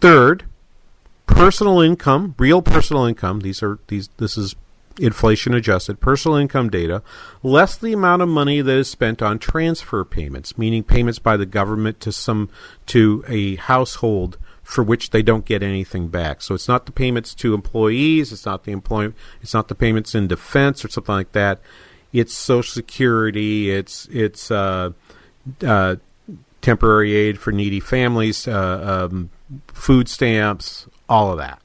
Third, 0.00 0.44
personal 1.26 1.80
income, 1.80 2.34
real 2.38 2.62
personal 2.62 3.04
income. 3.04 3.40
These 3.40 3.62
are 3.62 3.78
these 3.88 4.08
this 4.16 4.36
is 4.36 4.56
inflation 4.98 5.54
adjusted 5.54 6.00
personal 6.00 6.36
income 6.36 6.68
data, 6.68 7.02
less 7.42 7.76
the 7.76 7.92
amount 7.92 8.22
of 8.22 8.28
money 8.28 8.60
that 8.60 8.76
is 8.76 8.88
spent 8.90 9.22
on 9.22 9.38
transfer 9.38 10.04
payments, 10.04 10.58
meaning 10.58 10.82
payments 10.82 11.18
by 11.18 11.36
the 11.36 11.46
government 11.46 12.00
to 12.00 12.12
some 12.12 12.48
to 12.86 13.24
a 13.28 13.56
household 13.56 14.38
for 14.62 14.84
which 14.84 15.10
they 15.10 15.22
don't 15.22 15.44
get 15.44 15.62
anything 15.62 16.08
back. 16.08 16.42
So 16.42 16.54
it's 16.54 16.68
not 16.68 16.86
the 16.86 16.92
payments 16.92 17.34
to 17.34 17.54
employees, 17.54 18.32
it's 18.32 18.46
not 18.46 18.64
the 18.64 18.72
employment, 18.72 19.16
it's 19.42 19.54
not 19.54 19.68
the 19.68 19.74
payments 19.74 20.14
in 20.14 20.28
defense 20.28 20.84
or 20.84 20.88
something 20.88 21.14
like 21.14 21.32
that. 21.32 21.60
It's 22.12 22.34
Social 22.34 22.72
Security, 22.72 23.70
it's 23.70 24.06
it's 24.12 24.50
uh, 24.50 24.92
uh, 25.64 25.96
temporary 26.60 27.14
aid 27.14 27.38
for 27.38 27.52
needy 27.52 27.80
families, 27.80 28.46
uh, 28.46 29.08
um, 29.10 29.30
food 29.68 30.08
stamps, 30.08 30.86
all 31.08 31.30
of 31.30 31.38
that. 31.38 31.60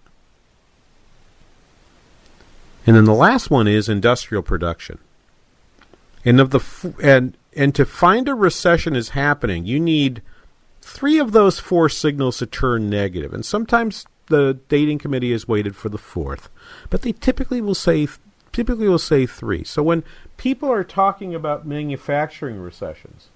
And 2.85 2.95
then 2.95 3.05
the 3.05 3.13
last 3.13 3.49
one 3.49 3.67
is 3.67 3.89
industrial 3.89 4.43
production. 4.43 4.99
And 6.23 6.39
of 6.39 6.51
the 6.51 6.59
f- 6.59 6.85
and 7.01 7.37
and 7.55 7.73
to 7.75 7.85
find 7.85 8.27
a 8.27 8.35
recession 8.35 8.95
is 8.95 9.09
happening, 9.09 9.65
you 9.65 9.79
need 9.79 10.21
three 10.81 11.17
of 11.19 11.31
those 11.31 11.59
four 11.59 11.89
signals 11.89 12.37
to 12.37 12.45
turn 12.45 12.89
negative. 12.89 13.33
And 13.33 13.45
sometimes 13.45 14.05
the 14.27 14.59
dating 14.69 14.99
committee 14.99 15.31
has 15.31 15.47
waited 15.47 15.75
for 15.75 15.89
the 15.89 15.97
fourth, 15.97 16.49
but 16.89 17.01
they 17.01 17.11
typically 17.11 17.61
will 17.61 17.75
say 17.75 18.07
typically 18.51 18.87
will 18.87 18.97
say 18.97 19.25
three. 19.25 19.63
So 19.63 19.83
when 19.83 20.03
people 20.37 20.71
are 20.71 20.83
talking 20.83 21.35
about 21.35 21.67
manufacturing 21.67 22.59
recessions, 22.59 23.29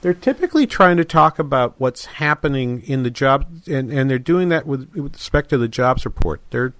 they're 0.00 0.14
typically 0.14 0.66
trying 0.66 0.96
to 0.96 1.04
talk 1.04 1.38
about 1.38 1.74
what's 1.78 2.04
happening 2.04 2.82
in 2.86 3.02
the 3.02 3.10
job, 3.10 3.46
and, 3.66 3.90
and 3.92 4.10
they're 4.10 4.18
doing 4.18 4.48
that 4.50 4.66
with, 4.66 4.90
with 4.94 5.14
respect 5.14 5.50
to 5.50 5.58
the 5.58 5.68
jobs 5.68 6.04
report. 6.04 6.40
They're 6.50 6.72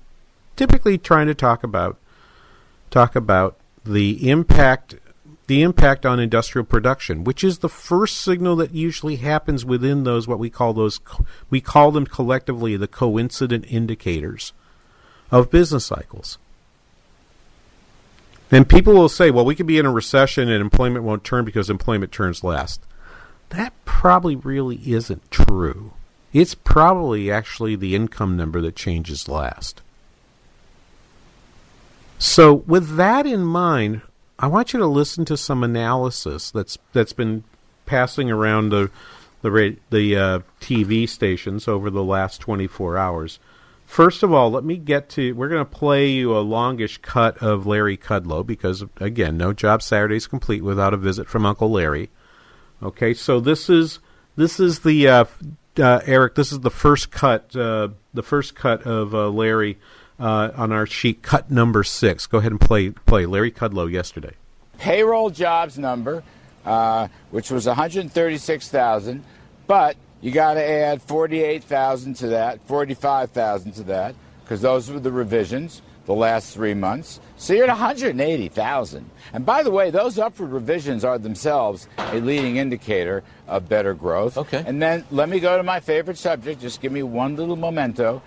typically 0.56 0.98
trying 0.98 1.26
to 1.26 1.34
talk 1.34 1.62
about 1.62 1.98
talk 2.90 3.14
about 3.14 3.58
the 3.84 4.30
impact 4.30 4.96
the 5.46 5.62
impact 5.62 6.04
on 6.04 6.20
industrial 6.20 6.64
production, 6.64 7.24
which 7.24 7.42
is 7.42 7.58
the 7.58 7.70
first 7.70 8.20
signal 8.20 8.56
that 8.56 8.74
usually 8.74 9.16
happens 9.16 9.64
within 9.64 10.04
those 10.04 10.28
what 10.28 10.38
we 10.38 10.50
call 10.50 10.72
those 10.74 11.00
we 11.50 11.60
call 11.60 11.90
them 11.90 12.06
collectively 12.06 12.76
the 12.76 12.88
coincident 12.88 13.64
indicators 13.68 14.52
of 15.30 15.50
business 15.50 15.86
cycles. 15.86 16.38
And 18.50 18.68
people 18.68 18.94
will 18.94 19.10
say, 19.10 19.30
well, 19.30 19.44
we 19.44 19.54
could 19.54 19.66
be 19.66 19.78
in 19.78 19.86
a 19.86 19.92
recession 19.92 20.48
and 20.48 20.60
employment 20.60 21.04
won't 21.04 21.24
turn 21.24 21.44
because 21.44 21.68
employment 21.68 22.12
turns 22.12 22.42
last. 22.42 22.80
That 23.50 23.72
probably 23.84 24.36
really 24.36 24.80
isn't 24.86 25.30
true. 25.30 25.92
It's 26.32 26.54
probably 26.54 27.30
actually 27.30 27.76
the 27.76 27.94
income 27.94 28.36
number 28.36 28.60
that 28.60 28.76
changes 28.76 29.28
last. 29.28 29.80
So, 32.18 32.52
with 32.52 32.96
that 32.96 33.26
in 33.26 33.44
mind, 33.44 34.02
I 34.38 34.48
want 34.48 34.72
you 34.72 34.78
to 34.80 34.86
listen 34.86 35.24
to 35.26 35.36
some 35.36 35.64
analysis 35.64 36.50
that's 36.50 36.76
that's 36.92 37.12
been 37.12 37.44
passing 37.86 38.30
around 38.30 38.68
the 38.68 38.90
the 39.42 39.76
the 39.90 40.16
uh, 40.16 40.40
TV 40.60 41.08
stations 41.08 41.66
over 41.68 41.90
the 41.90 42.04
last 42.04 42.40
24 42.40 42.96
hours. 42.96 43.38
First 43.86 44.22
of 44.22 44.32
all, 44.32 44.50
let 44.50 44.64
me 44.64 44.76
get 44.76 45.08
to. 45.10 45.32
We're 45.32 45.48
going 45.48 45.64
to 45.64 45.78
play 45.78 46.08
you 46.08 46.36
a 46.36 46.40
longish 46.40 46.98
cut 46.98 47.38
of 47.38 47.66
Larry 47.66 47.96
Kudlow 47.96 48.44
because, 48.46 48.84
again, 49.00 49.38
no 49.38 49.54
job 49.54 49.82
Saturday 49.82 50.16
is 50.16 50.26
complete 50.26 50.62
without 50.62 50.92
a 50.92 50.98
visit 50.98 51.26
from 51.26 51.46
Uncle 51.46 51.70
Larry. 51.70 52.10
Okay, 52.82 53.14
so 53.14 53.40
this 53.40 53.68
is 53.68 53.98
this 54.36 54.60
is 54.60 54.80
the 54.80 55.08
uh, 55.08 55.24
uh, 55.78 56.00
Eric. 56.06 56.34
This 56.36 56.52
is 56.52 56.60
the 56.60 56.70
first 56.70 57.10
cut. 57.10 57.54
Uh, 57.54 57.88
the 58.14 58.22
first 58.22 58.54
cut 58.54 58.82
of 58.82 59.14
uh, 59.14 59.28
Larry 59.28 59.78
uh, 60.20 60.50
on 60.54 60.72
our 60.72 60.86
sheet, 60.86 61.22
cut 61.22 61.50
number 61.50 61.82
six. 61.82 62.26
Go 62.26 62.38
ahead 62.38 62.52
and 62.52 62.60
play 62.60 62.90
play 62.90 63.26
Larry 63.26 63.50
Kudlow 63.50 63.90
yesterday. 63.90 64.34
Payroll 64.78 65.30
jobs 65.30 65.76
number, 65.76 66.22
uh, 66.64 67.08
which 67.32 67.50
was 67.50 67.66
136,000, 67.66 69.24
but 69.66 69.96
you 70.20 70.30
got 70.30 70.54
to 70.54 70.64
add 70.64 71.02
48,000 71.02 72.14
to 72.14 72.28
that, 72.28 72.60
45,000 72.68 73.72
to 73.72 73.82
that, 73.84 74.14
because 74.44 74.60
those 74.60 74.88
were 74.88 75.00
the 75.00 75.10
revisions 75.10 75.82
the 76.08 76.14
last 76.14 76.52
three 76.54 76.72
months. 76.72 77.20
So 77.36 77.52
you're 77.52 77.64
at 77.64 77.68
180,000. 77.68 79.10
And 79.34 79.44
by 79.44 79.62
the 79.62 79.70
way, 79.70 79.90
those 79.90 80.18
upward 80.18 80.52
revisions 80.52 81.04
are 81.04 81.18
themselves 81.18 81.86
a 81.98 82.18
leading 82.20 82.56
indicator 82.56 83.22
of 83.46 83.68
better 83.68 83.92
growth. 83.92 84.38
Okay. 84.38 84.64
And 84.66 84.80
then 84.80 85.04
let 85.10 85.28
me 85.28 85.38
go 85.38 85.58
to 85.58 85.62
my 85.62 85.80
favorite 85.80 86.16
subject. 86.16 86.62
Just 86.62 86.80
give 86.80 86.92
me 86.92 87.02
one 87.02 87.36
little 87.36 87.56
memento. 87.56 88.22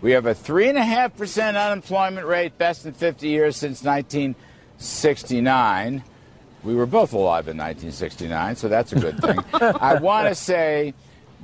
We 0.00 0.12
have 0.12 0.24
a 0.24 0.34
3.5% 0.34 1.62
unemployment 1.62 2.26
rate, 2.26 2.56
best 2.56 2.86
in 2.86 2.94
50 2.94 3.28
years 3.28 3.54
since 3.54 3.84
1969. 3.84 6.02
We 6.64 6.74
were 6.74 6.86
both 6.86 7.12
alive 7.12 7.48
in 7.48 7.58
1969, 7.58 8.56
so 8.56 8.68
that's 8.68 8.94
a 8.94 8.98
good 8.98 9.20
thing. 9.20 9.40
I 9.52 9.96
want 9.96 10.28
to 10.28 10.34
say 10.34 10.94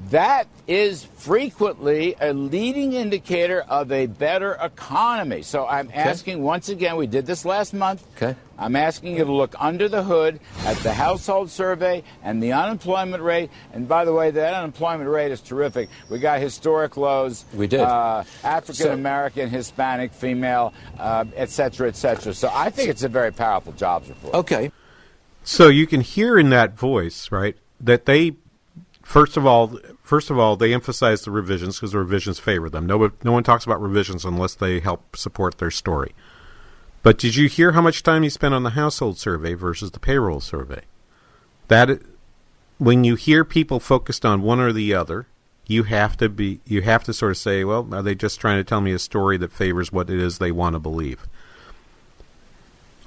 that 0.09 0.47
is 0.67 1.03
frequently 1.03 2.15
a 2.19 2.33
leading 2.33 2.93
indicator 2.93 3.61
of 3.61 3.91
a 3.91 4.05
better 4.05 4.53
economy. 4.61 5.41
So 5.41 5.65
I'm 5.65 5.87
okay. 5.87 5.97
asking 5.97 6.43
once 6.43 6.69
again, 6.69 6.95
we 6.95 7.07
did 7.07 7.25
this 7.25 7.45
last 7.45 7.73
month. 7.73 8.05
Okay. 8.15 8.35
I'm 8.57 8.75
asking 8.75 9.17
you 9.17 9.25
to 9.25 9.31
look 9.31 9.55
under 9.59 9.89
the 9.89 10.03
hood 10.03 10.39
at 10.65 10.77
the 10.77 10.93
household 10.93 11.49
survey 11.49 12.03
and 12.23 12.41
the 12.41 12.53
unemployment 12.53 13.23
rate. 13.23 13.49
And 13.73 13.87
by 13.87 14.05
the 14.05 14.13
way, 14.13 14.31
that 14.31 14.53
unemployment 14.53 15.09
rate 15.09 15.31
is 15.31 15.41
terrific. 15.41 15.89
We 16.09 16.19
got 16.19 16.39
historic 16.39 16.97
lows. 16.97 17.45
We 17.53 17.67
did. 17.67 17.81
Uh, 17.81 18.23
African 18.43 18.91
American, 18.91 19.49
so, 19.49 19.57
Hispanic, 19.57 20.13
female, 20.13 20.73
uh, 20.99 21.25
et 21.35 21.49
cetera, 21.49 21.87
et 21.87 21.95
cetera. 21.95 22.33
So 22.33 22.49
I 22.53 22.69
think 22.69 22.89
it's 22.89 23.03
a 23.03 23.09
very 23.09 23.31
powerful 23.31 23.73
jobs 23.73 24.07
report. 24.07 24.35
Okay. 24.35 24.71
So 25.43 25.67
you 25.67 25.87
can 25.87 26.01
hear 26.01 26.39
in 26.39 26.49
that 26.51 26.77
voice, 26.77 27.31
right, 27.31 27.57
that 27.79 28.05
they 28.05 28.35
first 29.05 29.37
of 29.37 29.45
all, 29.45 29.79
first 30.03 30.29
of 30.29 30.37
all, 30.37 30.57
they 30.57 30.73
emphasize 30.73 31.21
the 31.21 31.31
revisions 31.31 31.77
because 31.77 31.93
the 31.93 31.99
revisions 31.99 32.39
favor 32.39 32.69
them. 32.69 32.87
No, 32.87 33.11
no 33.23 33.31
one 33.31 33.43
talks 33.43 33.63
about 33.63 33.81
revisions 33.81 34.25
unless 34.25 34.55
they 34.55 34.81
help 34.81 35.15
support 35.15 35.59
their 35.59 35.71
story. 35.71 36.13
But 37.03 37.19
did 37.19 37.35
you 37.35 37.47
hear 37.47 37.73
how 37.73 37.81
much 37.81 38.01
time 38.01 38.23
he 38.23 38.29
spent 38.29 38.55
on 38.55 38.63
the 38.63 38.71
household 38.71 39.19
survey 39.19 39.53
versus 39.53 39.91
the 39.91 39.99
payroll 39.99 40.41
survey? 40.41 40.81
That 41.67 42.01
when 42.79 43.03
you 43.03 43.15
hear 43.15 43.45
people 43.45 43.79
focused 43.79 44.25
on 44.25 44.41
one 44.41 44.59
or 44.59 44.73
the 44.73 44.93
other, 44.95 45.27
you 45.67 45.83
have 45.83 46.17
to 46.17 46.27
be 46.27 46.59
you 46.65 46.81
have 46.81 47.03
to 47.03 47.13
sort 47.13 47.31
of 47.31 47.37
say, 47.37 47.63
well, 47.63 47.87
are 47.93 48.01
they 48.01 48.15
just 48.15 48.39
trying 48.39 48.57
to 48.57 48.63
tell 48.63 48.81
me 48.81 48.91
a 48.91 48.99
story 48.99 49.37
that 49.37 49.51
favors 49.51 49.91
what 49.91 50.09
it 50.09 50.19
is 50.19 50.39
they 50.39 50.51
want 50.51 50.73
to 50.73 50.79
believe? 50.79 51.27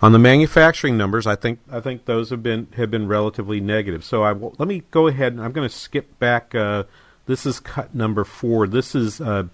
On 0.01 0.13
the 0.13 0.19
manufacturing 0.19 0.97
numbers, 0.97 1.27
I 1.27 1.35
think 1.35 1.59
I 1.71 1.81
think 1.81 2.05
those 2.05 2.31
have 2.31 2.43
been 2.43 2.69
have 2.77 2.91
been 2.91 3.09
relatively 3.09 3.61
negative. 3.61 4.05
So 4.05 4.23
let 4.59 4.69
me 4.69 4.85
go 4.91 5.09
ahead 5.09 5.33
and 5.33 5.43
I'm 5.43 5.53
going 5.53 5.69
to 5.69 5.75
skip 5.75 6.19
back. 6.21 6.55
Uh, 6.55 6.85
this 7.27 7.45
is 7.45 7.59
cut 7.59 7.95
number 7.95 8.25
four. 8.25 8.69
This 8.69 8.95
is 8.95 9.21
uh, 9.21 9.45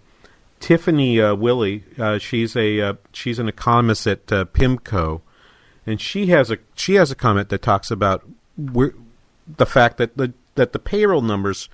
Tiffany 0.60 1.20
uh, 1.20 1.34
Willie. 1.34 1.84
Uh, 1.98 2.18
she's 2.18 2.56
a 2.56 2.80
uh, 2.80 2.94
she's 3.12 3.38
an 3.38 3.48
economist 3.48 4.06
at 4.06 4.30
uh, 4.30 4.44
PIMCO, 4.44 5.22
and 5.86 6.00
she 6.00 6.26
has 6.26 6.50
a 6.50 6.58
she 6.74 6.94
has 6.94 7.10
a 7.10 7.14
comment 7.14 7.48
that 7.48 7.62
talks 7.62 7.90
about 7.90 8.28
the 8.56 9.66
fact 9.66 9.96
that 9.96 10.16
the 10.16 10.34
that 10.56 10.72
the 10.72 10.78
payroll 10.78 11.22
numbers 11.22 11.70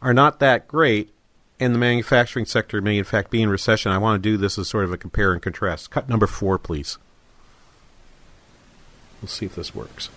are 0.00 0.14
not 0.14 0.38
that 0.38 0.68
great, 0.68 1.12
and 1.58 1.74
the 1.74 1.78
manufacturing 1.78 2.46
sector 2.46 2.80
may 2.80 2.98
in 2.98 3.04
fact 3.04 3.32
be 3.32 3.42
in 3.42 3.50
recession. 3.50 3.90
I 3.90 3.98
want 3.98 4.22
to 4.22 4.30
do 4.30 4.36
this 4.36 4.58
as 4.58 4.68
sort 4.68 4.84
of 4.84 4.92
a 4.92 4.96
compare 4.96 5.32
and 5.32 5.42
contrast. 5.42 5.90
Cut 5.90 6.08
number 6.08 6.28
four, 6.28 6.56
please. 6.56 6.98
Let's 9.22 9.34
see 9.34 9.46
if 9.46 9.54
this 9.54 9.74
works 9.74 10.10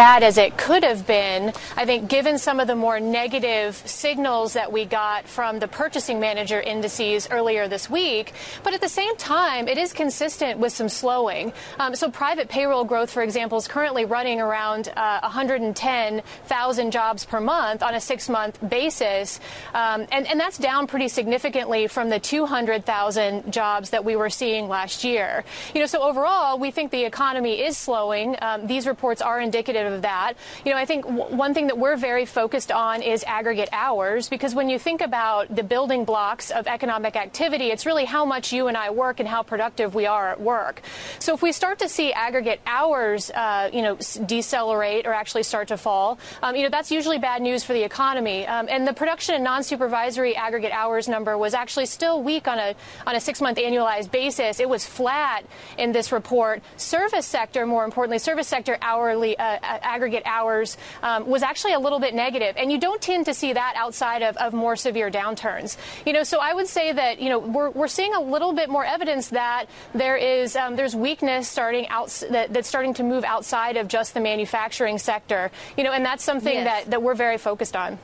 bad 0.00 0.22
as 0.22 0.38
it 0.38 0.56
could 0.56 0.82
have 0.82 1.06
been, 1.06 1.52
I 1.76 1.84
think, 1.84 2.08
given 2.08 2.38
some 2.38 2.58
of 2.58 2.66
the 2.66 2.74
more 2.74 2.98
negative 3.00 3.76
signals 3.84 4.54
that 4.54 4.72
we 4.72 4.86
got 4.86 5.28
from 5.28 5.58
the 5.58 5.68
purchasing 5.68 6.18
manager 6.18 6.58
indices 6.58 7.28
earlier 7.30 7.68
this 7.68 7.90
week. 7.90 8.32
But 8.62 8.72
at 8.72 8.80
the 8.80 8.88
same 8.88 9.14
time, 9.18 9.68
it 9.68 9.76
is 9.76 9.92
consistent 9.92 10.58
with 10.58 10.72
some 10.72 10.88
slowing. 10.88 11.52
Um, 11.78 11.94
so 11.94 12.10
private 12.10 12.48
payroll 12.48 12.84
growth, 12.84 13.10
for 13.10 13.22
example, 13.22 13.58
is 13.58 13.68
currently 13.68 14.06
running 14.06 14.40
around 14.40 14.88
uh, 14.96 15.20
110,000 15.20 16.90
jobs 16.90 17.26
per 17.26 17.38
month 17.38 17.82
on 17.82 17.94
a 17.94 18.00
six 18.00 18.30
month 18.30 18.58
basis. 18.70 19.38
Um, 19.74 20.06
and, 20.12 20.26
and 20.26 20.40
that's 20.40 20.56
down 20.56 20.86
pretty 20.86 21.08
significantly 21.08 21.88
from 21.88 22.08
the 22.08 22.18
200,000 22.18 23.52
jobs 23.52 23.90
that 23.90 24.02
we 24.02 24.16
were 24.16 24.30
seeing 24.30 24.66
last 24.66 25.04
year. 25.04 25.44
You 25.74 25.80
know, 25.80 25.86
so 25.86 26.00
overall, 26.00 26.58
we 26.58 26.70
think 26.70 26.90
the 26.90 27.04
economy 27.04 27.60
is 27.60 27.76
slowing. 27.76 28.34
Um, 28.40 28.66
these 28.66 28.86
reports 28.86 29.20
are 29.20 29.38
indicative 29.38 29.89
of 29.92 30.02
that. 30.02 30.34
You 30.64 30.72
know, 30.72 30.78
I 30.78 30.84
think 30.84 31.04
w- 31.04 31.36
one 31.36 31.54
thing 31.54 31.66
that 31.68 31.78
we're 31.78 31.96
very 31.96 32.26
focused 32.26 32.72
on 32.72 33.02
is 33.02 33.24
aggregate 33.24 33.68
hours 33.72 34.28
because 34.28 34.54
when 34.54 34.68
you 34.68 34.78
think 34.78 35.00
about 35.00 35.54
the 35.54 35.62
building 35.62 36.04
blocks 36.04 36.50
of 36.50 36.66
economic 36.66 37.16
activity, 37.16 37.66
it's 37.70 37.86
really 37.86 38.04
how 38.04 38.24
much 38.24 38.52
you 38.52 38.68
and 38.68 38.76
I 38.76 38.90
work 38.90 39.20
and 39.20 39.28
how 39.28 39.42
productive 39.42 39.94
we 39.94 40.06
are 40.06 40.30
at 40.30 40.40
work. 40.40 40.82
So 41.18 41.34
if 41.34 41.42
we 41.42 41.52
start 41.52 41.78
to 41.80 41.88
see 41.88 42.12
aggregate 42.12 42.60
hours, 42.66 43.30
uh, 43.30 43.70
you 43.72 43.82
know, 43.82 43.96
decelerate 44.26 45.06
or 45.06 45.12
actually 45.12 45.42
start 45.42 45.68
to 45.68 45.76
fall, 45.76 46.18
um, 46.42 46.56
you 46.56 46.62
know, 46.62 46.68
that's 46.68 46.90
usually 46.90 47.18
bad 47.18 47.42
news 47.42 47.64
for 47.64 47.72
the 47.72 47.82
economy. 47.82 48.46
Um, 48.46 48.68
and 48.70 48.86
the 48.86 48.92
production 48.92 49.34
and 49.34 49.44
non-supervisory 49.44 50.36
aggregate 50.36 50.72
hours 50.72 51.08
number 51.08 51.36
was 51.36 51.54
actually 51.54 51.86
still 51.86 52.22
weak 52.22 52.48
on 52.48 52.58
a 52.58 52.74
on 53.06 53.16
a 53.16 53.20
six-month 53.20 53.58
annualized 53.58 54.10
basis. 54.10 54.60
It 54.60 54.68
was 54.68 54.86
flat 54.86 55.44
in 55.78 55.92
this 55.92 56.12
report. 56.12 56.62
Service 56.76 57.26
sector, 57.26 57.66
more 57.66 57.84
importantly, 57.84 58.18
service 58.18 58.48
sector 58.48 58.78
hourly 58.82 59.38
uh, 59.38 59.58
aggregate 59.82 60.22
hours 60.24 60.76
um, 61.02 61.26
was 61.26 61.42
actually 61.42 61.74
a 61.74 61.78
little 61.78 62.00
bit 62.00 62.14
negative, 62.14 62.56
and 62.56 62.70
you 62.70 62.78
don't 62.78 63.00
tend 63.00 63.26
to 63.26 63.34
see 63.34 63.52
that 63.52 63.74
outside 63.76 64.22
of, 64.22 64.36
of 64.36 64.52
more 64.52 64.76
severe 64.76 65.10
downturns. 65.10 65.76
You 66.06 66.12
know, 66.12 66.22
so 66.22 66.38
I 66.38 66.54
would 66.54 66.68
say 66.68 66.92
that 66.92 67.20
you 67.20 67.28
know 67.28 67.38
we're, 67.38 67.70
we're 67.70 67.88
seeing 67.88 68.14
a 68.14 68.20
little 68.20 68.52
bit 68.52 68.68
more 68.68 68.84
evidence 68.84 69.28
that 69.28 69.66
there 69.94 70.16
is 70.16 70.56
um, 70.56 70.76
there's 70.76 70.94
weakness 70.94 71.48
starting 71.48 71.88
out 71.88 72.08
that, 72.30 72.52
that's 72.52 72.68
starting 72.68 72.94
to 72.94 73.02
move 73.02 73.24
outside 73.24 73.76
of 73.76 73.88
just 73.88 74.14
the 74.14 74.20
manufacturing 74.20 74.98
sector. 74.98 75.50
You 75.76 75.84
know, 75.84 75.92
and 75.92 76.04
that's 76.04 76.24
something 76.24 76.54
yes. 76.54 76.84
that, 76.84 76.90
that 76.90 77.02
we're 77.02 77.14
very 77.14 77.38
focused 77.38 77.76
on. 77.76 77.98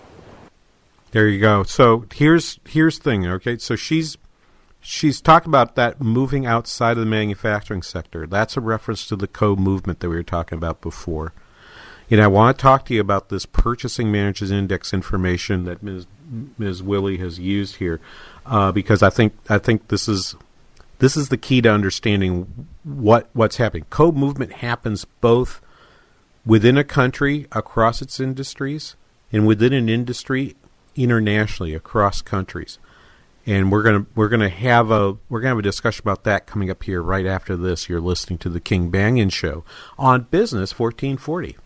There 1.13 1.29
you 1.29 1.41
go. 1.41 1.63
So 1.63 2.05
here's 2.15 2.59
here's 2.67 2.99
the 2.99 3.05
thing. 3.05 3.27
Okay, 3.27 3.59
so 3.59 3.77
she's 3.77 4.19
she's 4.81 5.21
talked 5.21 5.47
about 5.47 5.75
that 5.75 6.01
moving 6.01 6.47
outside 6.47 6.93
of 6.93 6.99
the 6.99 7.07
manufacturing 7.07 7.83
sector. 7.83 8.27
That's 8.27 8.57
a 8.57 8.61
reference 8.61 9.07
to 9.09 9.17
the 9.17 9.27
co 9.27 9.57
movement 9.57 10.01
that 10.01 10.09
we 10.09 10.17
were 10.17 10.23
talking 10.23 10.59
about 10.59 10.81
before. 10.81 11.33
Know, 12.09 12.23
I 12.23 12.29
want 12.29 12.57
to 12.57 12.63
talk 12.63 12.85
to 12.87 12.95
you 12.95 13.01
about 13.01 13.31
this 13.31 13.47
purchasing 13.47 14.13
managers 14.13 14.51
index 14.51 14.95
information 14.95 15.65
that 15.65 15.83
Ms. 15.83 16.07
Ms. 16.59 16.83
Willie 16.83 17.19
has 17.19 17.39
used 17.39 17.77
here, 17.77 18.01
uh, 18.45 18.73
because 18.73 19.03
I 19.03 19.11
think 19.11 19.35
I 19.49 19.59
think 19.59 19.89
this 19.89 20.09
is 20.09 20.37
this 20.99 21.17
is 21.17 21.29
the 21.29 21.37
key 21.37 21.61
to 21.63 21.71
understanding 21.71 22.69
what 22.85 23.29
what's 23.33 23.57
happening. 23.57 23.87
Co 23.91 24.13
movement 24.13 24.55
happens 24.55 25.05
both 25.21 25.61
within 26.45 26.79
a 26.79 26.85
country 26.85 27.47
across 27.53 28.01
its 28.01 28.21
industries 28.21 28.95
and 29.33 29.47
within 29.47 29.73
an 29.73 29.89
industry 29.89 30.55
internationally 30.95 31.75
across 31.75 32.23
countries. 32.23 32.79
And 33.45 33.71
we're 33.71 33.83
gonna 33.83 34.07
we're 34.15 34.29
gonna 34.29 34.49
have 34.49 34.91
a 34.91 35.17
we're 35.29 35.41
gonna 35.41 35.51
have 35.51 35.59
a 35.59 35.63
discussion 35.63 36.03
about 36.03 36.25
that 36.25 36.47
coming 36.47 36.71
up 36.71 36.83
here 36.85 37.03
right 37.03 37.27
after 37.27 37.57
this. 37.57 37.89
You're 37.89 38.01
listening 38.01 38.39
to 38.41 38.49
the 38.49 38.61
King 38.61 38.91
Banaian 38.91 39.33
Show 39.33 39.65
on 39.99 40.23
Business 40.31 40.77
1440. 40.77 41.57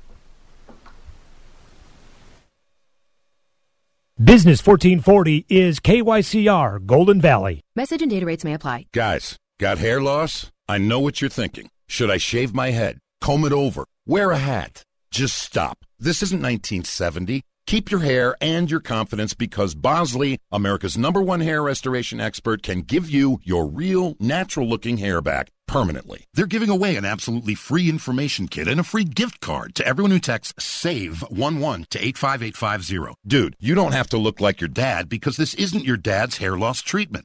Business 4.22 4.60
1440 4.66 5.46
is 5.48 5.80
KYCR 5.80 6.84
Golden 6.84 7.22
Valley. 7.22 7.62
Message 7.74 8.02
and 8.02 8.10
data 8.10 8.26
rates 8.26 8.44
may 8.44 8.52
apply. 8.52 8.84
Guys, 8.92 9.38
got 9.58 9.78
hair 9.78 9.98
loss? 9.98 10.50
I 10.68 10.76
know 10.76 11.00
what 11.00 11.22
you're 11.22 11.30
thinking. 11.30 11.70
Should 11.88 12.10
I 12.10 12.18
shave 12.18 12.52
my 12.52 12.70
head? 12.70 12.98
Comb 13.22 13.46
it 13.46 13.52
over? 13.54 13.86
Wear 14.04 14.30
a 14.30 14.36
hat? 14.36 14.82
Just 15.10 15.38
stop. 15.38 15.86
This 15.98 16.22
isn't 16.22 16.42
1970. 16.42 17.40
Keep 17.66 17.90
your 17.90 18.00
hair 18.00 18.36
and 18.42 18.70
your 18.70 18.80
confidence 18.80 19.32
because 19.32 19.74
Bosley, 19.74 20.36
America's 20.52 20.98
number 20.98 21.22
one 21.22 21.40
hair 21.40 21.62
restoration 21.62 22.20
expert, 22.20 22.62
can 22.62 22.82
give 22.82 23.08
you 23.08 23.40
your 23.42 23.66
real, 23.66 24.16
natural 24.20 24.68
looking 24.68 24.98
hair 24.98 25.22
back 25.22 25.48
permanently. 25.70 26.24
They're 26.34 26.46
giving 26.46 26.68
away 26.68 26.96
an 26.96 27.04
absolutely 27.04 27.54
free 27.54 27.88
information 27.88 28.48
kit 28.48 28.66
and 28.66 28.80
a 28.80 28.84
free 28.84 29.04
gift 29.04 29.40
card 29.40 29.76
to 29.76 29.86
everyone 29.86 30.10
who 30.10 30.18
texts 30.18 30.54
SAVE11 30.58 31.88
to 31.90 31.98
85850. 32.04 33.14
Dude, 33.24 33.54
you 33.60 33.76
don't 33.76 33.92
have 33.92 34.08
to 34.08 34.18
look 34.18 34.40
like 34.40 34.60
your 34.60 34.68
dad 34.68 35.08
because 35.08 35.36
this 35.36 35.54
isn't 35.54 35.84
your 35.84 35.96
dad's 35.96 36.38
hair 36.38 36.58
loss 36.58 36.82
treatment. 36.82 37.24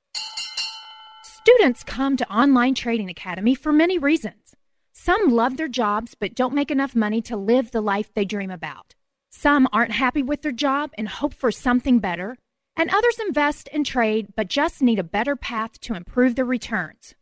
Students 1.43 1.83
come 1.83 2.17
to 2.17 2.31
Online 2.31 2.75
Trading 2.75 3.09
Academy 3.09 3.55
for 3.55 3.73
many 3.73 3.97
reasons. 3.97 4.53
Some 4.93 5.29
love 5.29 5.57
their 5.57 5.67
jobs 5.67 6.13
but 6.13 6.35
don't 6.35 6.53
make 6.53 6.69
enough 6.69 6.95
money 6.95 7.19
to 7.23 7.35
live 7.35 7.71
the 7.71 7.81
life 7.81 8.13
they 8.13 8.25
dream 8.25 8.51
about. 8.51 8.93
Some 9.31 9.67
aren't 9.73 9.93
happy 9.93 10.21
with 10.21 10.43
their 10.43 10.51
job 10.51 10.91
and 10.99 11.07
hope 11.09 11.33
for 11.33 11.51
something 11.51 11.97
better. 11.97 12.37
And 12.75 12.91
others 12.91 13.17
invest 13.25 13.69
and 13.73 13.83
trade 13.83 14.27
but 14.35 14.49
just 14.49 14.83
need 14.83 14.99
a 14.99 15.03
better 15.03 15.35
path 15.35 15.79
to 15.81 15.95
improve 15.95 16.35
their 16.35 16.45
returns. 16.45 17.15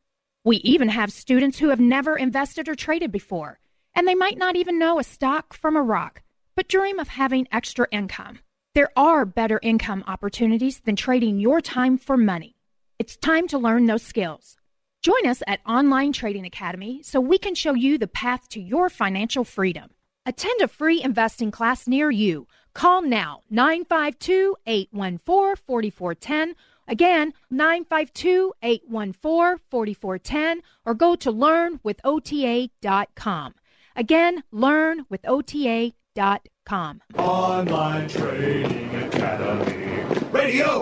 We 0.43 0.57
even 0.57 0.89
have 0.89 1.13
students 1.13 1.59
who 1.59 1.69
have 1.69 1.79
never 1.79 2.17
invested 2.17 2.67
or 2.67 2.75
traded 2.75 3.13
before, 3.13 3.61
and 3.95 4.05
they 4.05 4.15
might 4.15 4.37
not 4.37 4.57
even 4.57 4.77
know 4.77 4.99
a 4.99 5.03
stock 5.05 5.53
from 5.53 5.77
a 5.77 5.81
rock, 5.81 6.23
but 6.57 6.67
dream 6.67 6.99
of 6.99 7.07
having 7.07 7.47
extra 7.53 7.87
income. 7.89 8.39
There 8.75 8.89
are 8.97 9.23
better 9.23 9.61
income 9.63 10.03
opportunities 10.07 10.81
than 10.81 10.97
trading 10.97 11.39
your 11.39 11.61
time 11.61 11.97
for 11.97 12.17
money. 12.17 12.57
It's 12.99 13.15
time 13.15 13.47
to 13.47 13.57
learn 13.57 13.85
those 13.85 14.03
skills. 14.03 14.57
Join 15.01 15.25
us 15.25 15.41
at 15.47 15.61
Online 15.65 16.11
Trading 16.11 16.45
Academy 16.45 17.01
so 17.01 17.21
we 17.21 17.37
can 17.37 17.55
show 17.55 17.73
you 17.73 17.97
the 17.97 18.09
path 18.09 18.49
to 18.49 18.59
your 18.59 18.89
financial 18.89 19.45
freedom. 19.45 19.91
Attend 20.25 20.59
a 20.59 20.67
free 20.67 21.01
investing 21.01 21.49
class 21.49 21.87
near 21.87 22.11
you. 22.11 22.45
Call 22.73 23.01
now 23.01 23.43
952 23.49 24.57
814 24.67 25.55
4410. 25.65 26.55
Again, 26.89 27.31
952 27.49 28.51
814 28.61 29.59
4410 29.71 30.61
or 30.85 30.93
go 30.93 31.15
to 31.15 31.31
learnwithota.com. 31.31 33.55
Again, 33.95 34.43
learnwithota.com. 34.53 37.01
Online 37.17 38.09
Trading 38.09 38.95
Academy. 38.95 40.19
Radio. 40.31 40.81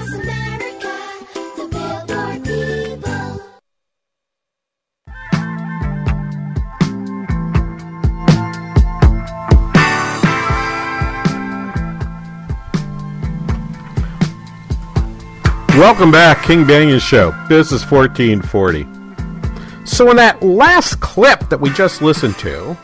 Welcome 15.81 16.11
back, 16.11 16.43
King 16.43 16.63
Banaian 16.65 17.01
Show. 17.01 17.31
This 17.49 17.71
is 17.71 17.83
1440. 17.83 18.85
So, 19.83 20.11
in 20.11 20.17
that 20.17 20.43
last 20.43 20.99
clip 20.99 21.49
that 21.49 21.59
we 21.59 21.71
just 21.71 22.03
listened 22.03 22.37
to, 22.37 22.77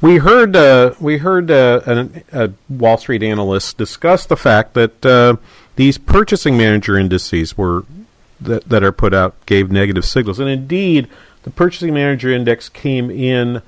we 0.00 0.16
heard 0.16 0.56
uh, 0.56 0.94
we 0.98 1.18
heard 1.18 1.50
uh, 1.50 1.82
an, 1.84 2.24
a 2.32 2.52
Wall 2.70 2.96
Street 2.96 3.22
analyst 3.22 3.76
discuss 3.76 4.24
the 4.24 4.34
fact 4.34 4.72
that 4.72 5.04
uh, 5.04 5.36
these 5.76 5.98
purchasing 5.98 6.56
manager 6.56 6.96
indices 6.96 7.54
were 7.54 7.84
that, 8.40 8.66
that 8.70 8.82
are 8.82 8.90
put 8.90 9.12
out 9.12 9.34
gave 9.44 9.70
negative 9.70 10.06
signals, 10.06 10.40
and 10.40 10.48
indeed, 10.48 11.06
the 11.42 11.50
purchasing 11.50 11.92
manager 11.92 12.30
index 12.30 12.70
came 12.70 13.10
in 13.10 13.60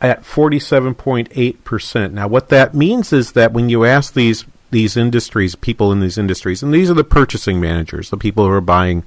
at 0.00 0.22
47.8 0.22 1.64
percent. 1.64 2.14
Now, 2.14 2.28
what 2.28 2.50
that 2.50 2.72
means 2.72 3.12
is 3.12 3.32
that 3.32 3.52
when 3.52 3.68
you 3.68 3.84
ask 3.84 4.14
these 4.14 4.44
these 4.72 4.96
industries, 4.96 5.54
people 5.54 5.92
in 5.92 6.00
these 6.00 6.18
industries, 6.18 6.62
and 6.62 6.74
these 6.74 6.90
are 6.90 6.94
the 6.94 7.04
purchasing 7.04 7.60
managers, 7.60 8.10
the 8.10 8.16
people 8.16 8.44
who 8.44 8.50
are 8.50 8.60
buying 8.60 9.04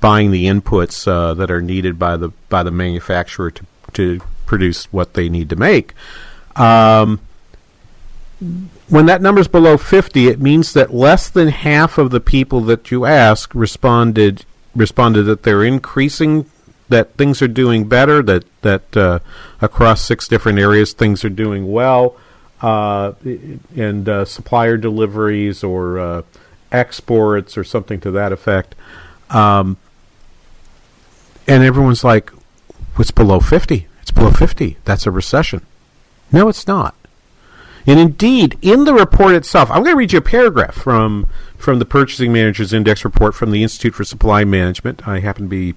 buying 0.00 0.30
the 0.30 0.46
inputs 0.46 1.06
uh, 1.06 1.34
that 1.34 1.50
are 1.50 1.60
needed 1.60 1.98
by 1.98 2.16
the 2.16 2.30
by 2.48 2.62
the 2.62 2.70
manufacturer 2.70 3.50
to 3.50 3.66
to 3.92 4.20
produce 4.46 4.90
what 4.92 5.14
they 5.14 5.28
need 5.28 5.50
to 5.50 5.56
make. 5.56 5.92
Um, 6.56 7.20
when 8.88 9.06
that 9.06 9.20
number 9.20 9.40
is 9.40 9.48
below 9.48 9.76
50, 9.76 10.28
it 10.28 10.40
means 10.40 10.72
that 10.72 10.94
less 10.94 11.28
than 11.28 11.48
half 11.48 11.98
of 11.98 12.10
the 12.10 12.20
people 12.20 12.60
that 12.62 12.90
you 12.90 13.04
ask 13.04 13.54
responded 13.54 14.46
responded 14.74 15.24
that 15.24 15.42
they're 15.42 15.64
increasing, 15.64 16.46
that 16.88 17.14
things 17.14 17.42
are 17.42 17.48
doing 17.48 17.88
better, 17.88 18.22
that 18.22 18.44
that 18.62 18.96
uh, 18.96 19.18
across 19.60 20.02
six 20.02 20.28
different 20.28 20.58
areas 20.58 20.92
things 20.92 21.24
are 21.24 21.30
doing 21.30 21.70
well 21.70 22.16
and 22.60 24.08
uh, 24.08 24.24
supplier 24.24 24.76
deliveries 24.76 25.62
or 25.62 25.98
uh, 25.98 26.22
exports 26.72 27.56
or 27.56 27.64
something 27.64 28.00
to 28.00 28.10
that 28.10 28.32
effect. 28.32 28.74
Um, 29.30 29.76
and 31.46 31.62
everyone's 31.62 32.04
like, 32.04 32.30
"What's 32.96 33.10
below 33.10 33.40
fifty? 33.40 33.86
It's 34.02 34.10
below 34.10 34.30
fifty. 34.30 34.76
That's 34.84 35.06
a 35.06 35.10
recession." 35.10 35.64
No, 36.32 36.48
it's 36.48 36.66
not. 36.66 36.94
And 37.86 37.98
indeed, 37.98 38.58
in 38.60 38.84
the 38.84 38.92
report 38.92 39.34
itself, 39.34 39.70
I'm 39.70 39.82
going 39.82 39.94
to 39.94 39.96
read 39.96 40.12
you 40.12 40.18
a 40.18 40.22
paragraph 40.22 40.74
from 40.74 41.26
from 41.56 41.78
the 41.78 41.86
Purchasing 41.86 42.32
Managers 42.32 42.72
Index 42.72 43.04
report 43.04 43.34
from 43.34 43.50
the 43.50 43.62
Institute 43.62 43.94
for 43.94 44.04
Supply 44.04 44.44
Management. 44.44 45.08
I 45.08 45.20
happen 45.20 45.44
to 45.44 45.48
be 45.48 45.74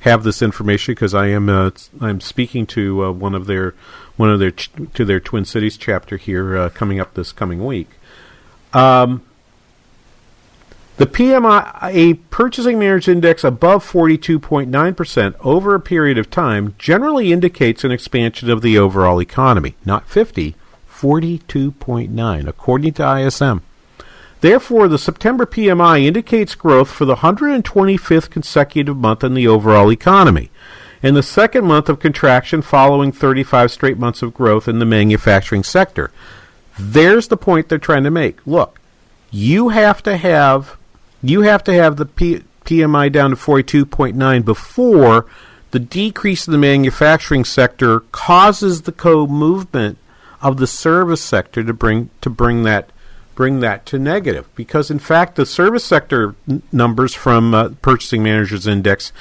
have 0.00 0.22
this 0.22 0.42
information 0.42 0.92
because 0.92 1.14
I 1.14 1.28
am 1.28 1.48
uh, 1.48 1.70
I'm 2.00 2.20
speaking 2.20 2.66
to 2.66 3.04
uh, 3.04 3.12
one 3.12 3.34
of 3.34 3.46
their 3.46 3.74
one 4.16 4.30
of 4.30 4.38
their 4.38 4.50
ch- 4.50 4.70
to 4.94 5.04
their 5.04 5.20
Twin 5.20 5.44
Cities 5.44 5.76
chapter 5.76 6.16
here 6.16 6.56
uh, 6.56 6.68
coming 6.70 7.00
up 7.00 7.14
this 7.14 7.32
coming 7.32 7.64
week. 7.64 7.88
Um, 8.72 9.22
the 10.96 11.06
PMI, 11.06 11.76
a 11.82 12.14
purchasing 12.14 12.78
manager 12.78 13.10
index 13.10 13.42
above 13.42 13.84
42.9% 13.90 15.34
over 15.40 15.74
a 15.74 15.80
period 15.80 16.18
of 16.18 16.30
time, 16.30 16.74
generally 16.78 17.32
indicates 17.32 17.82
an 17.82 17.90
expansion 17.90 18.48
of 18.48 18.62
the 18.62 18.78
overall 18.78 19.20
economy. 19.20 19.74
Not 19.84 20.08
50, 20.08 20.54
42.9, 20.88 22.46
according 22.46 22.92
to 22.92 23.18
ISM. 23.18 23.62
Therefore, 24.40 24.86
the 24.86 24.98
September 24.98 25.46
PMI 25.46 26.04
indicates 26.04 26.54
growth 26.54 26.90
for 26.90 27.06
the 27.06 27.16
125th 27.16 28.30
consecutive 28.30 28.96
month 28.96 29.24
in 29.24 29.34
the 29.34 29.48
overall 29.48 29.90
economy, 29.90 30.50
and 31.04 31.14
the 31.14 31.22
second 31.22 31.66
month 31.66 31.90
of 31.90 32.00
contraction 32.00 32.62
following 32.62 33.12
35 33.12 33.70
straight 33.70 33.98
months 33.98 34.22
of 34.22 34.32
growth 34.32 34.66
in 34.66 34.78
the 34.78 34.86
manufacturing 34.86 35.62
sector. 35.62 36.10
There's 36.78 37.28
the 37.28 37.36
point 37.36 37.68
they're 37.68 37.78
trying 37.78 38.04
to 38.04 38.10
make. 38.10 38.44
Look, 38.46 38.80
you 39.30 39.68
have 39.68 40.02
to 40.04 40.16
have 40.16 40.78
you 41.22 41.42
have 41.42 41.62
to 41.64 41.74
have 41.74 41.96
the 41.96 42.06
P- 42.06 42.44
PMI 42.64 43.12
down 43.12 43.30
to 43.30 43.36
42.9 43.36 44.44
before 44.46 45.26
the 45.72 45.78
decrease 45.78 46.46
in 46.46 46.52
the 46.52 46.58
manufacturing 46.58 47.44
sector 47.44 48.00
causes 48.00 48.82
the 48.82 48.92
co-movement 48.92 49.98
of 50.40 50.56
the 50.56 50.66
service 50.66 51.22
sector 51.22 51.62
to 51.62 51.74
bring 51.74 52.08
to 52.22 52.30
bring 52.30 52.62
that 52.62 52.88
bring 53.34 53.60
that 53.60 53.84
to 53.86 53.98
negative 53.98 54.48
because 54.54 54.90
in 54.90 54.98
fact 54.98 55.36
the 55.36 55.44
service 55.44 55.84
sector 55.84 56.34
n- 56.48 56.62
numbers 56.72 57.12
from 57.12 57.52
uh, 57.52 57.68
purchasing 57.82 58.22
managers 58.22 58.66
index 58.66 59.12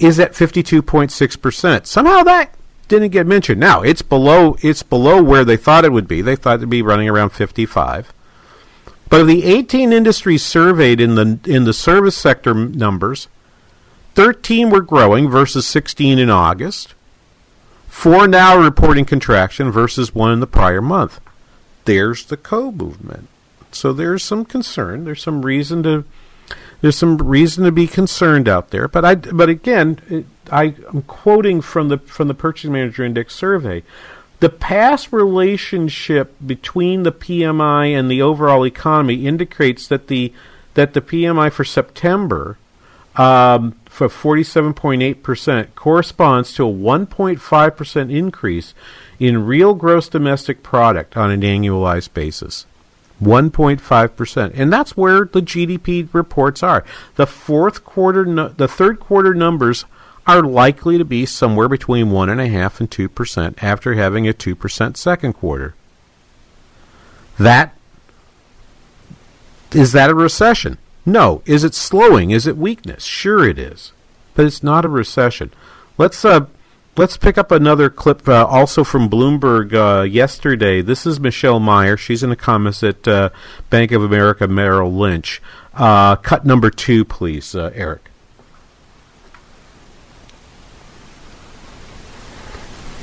is 0.00 0.18
at 0.18 0.32
52.6%. 0.32 1.86
Somehow 1.86 2.22
that 2.24 2.54
didn't 2.88 3.10
get 3.10 3.26
mentioned. 3.26 3.60
Now, 3.60 3.82
it's 3.82 4.02
below 4.02 4.56
it's 4.62 4.82
below 4.82 5.22
where 5.22 5.44
they 5.44 5.56
thought 5.56 5.84
it 5.84 5.92
would 5.92 6.08
be. 6.08 6.22
They 6.22 6.36
thought 6.36 6.56
it'd 6.56 6.70
be 6.70 6.82
running 6.82 7.08
around 7.08 7.30
55. 7.30 8.12
But 9.08 9.20
of 9.20 9.26
the 9.26 9.44
18 9.44 9.92
industries 9.92 10.42
surveyed 10.42 11.00
in 11.00 11.14
the 11.14 11.38
in 11.44 11.64
the 11.64 11.72
service 11.72 12.16
sector 12.16 12.52
numbers, 12.54 13.28
13 14.14 14.70
were 14.70 14.80
growing 14.80 15.28
versus 15.28 15.66
16 15.66 16.18
in 16.18 16.30
August. 16.30 16.94
Four 17.86 18.26
now 18.26 18.56
reporting 18.56 19.04
contraction 19.04 19.70
versus 19.70 20.14
one 20.14 20.32
in 20.32 20.40
the 20.40 20.46
prior 20.46 20.80
month. 20.80 21.20
There's 21.84 22.24
the 22.24 22.36
co 22.36 22.72
movement. 22.72 23.28
So 23.72 23.92
there's 23.92 24.22
some 24.22 24.44
concern. 24.44 25.04
There's 25.04 25.22
some 25.22 25.42
reason 25.44 25.82
to 25.84 26.04
there's 26.80 26.96
some 26.96 27.16
reason 27.18 27.64
to 27.64 27.72
be 27.72 27.86
concerned 27.86 28.48
out 28.48 28.70
there. 28.70 28.88
But 28.88 29.04
I 29.04 29.14
but 29.14 29.48
again, 29.48 30.26
I, 30.50 30.74
I'm 30.88 31.02
quoting 31.02 31.60
from 31.60 31.88
the 31.88 31.98
from 31.98 32.28
the 32.28 32.34
Purchasing 32.34 32.72
Manager 32.72 33.04
Index 33.04 33.34
survey. 33.34 33.82
The 34.40 34.48
past 34.48 35.12
relationship 35.12 36.34
between 36.44 37.02
the 37.02 37.12
PMI 37.12 37.98
and 37.98 38.10
the 38.10 38.22
overall 38.22 38.66
economy 38.66 39.26
indicates 39.26 39.86
that 39.88 40.06
the 40.06 40.32
that 40.74 40.94
the 40.94 41.00
PMI 41.00 41.52
for 41.52 41.64
September 41.64 42.56
um, 43.16 43.72
for 43.86 44.08
47.8% 44.08 45.74
corresponds 45.74 46.54
to 46.54 46.66
a 46.66 46.72
1.5% 46.72 48.16
increase 48.16 48.72
in 49.18 49.44
real 49.44 49.74
gross 49.74 50.08
domestic 50.08 50.62
product 50.62 51.16
on 51.16 51.30
an 51.30 51.42
annualized 51.42 52.14
basis. 52.14 52.66
1.5%. 53.22 54.52
And 54.54 54.72
that's 54.72 54.96
where 54.96 55.24
the 55.24 55.42
GDP 55.42 56.08
reports 56.12 56.62
are. 56.62 56.84
The 57.16 57.26
fourth 57.26 57.84
quarter, 57.84 58.24
the 58.24 58.68
third 58.68 59.00
quarter 59.00 59.34
numbers 59.34 59.84
are 60.26 60.42
likely 60.42 60.98
to 60.98 61.04
be 61.04 61.26
somewhere 61.26 61.68
between 61.68 62.06
1.5 62.06 62.80
and 62.80 62.90
2% 62.90 63.62
after 63.62 63.94
having 63.94 64.28
a 64.28 64.32
2% 64.32 64.96
second 64.96 65.32
quarter. 65.34 65.74
That 67.38 67.74
is 69.72 69.92
that 69.92 70.10
a 70.10 70.14
recession? 70.14 70.78
No. 71.06 71.42
Is 71.46 71.64
it 71.64 71.74
slowing? 71.74 72.30
Is 72.30 72.46
it 72.46 72.56
weakness? 72.56 73.04
Sure 73.04 73.46
it 73.46 73.58
is. 73.58 73.92
But 74.34 74.46
it's 74.46 74.62
not 74.62 74.84
a 74.84 74.88
recession. 74.88 75.52
Let's 75.96 76.24
uh, 76.24 76.46
let's 77.00 77.16
pick 77.16 77.38
up 77.38 77.50
another 77.50 77.88
clip 77.88 78.28
uh, 78.28 78.44
also 78.44 78.84
from 78.84 79.08
Bloomberg 79.08 79.72
uh, 79.72 80.02
yesterday. 80.02 80.82
This 80.82 81.06
is 81.06 81.18
Michelle 81.18 81.58
Meyer. 81.58 81.96
She's 81.96 82.22
an 82.22 82.30
economist 82.30 82.82
at 82.82 83.08
uh, 83.08 83.30
Bank 83.70 83.90
of 83.92 84.02
America 84.02 84.46
Merrill 84.46 84.92
Lynch. 84.92 85.40
Uh, 85.72 86.16
cut 86.16 86.44
number 86.44 86.68
two, 86.68 87.06
please, 87.06 87.54
uh, 87.54 87.70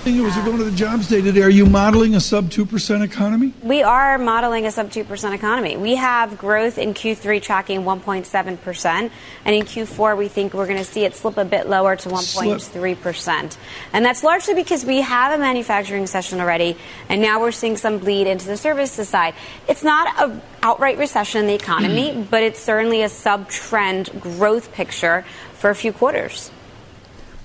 Eric. 0.08 0.24
Was 0.28 0.36
going 0.38 0.58
to 0.58 0.64
the 0.64 0.72
jobs 0.72 1.10
day 1.10 1.22
today? 1.22 1.42
Are 1.42 1.50
you 1.50 1.66
modeling 1.66 2.16
a 2.16 2.22
sub 2.22 2.50
2% 2.50 3.02
economy? 3.02 3.54
We 3.62 3.84
are 3.84 4.18
modeling 4.18 4.66
a 4.66 4.72
sub 4.72 4.90
2% 4.90 5.34
economy. 5.34 5.76
We 5.76 5.96
have 5.96 6.38
growth 6.38 6.78
in 6.78 6.94
Q3 6.94 7.42
tracking 7.42 7.82
1.7%, 7.82 8.86
and 8.86 9.12
in 9.56 9.64
Q4 9.64 10.18
we 10.18 10.30
think 10.30 10.54
we're 10.54 10.66
going 10.66 10.78
to 10.78 10.86
see 10.86 11.04
it 11.04 11.14
slip 11.14 11.38
a 11.38 11.44
bit 11.44 11.68
lower 11.68 11.98
to 11.98 12.10
1.3%. 12.10 13.58
And 13.92 14.06
that's 14.06 14.24
largely 14.24 14.54
because 14.54 14.86
we 14.86 15.02
have 15.02 15.34
a 15.34 15.38
manufacturing 15.38 16.04
recession 16.04 16.40
already, 16.40 16.78
and 17.10 17.22
now 17.22 17.42
we're 17.42 17.52
seeing 17.52 17.76
some 17.76 17.98
bleed 17.98 18.28
into 18.28 18.48
the 18.48 18.58
services 18.58 19.10
side. 19.10 19.34
It's 19.68 19.84
not 19.84 20.08
a 20.22 20.42
outright 20.64 20.98
recession 20.98 21.42
in 21.42 21.48
the 21.48 21.56
economy, 21.56 22.26
but 22.32 22.44
it's 22.44 22.62
certainly 22.62 23.02
a 23.02 23.10
sub-trend 23.10 24.22
growth 24.22 24.72
picture 24.72 25.26
for 25.54 25.70
a 25.70 25.76
few 25.76 25.92
quarters. 25.92 26.50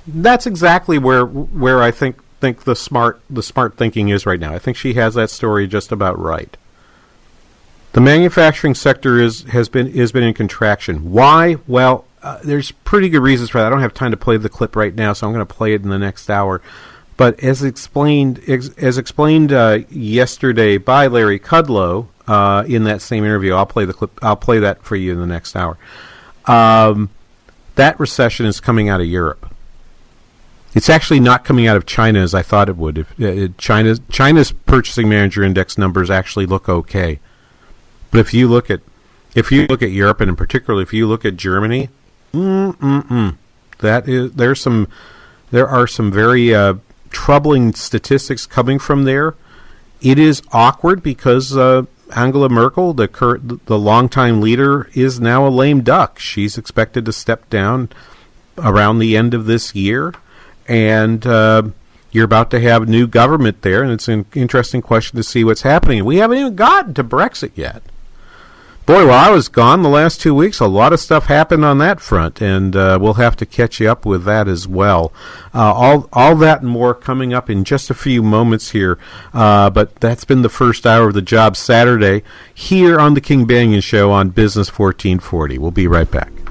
That's 0.06 0.46
exactly 0.46 0.98
where 0.98 1.24
where 1.24 1.80
I 1.80 1.90
think 1.90 2.16
think 2.42 2.64
the 2.64 2.74
smart 2.74 3.20
the 3.30 3.42
smart 3.42 3.76
thinking 3.76 4.08
is 4.08 4.26
right 4.26 4.40
now. 4.40 4.52
I 4.52 4.58
think 4.58 4.76
she 4.76 4.94
has 4.94 5.14
that 5.14 5.30
story 5.30 5.68
just 5.68 5.92
about 5.92 6.18
right. 6.18 6.54
The 7.92 8.00
manufacturing 8.00 8.74
sector 8.74 9.20
is 9.20 9.44
has 9.44 9.68
been 9.68 9.94
has 9.94 10.10
been 10.10 10.24
in 10.24 10.34
contraction. 10.34 11.12
Why? 11.12 11.56
Well, 11.68 12.04
uh, 12.20 12.40
there's 12.42 12.72
pretty 12.72 13.08
good 13.08 13.22
reasons 13.22 13.50
for 13.50 13.58
that. 13.58 13.68
I 13.68 13.70
don't 13.70 13.80
have 13.80 13.94
time 13.94 14.10
to 14.10 14.16
play 14.16 14.38
the 14.38 14.48
clip 14.48 14.74
right 14.74 14.92
now, 14.92 15.12
so 15.12 15.26
I'm 15.26 15.32
going 15.32 15.46
to 15.46 15.54
play 15.54 15.72
it 15.72 15.82
in 15.82 15.88
the 15.88 16.00
next 16.00 16.28
hour. 16.28 16.60
But 17.16 17.38
as 17.44 17.62
explained 17.62 18.42
ex, 18.48 18.70
as 18.70 18.98
explained 18.98 19.52
uh, 19.52 19.80
yesterday 19.88 20.78
by 20.78 21.06
Larry 21.06 21.38
Kudlow 21.38 22.08
uh, 22.26 22.64
in 22.66 22.84
that 22.84 23.02
same 23.02 23.24
interview, 23.24 23.54
I'll 23.54 23.66
play 23.66 23.84
the 23.84 23.94
clip. 23.94 24.18
I'll 24.20 24.34
play 24.34 24.58
that 24.58 24.82
for 24.82 24.96
you 24.96 25.12
in 25.12 25.20
the 25.20 25.26
next 25.26 25.54
hour. 25.54 25.78
Um, 26.46 27.10
that 27.76 28.00
recession 28.00 28.46
is 28.46 28.58
coming 28.58 28.88
out 28.88 29.00
of 29.00 29.06
Europe. 29.06 29.51
It's 30.74 30.88
actually 30.88 31.20
not 31.20 31.44
coming 31.44 31.66
out 31.66 31.76
of 31.76 31.84
China 31.84 32.20
as 32.20 32.34
I 32.34 32.42
thought 32.42 32.68
it 32.68 32.76
would. 32.76 32.98
If 32.98 33.20
uh, 33.20 33.52
China's 33.58 34.00
China's 34.10 34.52
purchasing 34.52 35.08
manager 35.08 35.42
index 35.42 35.76
numbers 35.76 36.10
actually 36.10 36.46
look 36.46 36.68
okay, 36.68 37.20
but 38.10 38.20
if 38.20 38.32
you 38.32 38.48
look 38.48 38.70
at 38.70 38.80
if 39.34 39.52
you 39.52 39.66
look 39.66 39.82
at 39.82 39.90
Europe 39.90 40.20
and 40.20 40.30
in 40.30 40.36
particular 40.36 40.80
if 40.80 40.92
you 40.92 41.06
look 41.06 41.24
at 41.24 41.36
Germany, 41.36 41.90
mm 42.32 42.76
mm 42.76 43.36
that 43.78 44.08
is 44.08 44.32
there's 44.32 44.60
some 44.60 44.88
there 45.50 45.68
are 45.68 45.86
some 45.86 46.10
very 46.10 46.54
uh, 46.54 46.74
troubling 47.10 47.74
statistics 47.74 48.46
coming 48.46 48.78
from 48.78 49.04
there. 49.04 49.34
It 50.00 50.18
is 50.18 50.42
awkward 50.52 51.02
because 51.02 51.54
uh, 51.54 51.84
Angela 52.16 52.48
Merkel, 52.48 52.94
the 52.94 53.08
current 53.08 53.66
the 53.66 53.78
longtime 53.78 54.40
leader, 54.40 54.88
is 54.94 55.20
now 55.20 55.46
a 55.46 55.50
lame 55.50 55.82
duck. 55.82 56.18
She's 56.18 56.56
expected 56.56 57.04
to 57.04 57.12
step 57.12 57.50
down 57.50 57.90
around 58.56 58.98
the 58.98 59.18
end 59.18 59.34
of 59.34 59.44
this 59.44 59.74
year 59.74 60.14
and 60.72 61.26
uh, 61.26 61.62
you're 62.12 62.24
about 62.24 62.50
to 62.52 62.60
have 62.60 62.88
new 62.88 63.06
government 63.06 63.60
there, 63.60 63.82
and 63.82 63.92
it's 63.92 64.08
an 64.08 64.24
interesting 64.34 64.80
question 64.80 65.18
to 65.18 65.22
see 65.22 65.44
what's 65.44 65.62
happening. 65.62 66.02
We 66.06 66.16
haven't 66.16 66.38
even 66.38 66.56
gotten 66.56 66.94
to 66.94 67.04
Brexit 67.04 67.52
yet. 67.54 67.82
Boy, 68.86 69.06
while 69.06 69.28
I 69.28 69.30
was 69.30 69.48
gone 69.48 69.82
the 69.82 69.90
last 69.90 70.22
two 70.22 70.34
weeks, 70.34 70.60
a 70.60 70.66
lot 70.66 70.94
of 70.94 70.98
stuff 70.98 71.26
happened 71.26 71.62
on 71.62 71.76
that 71.78 72.00
front, 72.00 72.40
and 72.40 72.74
uh, 72.74 72.98
we'll 73.00 73.14
have 73.14 73.36
to 73.36 73.46
catch 73.46 73.80
you 73.80 73.90
up 73.90 74.06
with 74.06 74.24
that 74.24 74.48
as 74.48 74.66
well. 74.66 75.12
Uh, 75.54 75.72
all, 75.74 76.08
all 76.10 76.34
that 76.36 76.62
and 76.62 76.70
more 76.70 76.94
coming 76.94 77.34
up 77.34 77.50
in 77.50 77.64
just 77.64 77.90
a 77.90 77.94
few 77.94 78.22
moments 78.22 78.70
here. 78.70 78.98
Uh, 79.34 79.68
but 79.68 79.94
that's 79.96 80.24
been 80.24 80.40
the 80.40 80.48
first 80.48 80.86
hour 80.86 81.08
of 81.08 81.14
the 81.14 81.22
job 81.22 81.54
Saturday 81.54 82.22
here 82.52 82.98
on 82.98 83.12
the 83.12 83.20
King 83.20 83.46
Banaian 83.46 83.82
Show 83.82 84.10
on 84.10 84.30
Business 84.30 84.68
1440. 84.68 85.58
We'll 85.58 85.70
be 85.70 85.86
right 85.86 86.10
back. 86.10 86.41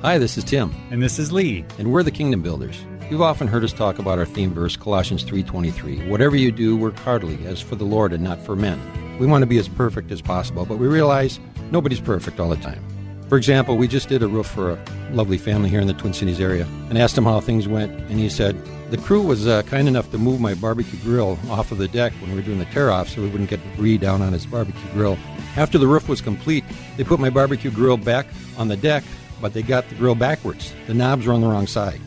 Hi, 0.01 0.18
this 0.18 0.38
is 0.38 0.43
Tim. 0.43 0.74
And 0.89 1.01
this 1.01 1.20
is 1.20 1.32
Lee. 1.32 1.64
And 1.78 1.91
we're 1.91 2.01
the 2.01 2.09
Kingdom 2.09 2.41
Builders. 2.41 2.84
You've 3.12 3.22
often 3.22 3.49
heard 3.49 3.66
us 3.66 3.74
talk 3.74 3.99
about 3.99 4.20
our 4.20 4.26
theme 4.26 4.53
verse, 4.53 4.78
Colossians 4.78 5.26
3.23. 5.26 6.07
Whatever 6.07 6.38
you 6.38 6.49
do, 6.49 6.78
work 6.78 6.95
heartily, 6.95 7.45
as 7.45 7.59
for 7.59 7.76
the 7.76 7.84
Lord 7.84 8.14
and 8.14 8.24
not 8.24 8.39
for 8.39 8.55
men. 8.55 8.80
We 9.20 9.28
want 9.28 9.41
to 9.41 9.45
be 9.47 9.57
as 9.57 9.68
perfect 9.68 10.14
as 10.14 10.22
possible, 10.22 10.66
but 10.66 10.78
we 10.78 10.88
realize 10.88 11.38
nobody's 11.72 11.99
perfect 11.99 12.39
all 12.39 12.47
the 12.47 12.55
time. 12.55 12.82
For 13.28 13.38
example, 13.38 13.76
we 13.76 13.89
just 13.89 14.07
did 14.07 14.24
a 14.24 14.30
roof 14.30 14.47
for 14.47 14.72
a 14.72 14.86
lovely 15.12 15.38
family 15.38 15.70
here 15.70 15.82
in 15.82 15.88
the 15.88 15.93
Twin 15.93 16.14
Cities 16.14 16.39
area 16.39 16.66
and 16.88 16.97
asked 16.97 17.18
him 17.18 17.26
how 17.26 17.41
things 17.41 17.68
went, 17.68 17.91
and 17.91 18.18
he 18.18 18.30
said, 18.30 18.55
The 18.91 18.97
crew 18.97 19.22
was 19.22 19.45
uh, 19.45 19.64
kind 19.64 19.89
enough 19.89 20.09
to 20.12 20.18
move 20.18 20.39
my 20.39 20.53
barbecue 20.53 20.97
grill 20.99 21.38
off 21.49 21.74
of 21.74 21.80
the 21.80 21.89
deck 21.89 22.14
when 22.22 22.30
we 22.30 22.38
were 22.38 22.41
doing 22.41 22.59
the 22.59 22.66
tear 22.66 22.91
off 22.91 23.09
so 23.09 23.22
we 23.22 23.28
wouldn't 23.28 23.49
get 23.49 23.62
debris 23.72 23.97
down 23.97 24.22
on 24.22 24.32
his 24.32 24.45
barbecue 24.45 24.89
grill. 24.93 25.18
After 25.57 25.78
the 25.78 25.88
roof 25.88 26.07
was 26.07 26.22
complete, 26.22 26.64
they 26.95 27.03
put 27.03 27.20
my 27.20 27.30
barbecue 27.30 27.72
grill 27.72 27.97
back 27.97 28.26
on 28.57 28.70
the 28.70 28.78
deck, 28.78 29.03
but 29.41 29.51
they 29.51 29.64
got 29.64 29.89
the 29.89 29.95
grill 29.95 30.16
backwards. 30.16 30.74
The 30.88 30.93
knobs 30.93 31.26
were 31.26 31.34
on 31.34 31.41
the 31.41 31.47
wrong 31.47 31.68
side. 31.68 31.99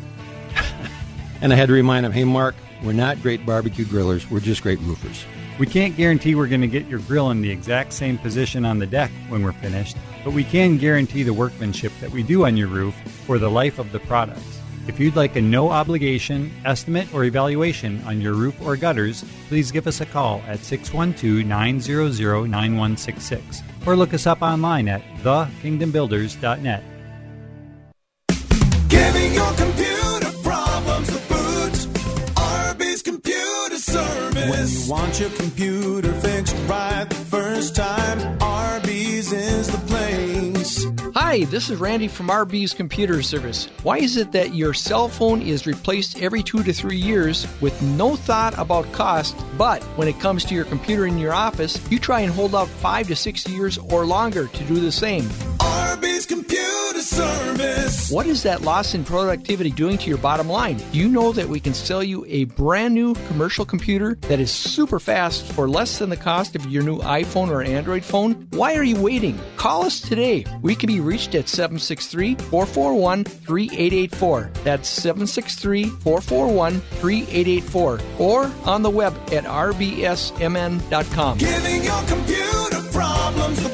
And 1.45 1.53
I 1.53 1.57
had 1.57 1.69
to 1.69 1.75
remind 1.75 2.07
him, 2.07 2.13
Hey, 2.13 2.25
Mark, 2.25 2.55
we're 2.83 2.95
not 2.95 3.21
great 3.21 3.45
barbecue 3.45 3.85
grillers, 3.85 4.29
we're 4.31 4.41
just 4.41 4.63
great 4.63 4.79
roofers. 4.81 5.27
We 5.59 5.67
can't 5.67 5.95
guarantee 5.95 6.35
we're 6.35 6.49
going 6.49 6.63
to 6.63 6.67
get 6.67 6.89
your 6.89 7.01
grill 7.01 7.31
in 7.31 7.43
the 7.43 7.51
exact 7.51 7.93
same 7.93 8.17
position 8.17 8.65
on 8.65 8.79
the 8.79 8.87
deck 8.87 9.11
when 9.29 9.43
we're 9.43 9.53
finished, 9.53 9.97
but 10.25 10.33
we 10.33 10.43
can 10.43 10.79
guarantee 10.79 11.23
the 11.23 11.35
workmanship 11.35 11.93
that 12.01 12.11
we 12.11 12.23
do 12.23 12.47
on 12.47 12.57
your 12.57 12.69
roof 12.69 12.95
for 13.27 13.39
the 13.39 13.51
life 13.51 13.79
of 13.79 13.93
the 13.93 14.01
product. 14.01 14.41
If 14.89 14.99
you'd 14.99 15.17
like 15.17 15.37
a 15.37 15.43
no 15.43 15.71
obligation 15.71 16.51
estimate 16.65 17.13
or 17.15 17.25
evaluation 17.25 18.03
on 18.07 18.23
your 18.23 18.33
roof 18.33 18.61
or 18.63 18.75
gutters, 18.77 19.23
please 19.49 19.71
give 19.71 19.87
us 19.87 20.01
a 20.01 20.07
call 20.07 20.43
at 20.47 20.61
612 20.61 21.47
900 21.47 22.49
9166 22.49 23.63
or 23.87 23.97
look 23.97 24.15
us 24.15 24.27
up 24.27 24.41
online 24.41 24.89
at 24.89 25.03
thekingdombuilders.net. 25.23 26.83
Giving 28.89 29.35
your 29.35 29.53
computer 29.53 29.94
When 34.65 34.73
you 34.73 34.91
want 34.91 35.21
your 35.21 35.29
computer 35.29 36.11
fixed 36.23 36.57
right 36.67 37.05
the 37.07 37.15
first 37.17 37.77
time, 37.77 38.19
RB's 38.39 39.31
is 39.31 39.67
the 39.67 39.77
place. 39.77 40.87
Hi, 41.15 41.45
this 41.45 41.69
is 41.69 41.79
Randy 41.79 42.09
from 42.09 42.29
RB's 42.29 42.73
Computer 42.73 43.23
Service. 43.23 43.69
Why 43.83 43.99
is 43.99 44.17
it 44.17 44.33
that 44.33 44.55
your 44.55 44.73
cell 44.73 45.09
phone 45.09 45.43
is 45.43 45.67
replaced 45.67 46.23
every 46.23 46.43
two 46.43 46.63
to 46.63 46.73
three 46.73 46.97
years 46.97 47.47
with 47.61 47.79
no 47.83 48.17
thought 48.17 48.59
about 48.59 48.91
cost, 48.93 49.37
but 49.59 49.83
when 49.99 50.09
it 50.09 50.19
comes 50.19 50.47
to 50.47 50.55
your 50.55 50.65
computer 50.65 51.05
in 51.05 51.19
your 51.19 51.35
office, 51.35 51.79
you 51.91 51.99
try 51.99 52.21
and 52.21 52.33
hold 52.33 52.55
out 52.55 52.69
five 52.69 53.07
to 53.09 53.17
six 53.17 53.47
years 53.47 53.77
or 53.77 54.07
longer 54.07 54.47
to 54.47 54.65
do 54.65 54.77
the 54.77 54.91
same? 54.91 55.25
RB's 55.61 56.04
Computer 56.27 57.01
Service. 57.01 58.11
What 58.11 58.27
is 58.27 58.43
that 58.43 58.63
loss 58.63 58.95
in 58.95 59.05
productivity 59.05 59.71
doing 59.71 59.99
to 59.99 60.09
your 60.09 60.19
bottom 60.19 60.49
line? 60.49 60.77
Do 60.93 60.99
you 60.99 61.09
know 61.09 61.33
that 61.33 61.49
we 61.49 61.61
can 61.61 61.75
sell 61.75 62.03
you 62.03 62.25
a 62.29 62.45
brand 62.45 62.95
new 62.95 63.15
commercial 63.29 63.65
computer 63.65 64.15
that 64.23 64.41
is 64.41 64.51
super 64.51 64.99
fast 64.99 65.45
for 65.53 65.69
less 65.69 65.99
than 65.99 66.11
the 66.11 66.17
cost 66.17 66.57
of 66.57 66.67
your 66.67 66.83
new 66.83 66.99
iPhone 66.99 67.49
or 67.49 67.63
Android 67.63 68.05
phone? 68.05 68.47
Why 68.51 68.75
are 68.75 68.85
you 68.85 69.01
waiting? 69.01 69.39
Call 69.57 69.85
us 69.85 70.01
today. 70.01 70.45
We 70.63 70.75
can 70.75 70.87
be 70.87 71.01
reached 71.01 71.35
at 71.35 71.49
763 71.49 72.37
441 72.37 73.25
3884. 73.25 74.51
That's 74.65 74.89
763 74.89 75.85
441 75.85 76.81
3884. 76.81 78.01
Or 78.19 78.51
on 78.65 78.83
the 78.83 78.91
web 78.91 79.15
at 79.33 79.45
rbsmn.com. 79.45 81.39
Giving 81.39 81.85
your 81.85 82.03
computer 82.05 82.81
problems 82.93 83.74